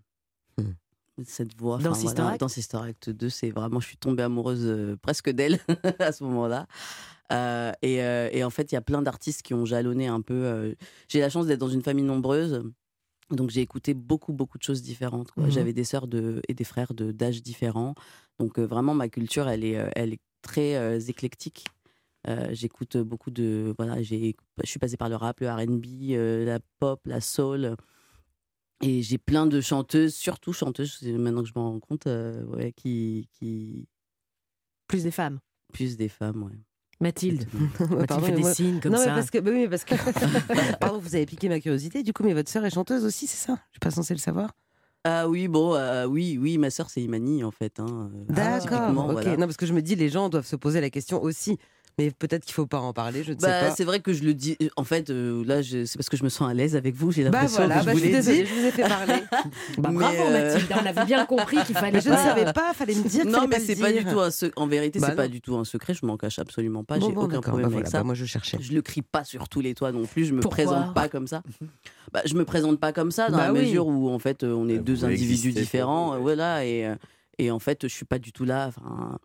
[1.25, 1.77] Cette voix.
[1.79, 2.39] Dans Sister Act?
[2.39, 5.59] Dans Sister Act 2, c'est vraiment, je suis tombée amoureuse euh, presque d'elle
[5.99, 6.65] à ce moment-là.
[7.31, 10.21] Euh, et, euh, et en fait, il y a plein d'artistes qui ont jalonné un
[10.21, 10.33] peu.
[10.33, 10.73] euh,
[11.07, 12.63] J'ai la chance d'être dans une famille nombreuse.
[13.31, 15.29] Donc j'ai écouté beaucoup beaucoup de choses différentes.
[15.37, 15.51] Mhm.
[15.51, 17.93] J'avais des sœurs de, et des frères de d'âge différents.
[18.39, 21.65] Donc vraiment ma culture elle est elle est très éclectique.
[22.27, 26.43] Euh, J'écoute beaucoup de voilà j'ai je suis passée par le rap, le R&B, euh,
[26.43, 27.75] la pop, la soul.
[28.81, 32.71] Et j'ai plein de chanteuses, surtout chanteuses, maintenant que je m'en rends compte, euh, ouais,
[32.71, 33.87] qui, qui.
[34.87, 35.39] Plus des femmes.
[35.73, 36.57] Plus des femmes, ouais.
[37.01, 37.45] Mathilde.
[37.79, 39.05] Mathilde Pardon, fait mais des moi- signes comme non, ça.
[39.07, 39.95] Mais parce que, bah oui, mais parce que...
[40.79, 42.03] Pardon, vous avez piqué ma curiosité.
[42.03, 43.53] Du coup, mais votre sœur est chanteuse aussi, c'est ça?
[43.69, 44.51] Je suis pas censée le savoir.
[45.05, 47.79] Ah oui, bon, euh, oui, oui, ma sœur c'est Imani en fait.
[47.79, 48.59] hein, D'accord.
[48.79, 49.11] typiquement, Ok.
[49.13, 49.37] voilà.
[49.37, 51.57] Non, parce que je me dis, les gens doivent se poser la question aussi.
[51.99, 53.23] Mais peut-être qu'il faut pas en parler.
[53.23, 53.71] Je ne sais Bah, pas.
[53.75, 54.57] c'est vrai que je le dis.
[54.77, 57.11] En fait, euh, là, je- c'est parce que je me sens à l'aise avec vous.
[57.11, 58.45] J'ai Bah l'impression voilà, que je bah, vous l'ai dit.
[58.45, 59.13] je vous ai fait parler.
[59.77, 62.51] Bah, Mais, bravo euh, Mathilde, on avait bien compris qu'il fallait Mais je ne savais
[62.53, 63.25] pas, fallait me dire.
[63.25, 64.53] Non, mais c'est pas du tout un secret.
[64.55, 65.93] En vérité, Bah c'est pas du tout un secret.
[65.93, 66.97] Je m'en cache absolument pas.
[66.97, 67.97] Bon, J'ai bon, aucun problème bah avec voilà, ça.
[67.99, 68.57] bah moi, je cherchais.
[68.61, 70.25] Je le crie pas sur tous les toits non plus.
[70.25, 71.43] Je me Pourquoi présente pas comme ça.
[72.11, 73.59] Bah, je me présente pas comme ça dans Bah la oui.
[73.59, 76.17] mesure où en fait euh, on est deux individus différents.
[76.19, 76.91] Voilà et
[77.37, 78.65] et en fait je suis pas du tout là.
[78.69, 79.19] Enfin,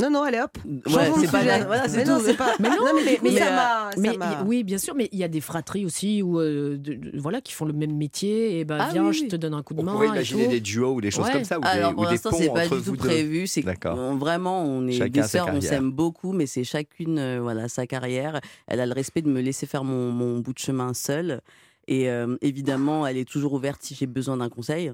[0.00, 0.56] Non, non, allez hop.
[0.64, 1.58] Ouais, c'est pas sujet.
[1.58, 2.24] la- voilà, c'est mais non, tout.
[2.24, 2.54] c'est pas.
[2.58, 4.94] Mais non, mais, du coup, mais, ça m'a- ça mais m'a- y- oui, bien sûr,
[4.94, 7.74] mais il y a des fratries aussi où, euh, de- de- voilà, qui font le
[7.74, 8.58] même métier.
[8.58, 9.92] Et ben, Ah viens, oui, je te donne un coup de On main.
[9.92, 11.32] pourrait et imaginer des duos ou des choses Ouais.
[11.32, 13.46] comme ça, ou Alors des, pour ou des l'instant, ponts c'est pas du tout prévu.
[13.46, 13.98] C'est D'accord.
[13.98, 17.68] on- vraiment, on est Chacun sa sœurs, on s'aime beaucoup, mais c'est chacune euh, voilà
[17.68, 18.40] sa carrière.
[18.68, 21.42] Elle a le respect de me laisser faire mon, mon bout de chemin seule.
[21.86, 24.90] Et euh, évidemment, elle est toujours ouverte si j'ai besoin d'un conseil.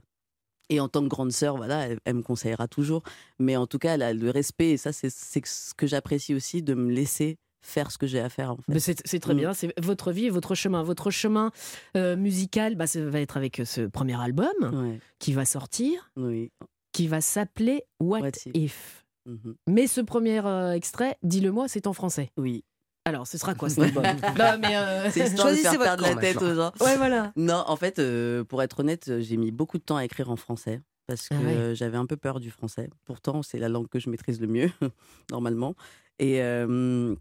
[0.71, 3.03] Et en tant que grande sœur, voilà, elle, elle me conseillera toujours.
[3.39, 6.63] Mais en tout cas, elle a le respect, et ça, c'est ce que j'apprécie aussi,
[6.63, 8.53] de me laisser faire ce que j'ai à faire.
[8.53, 8.63] En fait.
[8.69, 9.39] Mais C'est très Mm.
[9.39, 10.83] bien, c'est votre vie et votre chemin.
[10.83, 11.51] Votre chemin
[11.97, 16.51] euh, musical bah, ça va être avec ce premier album qui va sortir, Oui.
[16.93, 19.05] qui va s'appeler What, What If.
[19.27, 19.57] Mhm.
[19.69, 22.31] Mais ce premier euh, extrait, dis-le-moi, c'est en français.
[22.39, 22.65] Oui.
[23.09, 24.05] Alors, ce sera quoi cet album?
[24.05, 26.73] Non, mais euh, C'est histoire de faire perdre la tête aux gens.
[26.81, 27.33] Ouais, voilà.
[27.37, 30.31] Non, en fait, euh, pour être honnête, euh, j'ai mis beaucoup de temps à écrire
[30.31, 31.55] en français parce que Ah ouais.
[31.57, 32.91] euh, j'avais un peu peur du français.
[33.07, 34.71] Pourtant, c'est la langue que je maîtrise le mieux,
[35.31, 35.75] normalement.
[36.19, 37.15] Et, euh,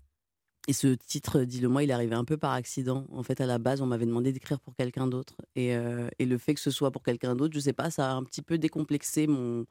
[0.67, 3.05] et ce titre, dis-le-moi, il est arrivé un peu par accident.
[3.13, 5.35] En fait, à la base, on m'avait demandé d'écrire pour quelqu'un d'autre.
[5.55, 8.11] Et, euh, et le fait que ce soit pour quelqu'un d'autre, je sais pas, ça
[8.11, 9.65] a un petit peu décomplexé mon,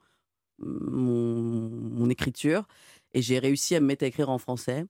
[0.57, 2.63] mon, mon écriture.
[3.13, 4.85] Et j'ai réussi à me mettre à écrire en français.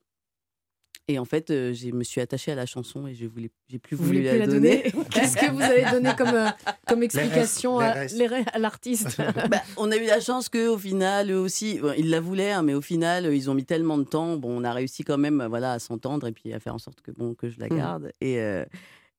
[1.10, 3.80] Et en fait, euh, je me suis attachée à la chanson et je voulais, j'ai
[3.80, 4.84] plus voulu plus la, la donner.
[4.92, 6.50] donner Qu'est-ce que vous avez donné comme, euh,
[6.86, 8.18] comme explication les à, restes.
[8.18, 9.18] les re- à l'artiste
[9.50, 12.62] Bah, on a eu la chance qu'au final, eux aussi, bon, ils la voulaient, hein,
[12.62, 14.36] mais au final, euh, ils ont mis tellement de temps.
[14.36, 17.00] Bon, on a réussi quand même voilà, à s'entendre et puis à faire en sorte
[17.02, 17.78] que, bon, que je la Mm.
[17.78, 18.12] garde.
[18.20, 18.66] Et, euh,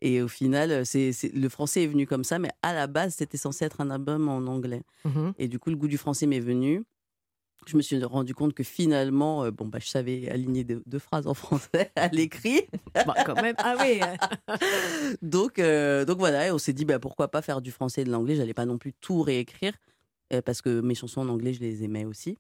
[0.03, 3.39] et au final, c'est, le français est venu comme ça, mais à la base, c'était
[3.39, 4.83] censé être un album en anglais.
[5.07, 5.33] Mhm.
[5.39, 6.85] Et du coup, le goût du français m'est venu.
[7.67, 10.99] Je me suis rendu compte que finalement, euh, bon, bah, je savais aligner deux, deux
[10.99, 12.63] phrases en français à l'écrit.
[12.95, 13.55] Bah, quand même.
[13.59, 14.01] Ah oui.
[15.23, 18.11] donc, euh, donc voilà, on s'est dit bah, pourquoi pas faire du français et de
[18.11, 18.37] l'anglais.
[18.37, 19.75] J'allais pas non plus tout réécrire
[20.33, 22.39] euh, parce que mes chansons en anglais, je les aimais aussi.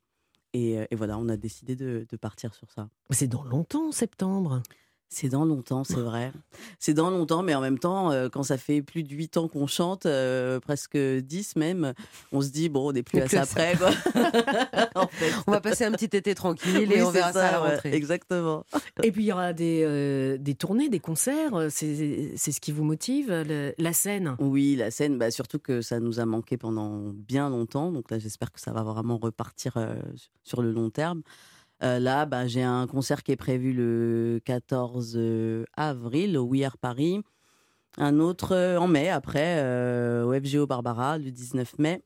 [0.55, 2.89] Et, et voilà, on a décidé de, de partir sur ça.
[3.11, 4.62] C'est dans longtemps, septembre.
[5.10, 6.32] C'est dans longtemps, c'est vrai.
[6.78, 9.48] C'est dans longtemps, mais en même temps, euh, quand ça fait plus de 8 ans
[9.48, 11.94] qu'on chante, euh, presque 10 même,
[12.30, 13.55] on se dit, bon, on n'est plus plus à ça.
[13.55, 13.74] près.
[13.76, 13.90] Quoi.
[14.94, 15.32] En fait.
[15.47, 17.94] On va passer un petit été tranquille et on verra ça, à la rentrée.
[17.94, 18.64] Exactement.
[19.02, 21.68] Et puis il y aura des, euh, des tournées, des concerts.
[21.70, 24.36] C'est c'est ce qui vous motive, le- la scène?
[24.40, 27.93] Oui, la scène, bah, surtout que ça nous a manqué pendant bien longtemps.
[27.93, 29.94] Donc là, j'espère que ça va vraiment repartir euh,
[30.44, 31.22] sur le long terme.
[31.82, 36.64] Euh, là, bah, j'ai un concert qui est prévu le 14 euh, avril au We
[36.64, 37.22] Are Paris.
[37.96, 39.62] Un autre euh, en mai, après,
[40.24, 42.02] au FGO Barbara, le 19 mai,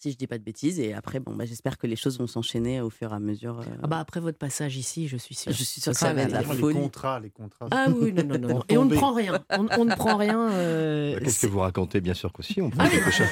[0.00, 0.80] si je dis pas de bêtises.
[0.80, 3.60] Et après, bon, bah, j'espère que les choses vont s'enchaîner au fur et à mesure.
[3.60, 3.64] euh.
[3.82, 5.52] Ah bah après votre passage ici, je suis sûre.
[5.60, 6.74] Je suis sûre que Ça ça va être la Les folie.
[6.74, 7.68] contrats, les contrats.
[7.70, 8.62] Ah oui, non, non, non.
[8.68, 9.38] Et on ne prend rien.
[9.50, 10.50] On, on ne prend rien.
[10.50, 12.00] euh, Qu'est-ce que vous racontez?
[12.00, 13.26] Bien sûr qu'aussi, Ah on prend quelque chose.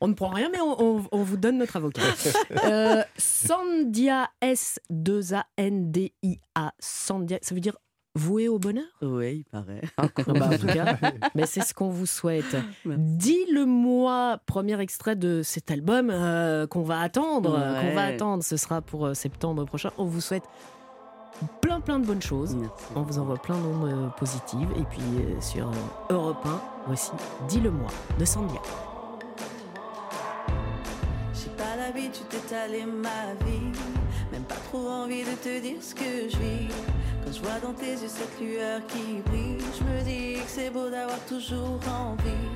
[0.00, 2.02] On ne prend rien, mais on, on- on vous donne notre avocat.
[2.64, 6.72] Euh, Sandia, S-2-A-N-D-I-A.
[6.78, 7.76] Sandia, ça veut dire
[8.14, 8.84] voué au bonheur?
[9.00, 9.80] Oui, il paraît.
[9.96, 10.96] Ah, bah, en tout cas,
[11.34, 12.56] mais c'est ce qu'on vous souhaite.
[12.84, 17.56] Dis-le-moi, premier extrait de cet album euh, qu'on va attendre.
[17.58, 19.90] euh, Qu'on va attendre, ce sera pour euh, septembre prochain.
[19.98, 20.44] On vous souhaite
[21.60, 22.56] plein plein de bonnes choses.
[22.94, 24.68] On vous envoie plein d'ondes euh, positives.
[24.78, 25.72] Et puis euh, sur euh,
[26.10, 27.10] Europe 1, voici
[27.48, 28.60] Dis-le-moi de Sandia.
[31.34, 33.72] J'ai pas l'habitude d'étaler ma vie,
[34.30, 36.68] même pas trop envie de te dire ce que je vis.
[37.34, 40.90] Je vois dans tes yeux cette lueur qui brille, je me dis que c'est beau
[40.90, 42.48] d'avoir toujours envie.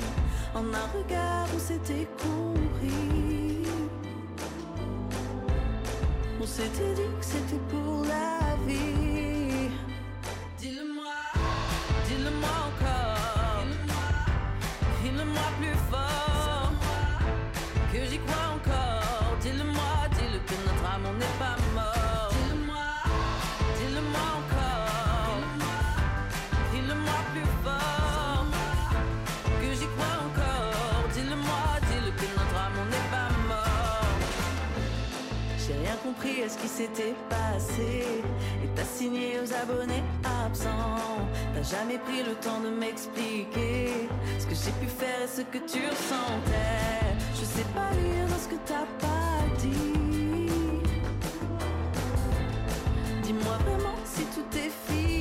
[0.54, 3.62] En un regard, on s'était compris.
[6.38, 8.35] On s'était dit que c'était pour la
[36.76, 38.04] s'était passé.
[38.62, 40.04] Et t'as signé aux abonnés
[40.44, 41.24] absents.
[41.54, 44.08] T'as jamais pris le temps de m'expliquer
[44.38, 47.16] ce que j'ai pu faire et ce que tu ressentais.
[47.34, 50.50] Je sais pas lire dans ce que t'as pas dit.
[53.22, 55.15] Dis-moi vraiment si tout est fini.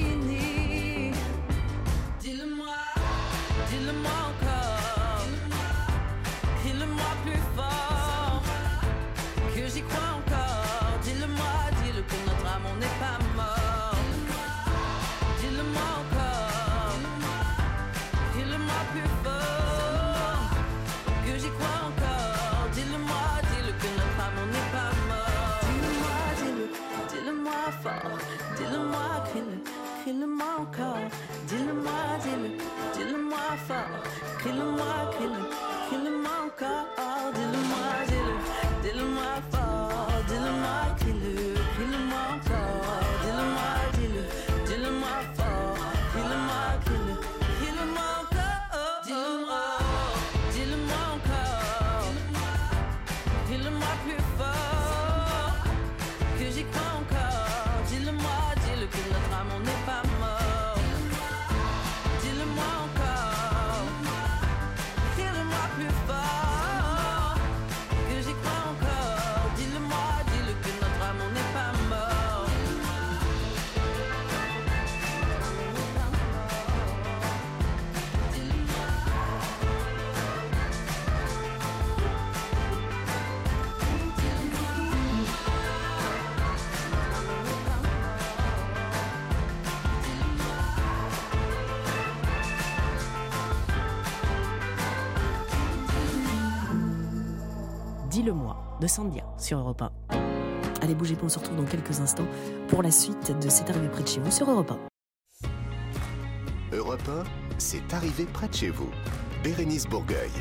[98.25, 99.91] Dis-le-moi de Sandia sur Europe 1.
[100.81, 102.25] Allez, bougez pas, on se retrouve dans quelques instants
[102.69, 104.71] pour la suite de C'est arrivé près de chez vous sur Europe
[106.73, 106.75] 1.
[106.75, 107.23] Europe 1,
[107.59, 108.89] c'est arrivé près de chez vous.
[109.43, 110.31] Bérénice Bourgueil.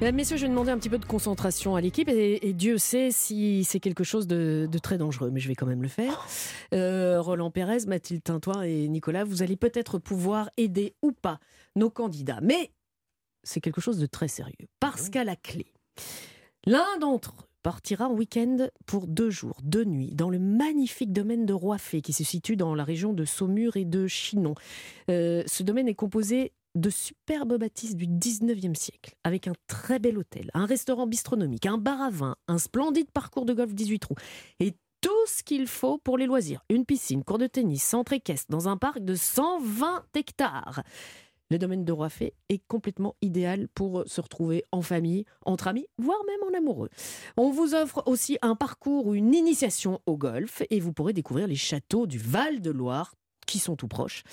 [0.00, 2.78] Mesdames, Messieurs, je vais demander un petit peu de concentration à l'équipe et, et Dieu
[2.78, 5.88] sait si c'est quelque chose de, de très dangereux, mais je vais quand même le
[5.88, 6.26] faire.
[6.74, 11.38] Euh, Roland Pérez, Mathilde Tintoin et Nicolas, vous allez peut-être pouvoir aider ou pas
[11.76, 12.72] nos candidats, mais
[13.44, 15.72] c'est quelque chose de très sérieux parce qu'à la clé,
[16.66, 21.46] l'un d'entre eux partira en week-end pour deux jours, deux nuits, dans le magnifique domaine
[21.46, 24.54] de Roifé qui se situe dans la région de Saumur et de Chinon.
[25.10, 30.16] Euh, ce domaine est composé de superbes bâtisses du 19e siècle, avec un très bel
[30.16, 34.14] hôtel, un restaurant bistronomique, un bar à vin, un splendide parcours de golf 18 trous,
[34.60, 36.64] et tout ce qu'il faut pour les loisirs.
[36.70, 40.82] Une piscine, cours de tennis, centre équestre, dans un parc de 120 hectares.
[41.50, 46.18] Le domaine de Roifé est complètement idéal pour se retrouver en famille, entre amis, voire
[46.26, 46.90] même en amoureux.
[47.36, 51.46] On vous offre aussi un parcours ou une initiation au golf et vous pourrez découvrir
[51.46, 53.14] les châteaux du Val-de-Loire
[53.46, 54.24] qui sont tout proches.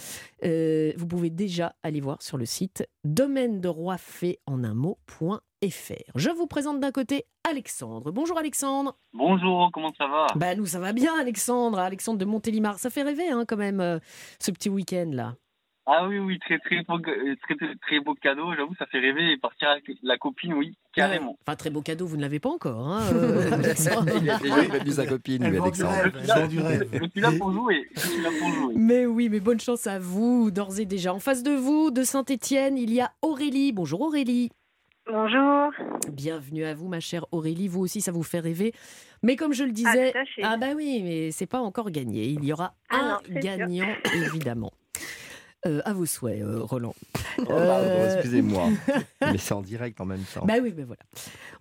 [0.44, 5.40] Euh, vous pouvez déjà aller voir sur le site domaine de Roifé en un mot.fr.
[6.15, 8.11] Je vous présente d'un côté Alexandre.
[8.11, 8.98] Bonjour Alexandre.
[9.14, 10.27] Bonjour, comment ça va?
[10.35, 12.80] Bah nous ça va bien Alexandre, Alexandre de Montélimar.
[12.80, 13.99] Ça fait rêver hein, quand même euh,
[14.40, 15.35] ce petit week-end là.
[15.85, 19.31] Ah oui, oui, très très beau, euh, très, très, beau cadeau, j'avoue, ça fait rêver.
[19.34, 21.31] Et partir avec la copine, oui, carrément.
[21.31, 21.38] Ouais.
[21.45, 22.88] Enfin très beau cadeau, vous ne l'avez pas encore.
[22.88, 23.49] Hein, euh,
[24.22, 25.93] il a déjà prévenu sa copine, lui, Alexandre.
[26.22, 28.73] Je suis là pour jouer, je suis là pour jouer.
[28.77, 31.14] Mais oui, mais bonne chance à vous, d'ores et déjà.
[31.14, 33.73] En face de vous, de Saint-Étienne, il y a Aurélie.
[33.73, 34.51] Bonjour Aurélie.
[35.05, 35.69] Bonjour.
[36.14, 37.68] Bienvenue à vous, ma chère Aurélie.
[37.68, 38.72] Vous aussi, ça vous fait rêver.
[39.22, 40.41] Mais comme je le disais, Ah, à fait.
[40.43, 42.27] ah bah oui, mais c'est pas encore gagné.
[42.27, 43.41] Il y aura Ah un non, c'est sûr.
[43.41, 44.72] gagnant, évidemment.
[45.65, 46.94] Euh, à vos souhaits, euh, Roland.
[47.40, 48.68] Oh, Euh, excusez-moi.
[49.22, 50.45] Mais c'est en direct en même temps.
[50.45, 51.02] Bah oui, mais voilà.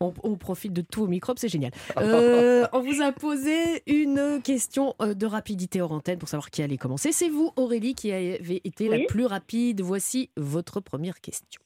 [0.01, 1.70] On, on profite de tous vos microbes, c'est génial.
[1.99, 6.79] Euh, on vous a posé une question de rapidité hors antenne pour savoir qui allait
[6.79, 7.12] commencer.
[7.12, 9.81] C'est vous, Aurélie, qui avez été la plus rapide.
[9.83, 11.61] Voici votre première question.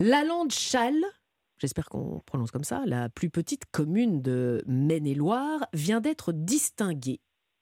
[0.00, 1.02] La Lande Châle,
[1.58, 7.20] j'espère qu'on prononce comme ça, la plus petite commune de Maine-et-Loire, vient d'être distinguée.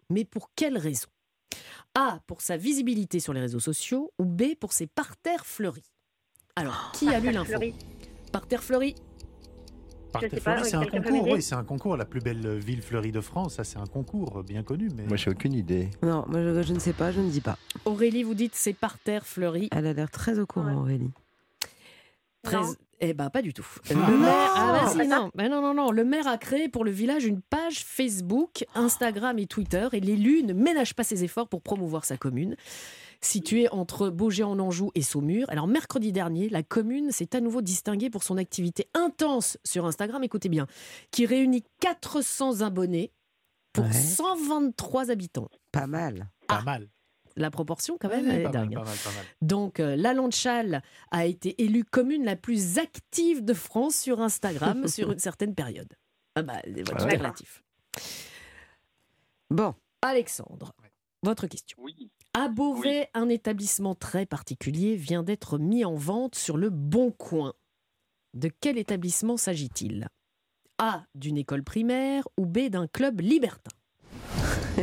[0.08, 1.08] Mais pour quelle raison?
[1.94, 2.20] A.
[2.26, 4.54] Pour sa visibilité sur les réseaux sociaux ou B.
[4.58, 5.90] Pour ses parterres fleuris
[6.56, 7.50] Alors, qui a lu Parterres l'info?
[7.50, 7.74] fleuris.
[8.32, 8.94] Parterre fleuri.
[10.12, 11.96] Par Je sais tes pas, fleuris, oui, c'est un concours, oui, c'est un concours.
[11.96, 14.88] La plus belle ville fleurie de France, ça c'est un concours bien connu.
[14.96, 15.04] Mais...
[15.06, 15.88] Moi, j'ai aucune idée.
[16.02, 17.56] Non, moi je, je ne sais pas, je ne dis pas.
[17.84, 19.68] Aurélie, vous dites c'est parterre fleuri.
[19.70, 21.10] Elle a l'air très au courant, Aurélie.
[22.42, 22.56] Très...
[23.00, 23.66] Eh ben pas du tout.
[23.90, 24.10] Le Ah.
[24.10, 25.02] maire, ah bah Non.
[25.02, 25.30] si, non.
[25.34, 25.90] Mais non, non, non.
[25.90, 30.42] Le maire a créé pour le village une page Facebook, Instagram et Twitter, et l'élu
[30.42, 32.56] ne ménage pas ses efforts pour promouvoir sa commune.
[33.22, 35.44] Située entre Beaugé-en-Anjou et Saumur.
[35.50, 40.22] Alors, mercredi dernier, la commune s'est à nouveau distinguée pour son activité intense sur Instagram,
[40.24, 40.66] écoutez bien,
[41.10, 43.12] qui réunit 400 abonnés
[43.74, 43.92] pour Ouais.
[43.92, 45.48] 123 habitants.
[45.70, 46.30] Pas mal.
[46.48, 46.88] Pas mal.
[47.36, 48.74] La proportion, quand même, Ouais, elle est pas mal, dingue.
[48.74, 49.24] pas mal, pas mal.
[49.42, 54.86] Donc, euh, la Landchal a été élue commune la plus active de France sur Instagram
[54.88, 55.92] sur une certaine période.
[56.34, 57.16] Ah bah, c'est Ah ouais.
[57.16, 57.62] relatif.
[59.50, 59.74] Bon.
[60.02, 60.72] Alexandre,
[61.22, 61.76] votre question.
[61.80, 62.10] Oui.
[62.32, 67.52] À Beauvais, un établissement très particulier vient d'être mis en vente sur le Bon Coin.
[68.34, 70.08] De quel établissement s'agit-il?
[70.78, 71.04] A.
[71.14, 72.68] D'une école primaire ou B.
[72.70, 73.72] d'un club libertin?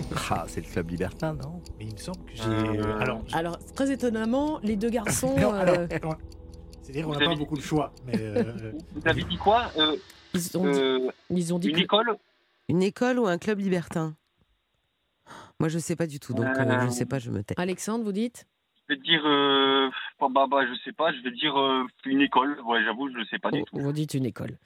[0.31, 1.61] Ah, c'est le club libertin, non?
[1.79, 2.43] Mais il me semble que j'ai.
[2.43, 5.35] Euh, Alors, Alors, très étonnamment, les deux garçons.
[5.39, 6.17] Non, alors, euh, alors,
[6.81, 7.91] c'est-à-dire qu'on n'a pas beaucoup de choix.
[8.05, 9.95] Mais euh, Vous avez dit quoi euh,
[10.33, 12.17] ils, ont dit, euh, ils ont dit Une école?
[12.69, 14.15] Une école ou un club libertin?
[15.59, 16.89] Moi, je sais pas du tout, donc euh, je Euh.
[16.91, 17.55] sais pas, je me tais.
[17.57, 18.47] Alexandre, vous dites?
[18.89, 19.21] Je vais dire.
[19.25, 22.59] Euh, bah, bah, bah, je sais pas, je vais dire euh, une école.
[22.65, 23.77] Ouais, j'avoue, je ne sais pas du tout.
[23.77, 24.57] Vous dites une école.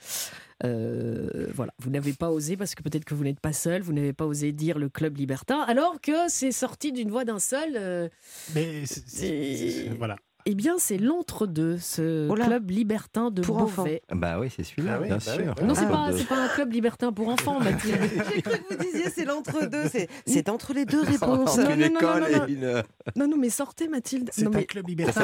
[0.63, 3.93] Euh, voilà, vous n'avez pas osé parce que peut-être que vous n'êtes pas seul, vous
[3.93, 7.73] n'avez pas osé dire le club libertin, alors que c'est sorti d'une voix d'un seul.
[7.75, 8.09] euh,
[8.55, 10.15] mais c'est- c'est- c'est- voilà.
[10.47, 14.01] eh bien, c'est l'entre-deux, ce Oh club libertin de Pour Beauvais.
[14.11, 15.55] Bah oui, c'est celui-là, Ah oui, bien bah sûr.
[15.63, 17.99] Non, c'est Club pas, de- c'est pas un club libertin pour enfants, Mathilde.
[18.33, 19.87] J'ai cru que vous disiez c'est l'entre-deux.
[19.91, 21.57] C'est, c'est entre les deux réponses.
[21.59, 22.47] Entre Non, une non, non, école non, non.
[22.47, 22.83] et une.
[23.15, 24.29] Non, non, mais sortez, Mathilde.
[24.33, 25.21] C'est Non, un mais, club libertin.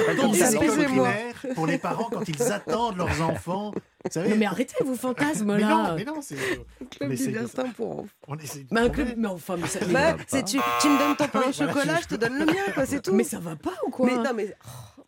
[1.55, 3.73] pour les parents quand ils attendent leurs enfants.
[4.15, 5.67] Non, mais arrêtez vos fantasmes Mais là.
[5.69, 6.35] non, mais non, c'est.
[6.35, 6.61] Club
[7.09, 8.07] on essaie de- libertin pour enfants.
[8.27, 10.47] on essaie de Mais un club, mais enfin, mais ça, Bah, c'est pas.
[10.47, 12.85] tu, tu me donnes ton pain au chocolat, je- je te donne le mien, quoi,
[12.85, 13.13] c'est tout.
[13.13, 14.05] mais ça va pas ou quoi?
[14.05, 14.55] Mais non, mais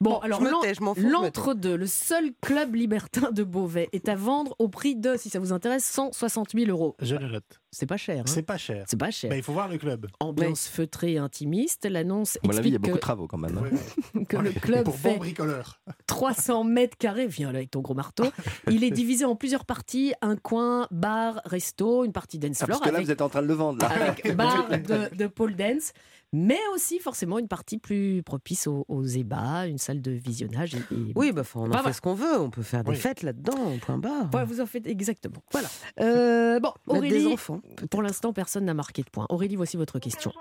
[0.02, 1.22] Bon, Bon, alors je me l'en- tais, je m'en fous, je me tais.
[1.24, 5.40] l'entre-deux, le seul club libertin de Beauvais est à vendre au prix de, si ça
[5.40, 6.96] vous intéresse, 160 000 euros.
[7.02, 7.60] Je le note.
[7.72, 8.20] C'est pas cher.
[8.22, 8.24] hein.
[8.26, 8.86] C'est pas cher.
[8.88, 9.30] C'est pas cher.
[9.30, 10.08] Bah, il faut voir le club.
[10.20, 11.86] Ambiance feutrée et intimiste.
[11.86, 13.58] L'annonce À mon avis, il y a beaucoup de travaux quand même.
[13.58, 14.24] hein.
[14.28, 15.80] que le club Pour bon fait bricoleur.
[16.08, 17.28] 300 mètres carrés.
[17.28, 18.26] Viens là avec ton gros marteau.
[18.70, 22.80] Il est divisé en plusieurs parties un coin, bar, resto, une partie dance Ah, floor
[22.80, 23.80] parce que là, avec, vous êtes en train de le vendre.
[23.82, 23.90] Là.
[23.90, 25.94] avec bar de, de pole dance.
[26.32, 30.76] Mais aussi forcément une partie plus propice aux, aux ébats, une salle de visionnage.
[30.76, 32.40] et- et- Oui, bah, on en Pas fait ce qu'on veut.
[32.40, 32.98] On peut faire des Oui.
[32.98, 34.30] fêtes là-dedans, point barre.
[34.34, 35.42] Ouais, vous en faites exactement.
[35.52, 35.68] Voilà.
[36.00, 37.62] Euh, bon, Aurélie, des enfants.
[37.90, 39.26] pour l'instant, personne n'a marqué de point.
[39.30, 40.32] Aurélie, voici votre question.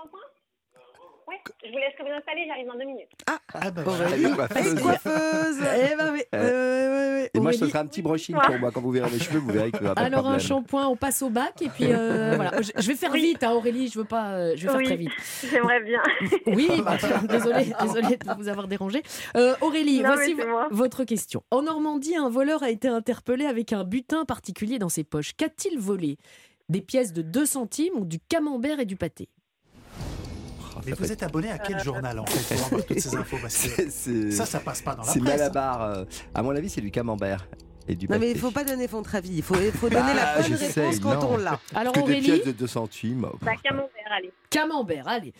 [1.65, 3.09] Je vous laisse que vous installer, j'arrive dans deux minutes.
[3.27, 3.83] Ah, bah,
[4.13, 4.81] Elle est coiffeuse.
[4.81, 5.59] Coiffeuse.
[5.91, 6.15] Eh ben.
[6.35, 7.29] Euh, ouais, ouais.
[7.33, 8.71] Et moi, je te Aurélie- ferai un petit brushing pour moi.
[8.71, 11.29] Quand vous verrez mes cheveux, vous verrez pas de Alors un shampoing, on passe au
[11.29, 12.61] bac et puis euh, voilà.
[12.61, 13.87] Je, je vais faire vite, hein, Aurélie.
[13.89, 14.31] Je veux pas.
[14.33, 15.11] euh, je vais faire très vite.
[15.51, 16.01] J'aimerais bien.
[16.47, 16.97] Oui, bah,
[17.27, 19.03] désolé, désolé de vous avoir dérangé.
[19.35, 21.43] Euh, Aurélie, Non, voici mais votre question.
[21.51, 25.35] En Normandie, un voleur a été interpellé avec un butin particulier dans ses poches.
[25.35, 26.17] Qu'a-t-il volé?
[26.69, 29.27] Des pièces de 2 centimes ou du camembert et du pâté?
[30.89, 33.55] Mais vous êtes abonné à quel journal en fait pour avoir toutes ces infos Parce
[33.57, 35.37] que C'est- c'est- ça, ça passe pas dans la C'est presse.
[35.39, 35.81] Malabar.
[35.81, 37.47] euh, À mon avis, c'est du camembert
[37.87, 39.31] et du Non, mais il faut pas donner votre avis.
[39.37, 41.29] Il faut, faut donner la Ah, bonne réponse quand non.
[41.33, 41.59] on l'a.
[41.73, 43.27] Alors, que des Aurélie pièces de 2 centimes.
[43.41, 44.31] Bah, camembert, allez.
[44.49, 45.33] Camembert, allez.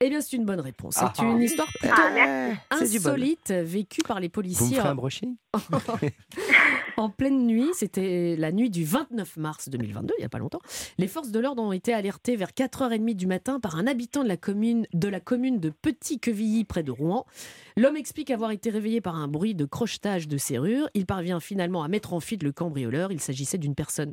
[0.00, 0.94] Eh bien, c'est une bonne réponse.
[0.96, 1.22] C'est Ah.
[1.22, 2.76] une histoire plutôt Ah.
[2.78, 3.12] C'est du bol.
[3.12, 5.36] insolite vécue par les Vous me policiers ferez un brushing
[6.96, 7.68] en pleine nuit.
[7.74, 10.60] C'était la nuit du 29 mars 2022, il n'y a pas longtemps.
[10.98, 14.28] Les forces de l'ordre ont été alertées vers 4h30 du matin par un habitant de
[14.28, 17.26] la commune de, la commune de Petit-Quevilly, près de Rouen.
[17.76, 20.88] L'homme explique avoir été réveillé par un bruit de crochetage de serrure.
[20.94, 23.12] Il parvient finalement à mettre en fuite le cambrioleur.
[23.12, 24.12] Il s'agissait d'une personne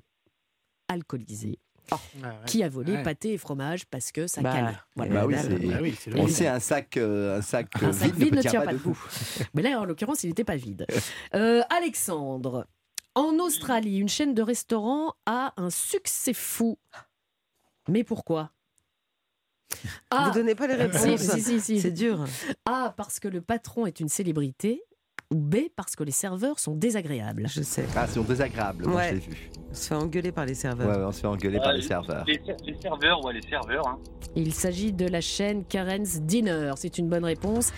[0.87, 1.59] alcoolisée.
[1.89, 2.29] Ah, ouais.
[2.45, 3.03] Qui a volé Ouais.
[3.03, 4.83] pâté et fromage parce que ça Bah, cale.
[4.95, 5.13] Voilà.
[5.13, 7.93] Bah oui, Bah, c'est- oui, c'est on sait un sac, euh, un sac, euh, Un
[7.93, 8.89] sac vide, vide ne tient pas debout.
[8.91, 9.47] debout.
[9.53, 10.85] Mais là, en l'occurrence, il n'était pas vide.
[11.33, 12.67] Euh, Alexandre,
[13.15, 16.77] en Australie, une chaîne de restaurants a un succès fou.
[17.89, 18.51] Mais pourquoi?
[20.11, 20.91] Vous donnez pas les Ah.
[20.97, 21.21] si, réponses.
[21.21, 21.81] si, si, si.
[21.81, 22.25] C'est dur.
[22.65, 24.83] A, parce que le patron est une célébrité.
[25.31, 27.47] Ou B, parce que les serveurs sont désagréables.
[27.47, 27.85] Je sais.
[27.95, 29.09] Ah, c'est désagréable, moi Ouais.
[29.09, 29.49] je l'ai vu.
[29.69, 30.89] On se fait engueuler par les serveurs.
[30.97, 32.25] ouais, on se fait engueuler par les serveurs.
[32.27, 33.87] Les, ser- les serveurs, ouais, les serveurs.
[33.87, 33.99] Hein.
[34.35, 36.73] Il s'agit de la chaîne Karen's Dinner.
[36.75, 37.71] C'est une bonne réponse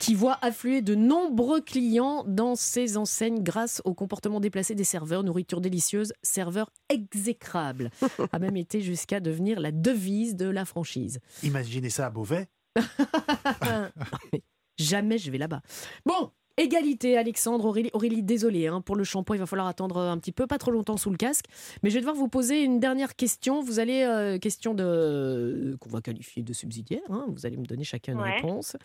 [0.00, 5.22] qui voit affluer de nombreux clients dans ses enseignes grâce au comportement déplacé des serveurs,
[5.24, 7.90] nourriture délicieuse, serveurs exécrables,
[8.32, 11.20] a même été jusqu'à devenir la devise de la franchise.
[11.42, 12.48] Imaginez ça à Beauvais.
[14.78, 15.60] Jamais je vais là-bas.
[16.04, 20.18] Bon, égalité, Alexandre, Aurélie, Aurélie désolé hein, pour le shampoing, il va falloir attendre un
[20.18, 21.46] petit peu, pas trop longtemps sous le casque.
[21.82, 23.62] Mais je vais devoir vous poser une dernière question.
[23.62, 27.84] Vous allez, euh, question de qu'on va qualifier de subsidiaire, hein, vous allez me donner
[27.84, 28.36] chacun une Ouais.
[28.36, 28.76] réponse.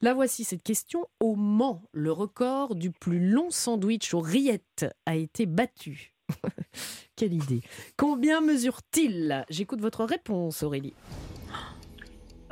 [0.00, 1.06] La voici cette question.
[1.20, 6.14] Au Mans, le record du plus long sandwich aux rillettes a été battu.
[7.16, 7.60] Quelle idée.
[7.96, 9.44] Combien mesure-t-il?
[9.50, 10.94] J'écoute votre réponse, Aurélie.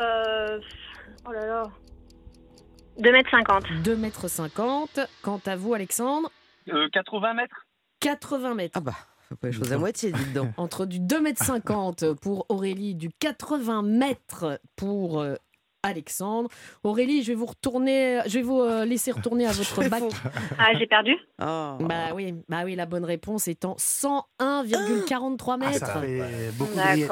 [0.01, 0.61] Euh...
[1.27, 1.71] Oh là là.
[3.01, 3.83] 2m50.
[3.83, 5.07] 2,50 m.
[5.23, 6.31] Quant à vous, Alexandre
[6.69, 7.67] Euh, 80 mètres
[8.01, 8.73] 80 mètres.
[8.77, 8.95] Ah bah,
[9.29, 10.51] faut pas les choses à moitié, dites donc.
[10.57, 15.35] Entre du 2,50 m pour Aurélie, du 80 mètres pour euh,
[15.83, 16.49] Alexandre.
[16.85, 20.03] Aurélie, je vais vous retourner, je vais vous euh, laisser retourner à votre bac.
[20.59, 21.77] Ah, j'ai perdu Oh.
[21.81, 25.79] Bah oui, bah oui, la bonne réponse étant 101,43 Ah, mètres.
[25.79, 27.09] ça fait beaucoup de.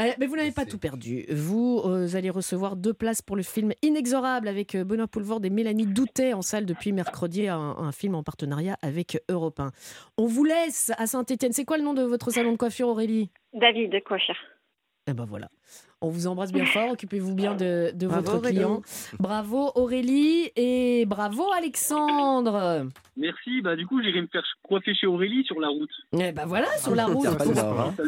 [0.00, 1.26] Euh, mais vous n'avez pas tout perdu.
[1.30, 5.86] Vous euh, allez recevoir deux places pour le film Inexorable avec Benoît Poulvord et Mélanie
[5.86, 9.70] Doutet en salle depuis mercredi, un, un film en partenariat avec Europe 1.
[10.16, 11.52] On vous laisse à Saint-Etienne.
[11.52, 13.30] C'est quoi le nom de votre salon de coiffure, Aurélie?
[13.52, 14.34] David Coiffure.
[15.06, 15.48] Eh ben voilà.
[16.04, 18.56] On vous embrasse bien fort, occupez-vous bien de, de Bravo, votre Aurélie.
[18.56, 18.82] client.
[19.18, 22.86] Bravo Aurélie et bravo Alexandre.
[23.16, 25.90] Merci, bah du coup j'irai me faire coiffer chez Aurélie sur la route.
[26.18, 27.26] Eh ben voilà, sur la Il route.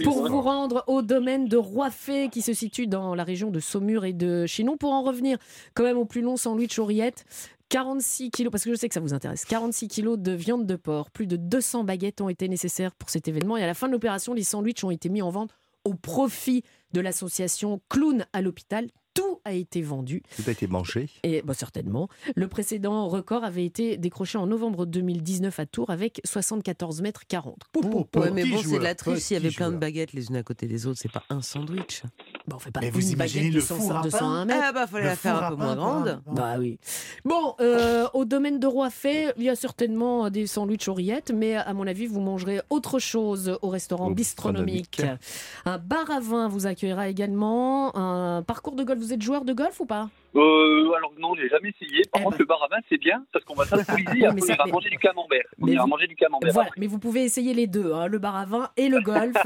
[0.04, 0.28] pour- hein.
[0.28, 4.12] Vous rendre au domaine de Roifet qui se situe dans la région de Saumur et
[4.12, 4.76] de Chinon.
[4.76, 5.38] Pour en revenir
[5.74, 7.24] quand même au plus long sandwich aux rillettes,
[7.68, 10.76] 46 kilos, parce que je sais que ça vous intéresse, 46 kilos de viande de
[10.76, 13.86] porc, plus de 200 baguettes ont été nécessaires pour cet événement et à la fin
[13.88, 15.50] de l'opération, les sandwichs ont été mis en vente
[15.84, 16.62] au profit
[16.96, 18.88] de l'association Clown à l'hôpital.
[19.12, 20.22] Tout a été vendu.
[20.34, 21.10] Tout a été mangé.
[21.22, 22.08] Et bah, certainement.
[22.34, 27.56] Le précédent record avait été décroché en novembre 2019 à Tours avec 74 mètres 40.
[27.72, 28.20] Pou, pou, pou.
[28.20, 29.18] Ouais, mais bon, c'est de la triche.
[29.18, 31.42] S'il y avait plein de baguettes les unes à côté des autres, c'est pas un
[31.42, 32.02] sandwich.
[32.48, 34.10] Bah, on fait pas Mais une vous baguette imaginez de le 100 four à de
[34.10, 34.60] pain 101 mètres.
[34.64, 36.20] Ah bah, fallait Le la faire un peu moins grande.
[36.26, 36.78] Bah oui.
[37.24, 41.56] Bon, euh, au domaine de Roifet, il y a certainement des sandwichs aux rillettes, mais
[41.56, 44.90] à mon avis, vous mangerez autre chose au restaurant Au bistronomique.
[44.92, 45.20] bistronomique.
[45.64, 47.96] Un bar à vin vous accueillera également.
[47.96, 49.00] Un parcours de golf.
[49.00, 50.08] Vous êtes joueur de golf ou pas?
[50.36, 52.02] Euh, alors non, j'ai jamais essayé.
[52.12, 54.42] Par contre, le bar à vin, c'est bien parce qu'on va s'alcooliser et après, mais
[54.42, 55.44] on ça- ira mais- manger du camembert.
[55.60, 56.52] On Mais ira vous- manger du camembert.
[56.52, 56.80] Voilà, après.
[56.80, 59.36] mais vous pouvez essayer les deux, hein, le bar à vin et le golf.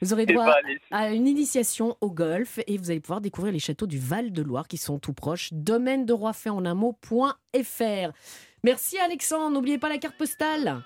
[0.00, 3.52] Vous aurez Eh droit ben, à une initiation au golf et vous allez pouvoir découvrir
[3.52, 5.48] les châteaux du Val-de-Loire qui sont tout proches.
[5.52, 8.12] Domaine de roi fait en un mot.fr.
[8.62, 10.82] Merci Alexandre, n'oubliez pas la carte postale.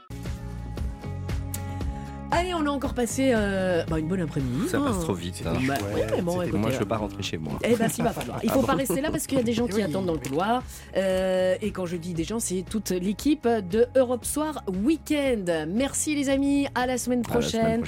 [2.32, 4.68] Allez, on a encore passé euh, bah, une bonne après-midi.
[4.68, 4.84] Ça hein.
[4.86, 5.42] passe trop vite.
[5.44, 5.52] hein.
[5.66, 7.54] Bah, ouais, mais bon, C'était- écoutez, moi, je euh, veux pas rentrer chez moi.
[7.64, 8.38] eh ben, s'il va falloir.
[8.42, 10.06] Il faut Ah pas bon rester là parce qu'il y a des gens qui attendent
[10.06, 10.62] dans le couloir.
[10.96, 15.50] Euh, et quand je dis des gens, c'est toute l'équipe de Europe Soir Weekend.
[15.68, 17.84] Merci les amis, à la semaine À la semaine prochaine.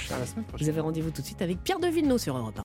[0.59, 2.61] Vous avez rendez-vous tout de suite avec Pierre de Villeneuve sur Europe 1.